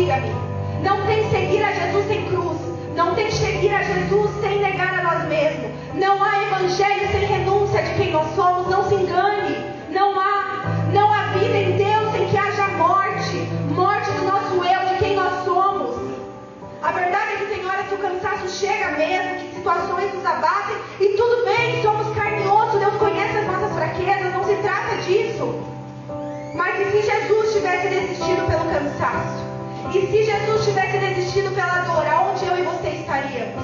Siga-me. 0.02 0.34
Não 0.82 1.06
tem 1.06 1.30
seguir 1.30 1.62
a 1.62 1.72
Jesus 1.72 2.06
sem 2.08 2.26
cruz. 2.26 2.58
Não 2.96 3.14
tem 3.14 3.30
seguir 3.30 3.72
a 3.72 3.82
Jesus 3.82 4.30
sem 4.40 4.60
negar 4.60 4.98
a 4.98 5.02
nós 5.02 5.28
mesmos. 5.28 5.70
Não 5.94 6.22
há 6.22 6.42
evangelho 6.42 7.08
sem 7.12 7.24
renúncia 7.24 7.82
de 7.82 7.94
quem 7.94 8.12
nós 8.12 8.34
somos. 8.34 8.68
Não 8.68 8.88
se 8.88 8.96
engane. 8.96 9.56
Não 9.90 10.18
há. 10.18 10.64
Não 10.92 11.12
há 11.12 11.22
vida 11.38 11.56
em 11.56 11.76
Deus 11.76 12.12
sem 12.12 12.28
que 12.28 12.36
haja 12.36 12.68
morte. 12.76 13.36
Morte 13.70 14.10
do 14.10 14.24
nosso 14.24 14.54
eu, 14.56 14.88
de 14.88 14.98
quem 14.98 15.14
nós 15.14 15.44
somos. 15.44 15.96
A 16.82 16.90
verdade 16.90 17.34
é 17.34 17.36
que 17.36 17.54
tem 17.54 17.64
horas 17.64 17.86
que 17.86 17.94
o 17.94 17.98
cansaço 17.98 18.48
chega 18.48 18.90
mesmo, 18.98 19.36
que 19.38 19.54
situações 19.54 20.12
nos 20.12 20.26
abatem. 20.26 20.76
E 21.00 21.08
tudo 21.16 21.44
bem, 21.44 21.80
somos 21.80 22.12
carne 22.16 22.44
osso. 22.48 22.78
Deus 22.78 22.96
conhece 22.96 23.38
as 23.38 23.46
nossas 23.46 23.72
fraquezas. 23.72 24.34
Não 24.34 24.44
se 24.44 24.56
trata 24.56 24.96
disso. 25.06 25.64
Mas 26.56 26.80
e 26.80 26.90
se 26.90 27.02
Jesus 27.02 27.52
tivesse 27.54 27.88
desistido 27.88 28.46
pelo 28.48 28.64
cansaço? 28.64 29.51
E 29.94 30.06
se 30.06 30.24
Jesus 30.24 30.64
tivesse 30.64 30.96
desistido 30.96 31.54
pela 31.54 31.80
dor, 31.80 32.06
aonde 32.06 32.46
eu 32.46 32.56
e 32.56 32.62
você 32.62 32.88
estaríamos? 32.88 33.62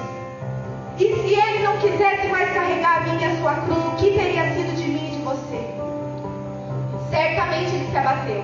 E 0.99 1.05
se 1.05 1.33
ele 1.33 1.63
não 1.63 1.75
quisesse 1.77 2.27
mais 2.27 2.53
carregar 2.53 2.97
a 2.97 2.99
minha 2.99 3.29
e 3.29 3.31
a 3.31 3.39
sua 3.39 3.53
cruz, 3.55 3.83
o 3.85 3.95
que 3.95 4.11
teria 4.11 4.43
sido 4.53 4.75
de 4.75 4.83
mim 4.83 5.07
e 5.07 5.15
de 5.15 5.23
você? 5.23 5.65
Certamente 7.09 7.75
ele 7.75 7.89
se 7.89 7.97
abateu. 7.97 8.43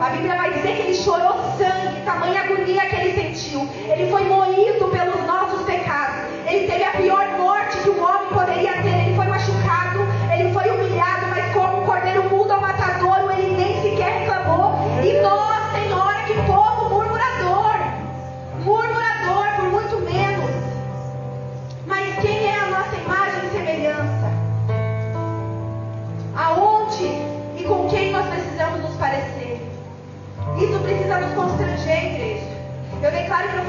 A 0.00 0.10
Bíblia 0.10 0.36
vai 0.36 0.52
dizer 0.52 0.76
que 0.76 0.82
ele 0.82 0.94
chorou 0.94 1.34
sangue, 1.58 2.02
tamanha 2.04 2.40
agonia 2.40 2.86
que 2.86 2.96
ele 2.96 3.34
sentiu. 3.34 3.68
Ele 3.90 4.10
foi 4.12 4.24
moído 4.24 4.86
pelos 4.86 5.26
nossos 5.26 5.62
pecados. 5.62 6.30
Ele 6.46 6.68
teve 6.68 6.84
a 6.84 6.90
pior 6.90 7.26
morte 7.36 7.78
que 7.78 7.90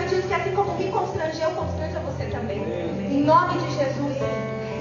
profetizo 0.06 0.28
que 0.28 0.34
assim 0.34 0.51
como 0.51 0.74
me 0.76 0.91
constrangeu, 0.91 1.49
constranja 1.51 1.99
você 1.99 2.26
também. 2.26 2.58
Em 2.58 3.24
nome 3.24 3.58
de 3.60 3.76
Jesus. 3.76 4.18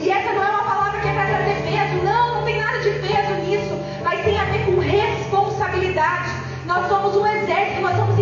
E 0.00 0.10
essa 0.10 0.32
não 0.32 0.42
é 0.42 0.50
uma 0.50 0.64
palavra 0.64 1.00
que 1.00 1.08
é 1.08 1.12
para 1.12 1.26
trazer 1.26 1.62
peso. 1.62 2.04
Não, 2.04 2.34
não 2.36 2.44
tem 2.44 2.60
nada 2.60 2.78
de 2.78 2.90
peso 2.90 3.34
nisso. 3.46 3.74
Mas 4.02 4.22
tem 4.22 4.38
a 4.38 4.44
ver 4.44 4.66
com 4.66 4.78
responsabilidade. 4.78 6.30
Nós 6.66 6.88
somos 6.88 7.16
um 7.16 7.26
exército, 7.26 7.80
nós 7.80 7.96
somos 7.96 8.18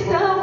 está 0.00 0.35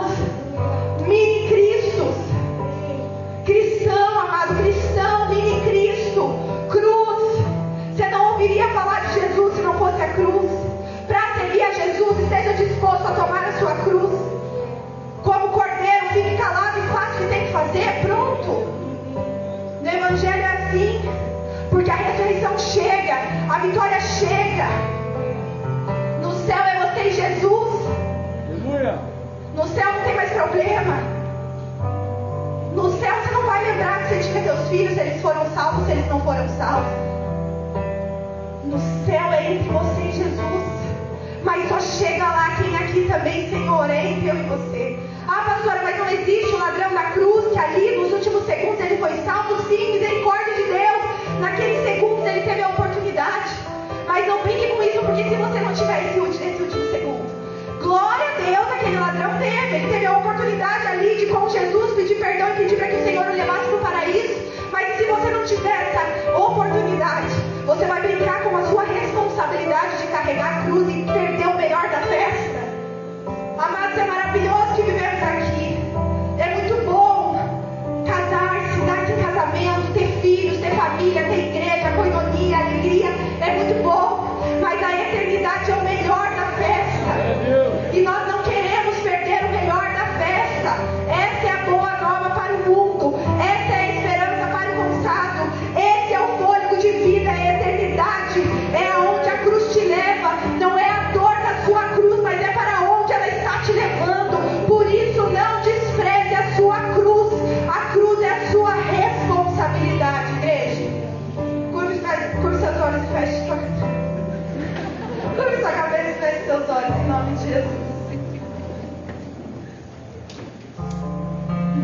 Jesus. 117.44 117.84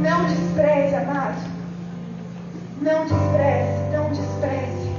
Não 0.02 0.26
despreze, 0.26 0.96
amado. 0.96 1.50
Não 2.82 3.06
despreze, 3.06 3.92
não 3.92 4.10
despreze 4.10 4.90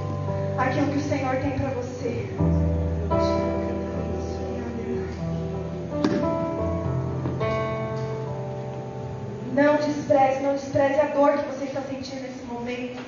aquilo 0.58 0.92
que 0.92 0.98
o 0.98 1.08
Senhor 1.08 1.36
tem 1.36 1.58
para 1.58 1.70
você. 1.70 2.30
Não 9.54 9.76
despreze, 9.76 10.42
não 10.42 10.52
despreze 10.52 11.00
a 11.00 11.06
dor 11.14 11.32
que 11.38 11.54
você 11.54 11.64
está 11.64 11.80
sentindo 11.82 12.22
nesse 12.22 12.44
momento. 12.44 13.02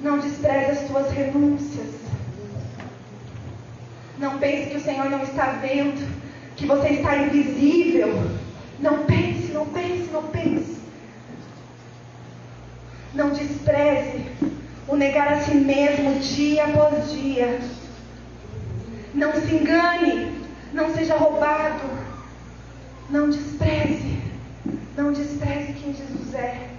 Não 0.00 0.18
despreze 0.18 0.70
as 0.70 0.86
suas 0.88 1.10
renúncias. 1.12 1.94
Não 4.18 4.38
pense 4.38 4.70
que 4.70 4.76
o 4.78 4.82
Senhor 4.82 5.10
não 5.10 5.22
está 5.22 5.58
vendo 5.60 6.15
que 6.56 6.66
você 6.66 6.88
está 6.88 7.16
invisível. 7.18 8.08
Não 8.80 9.04
pense, 9.04 9.52
não 9.52 9.66
pense, 9.66 10.10
não 10.12 10.22
pense. 10.24 10.76
Não 13.14 13.30
despreze 13.30 14.24
o 14.88 14.96
negar 14.96 15.32
a 15.32 15.40
si 15.40 15.54
mesmo 15.54 16.18
dia 16.20 16.64
após 16.64 17.12
dia. 17.12 17.60
Não 19.14 19.32
se 19.32 19.54
engane, 19.54 20.32
não 20.72 20.92
seja 20.94 21.16
roubado. 21.16 21.84
Não 23.08 23.30
despreze, 23.30 24.18
não 24.96 25.12
despreze 25.12 25.74
quem 25.74 25.94
Jesus 25.94 26.34
é. 26.34 26.70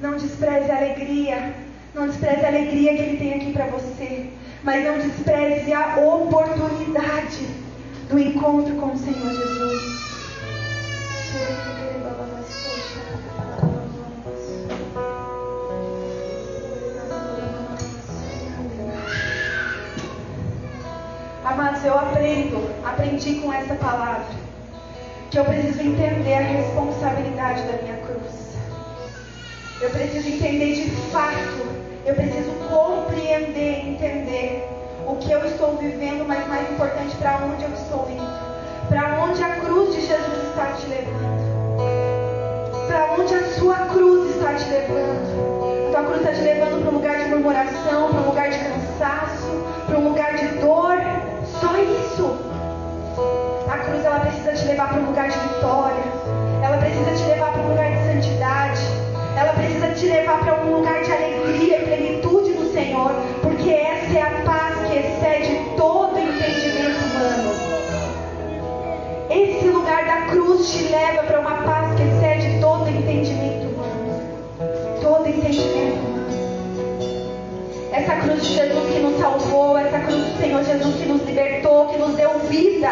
Não 0.00 0.16
despreze 0.16 0.70
a 0.70 0.76
alegria, 0.76 1.54
não 1.94 2.06
despreze 2.06 2.44
a 2.44 2.48
alegria 2.48 2.94
que 2.94 3.02
Ele 3.02 3.18
tem 3.18 3.34
aqui 3.34 3.52
para 3.52 3.66
você. 3.66 4.30
Mas 4.64 4.84
não 4.84 4.98
despreze 4.98 5.72
a 5.72 5.98
oportunidade 5.98 7.67
do 8.08 8.18
encontro 8.18 8.74
com 8.76 8.92
o 8.92 8.96
Senhor 8.96 9.30
Jesus. 9.30 9.98
Amados, 21.44 21.84
eu 21.84 21.94
aprendo, 21.94 22.70
aprendi 22.84 23.34
com 23.36 23.52
essa 23.52 23.74
palavra, 23.74 24.26
que 25.30 25.38
eu 25.38 25.44
preciso 25.44 25.82
entender 25.82 26.34
a 26.34 26.40
responsabilidade 26.40 27.62
da 27.62 27.82
minha 27.82 27.96
cruz. 28.06 28.56
Eu 29.80 29.90
preciso 29.90 30.28
entender 30.28 30.74
de 30.74 30.90
fato, 31.10 31.66
eu 32.06 32.14
preciso 32.14 32.50
compreender, 32.70 33.86
entender 33.86 34.77
o 35.08 35.16
que 35.16 35.32
eu 35.32 35.42
estou 35.46 35.76
vivendo, 35.78 36.26
mas 36.28 36.46
mais 36.46 36.70
importante, 36.70 37.16
para 37.16 37.38
onde 37.38 37.64
eu 37.64 37.70
estou 37.70 38.06
indo. 38.10 38.48
Para 38.88 39.22
onde 39.22 39.42
a 39.42 39.56
cruz 39.56 39.94
de 39.94 40.02
Jesus 40.02 40.48
está 40.50 40.66
te 40.72 40.86
levando. 40.86 41.78
Para 42.86 43.12
onde 43.18 43.34
a 43.34 43.44
sua 43.58 43.76
cruz 43.86 44.36
está 44.36 44.54
te 44.54 44.68
levando. 44.68 45.88
A 45.88 45.92
Sua 45.92 46.02
cruz 46.04 46.20
está 46.20 46.32
te 46.32 46.42
levando 46.42 46.82
para 46.82 46.90
um 46.90 46.94
lugar 46.94 47.16
de 47.18 47.24
murmuração, 47.30 48.10
para 48.10 48.20
um 48.20 48.26
lugar 48.26 48.50
de 48.50 48.58
cansaço, 48.58 49.64
para 49.86 49.98
um 49.98 50.08
lugar 50.08 50.34
de 50.34 50.46
dor. 50.58 50.96
Só 51.60 51.74
isso. 51.78 52.38
A 53.68 53.78
cruz 53.78 54.04
ela 54.04 54.20
precisa 54.20 54.52
te 54.52 54.64
levar 54.66 54.88
para 54.88 55.00
um 55.00 55.06
lugar 55.06 55.28
de 55.28 55.38
vitória. 55.38 56.04
Ela 56.62 56.76
precisa 56.76 57.10
te 57.12 57.24
levar 57.30 57.52
para 57.52 57.62
um 57.62 57.68
lugar 57.70 57.90
de 57.90 58.12
santidade. 58.12 58.82
Ela 59.36 59.52
precisa 59.54 59.88
te 59.88 60.06
levar 60.06 60.38
para 60.40 60.54
um 60.60 60.76
lugar 60.76 61.02
de 61.02 61.12
alegria 61.12 61.37
cruz 78.28 78.42
de 78.42 78.54
Jesus 78.54 78.92
que 78.92 79.00
nos 79.00 79.18
salvou, 79.18 79.78
essa 79.78 79.98
cruz 80.00 80.22
do 80.22 80.38
Senhor 80.38 80.62
Jesus 80.62 80.96
que 80.96 81.08
nos 81.08 81.22
libertou, 81.24 81.86
que 81.88 81.96
nos 81.96 82.14
deu 82.14 82.38
vida 82.40 82.90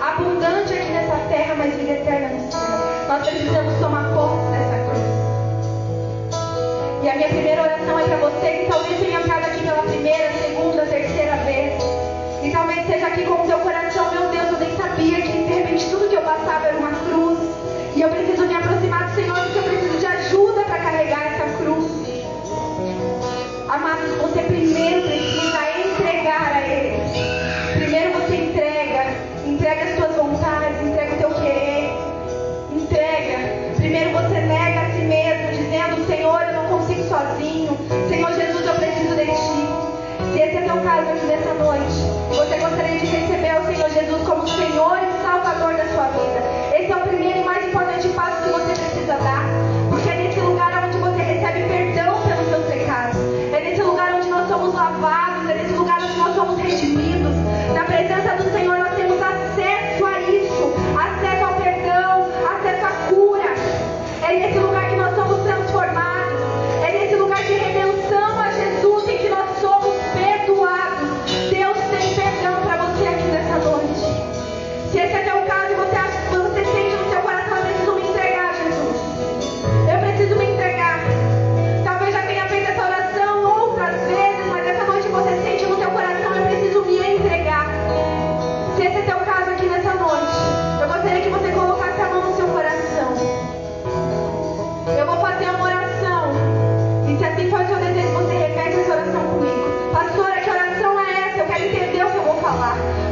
abundante 0.00 0.74
aqui 0.74 0.90
nessa 0.90 1.16
terra, 1.28 1.54
mas 1.56 1.74
vida 1.74 1.92
eterna 1.92 2.28
no 2.30 2.50
céu. 2.50 2.60
Nós 3.08 3.28
precisamos 3.28 3.78
tomar 3.78 4.12
posse 4.12 4.50
dessa 4.50 4.84
cruz. 4.84 5.02
E 7.04 7.08
a 7.08 7.14
minha 7.14 7.28
primeira 7.28 7.62
oração 7.62 7.98
é 7.98 8.04
para 8.04 8.16
você 8.16 8.50
que 8.50 8.66
talvez 8.70 9.00
tenha 9.00 9.20
entrado 9.20 9.44
aqui 9.44 9.62
pela 9.62 9.82
primeira, 9.82 10.32
segunda 10.32 10.71
Esse 46.82 46.90
é 46.90 46.96
o 46.96 47.00
primeiro. 47.02 47.21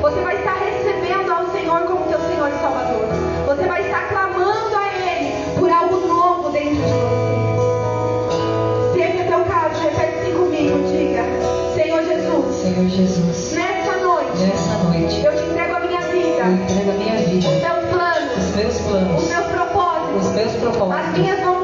Você 0.01 0.21
vai 0.23 0.37
estar 0.37 0.55
recebendo 0.55 1.31
ao 1.31 1.51
Senhor 1.51 1.83
como 1.83 2.07
teu 2.07 2.19
Senhor 2.21 2.49
e 2.49 2.59
Salvador. 2.61 3.07
Você 3.47 3.65
vai 3.67 3.83
estar 3.83 4.09
clamando 4.09 4.75
a 4.75 4.89
Ele 4.89 5.59
por 5.59 5.71
algo 5.71 6.07
novo 6.07 6.51
dentro 6.51 6.77
de 6.77 6.81
você. 6.81 7.41
Se 8.95 9.01
esse 9.03 9.19
é 9.19 9.25
teu 9.25 9.45
caso, 9.45 9.79
repete 9.83 10.33
comigo, 10.33 10.79
diga: 10.89 11.25
Senhor 11.75 12.03
Jesus. 12.03 12.57
Senhor 12.57 12.89
Jesus. 12.89 13.53
Nessa 13.53 13.97
noite. 13.99 14.39
Nessa 14.39 14.85
noite. 14.85 15.23
Eu 15.23 15.37
te 15.37 15.43
entrego 15.43 15.77
a 15.77 15.81
minha 15.81 16.01
vida. 16.01 16.45
Eu 16.45 16.53
entrego 16.53 16.91
a 16.91 16.95
minha 16.95 17.17
vida. 17.17 17.49
Os 17.49 17.61
meus 17.61 17.85
planos. 17.91 18.39
Os 18.39 18.57
meus 18.57 18.81
planos. 18.81 19.23
Os 19.23 19.29
meus 19.29 19.47
propósitos. 19.47 20.27
Os 20.27 20.33
meus 20.33 20.53
propósitos. 20.53 21.09
As 21.09 21.19
minhas 21.19 21.41
vontades 21.41 21.60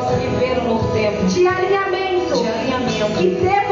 possa 0.00 0.16
viver 0.16 0.58
um 0.60 0.64
novo 0.64 0.92
tempo. 0.92 1.24
De 1.26 1.46
alinhamento. 1.46 2.38
De 2.38 2.48
alinhamento. 2.48 3.18
Que 3.18 3.28
Deus 3.28 3.69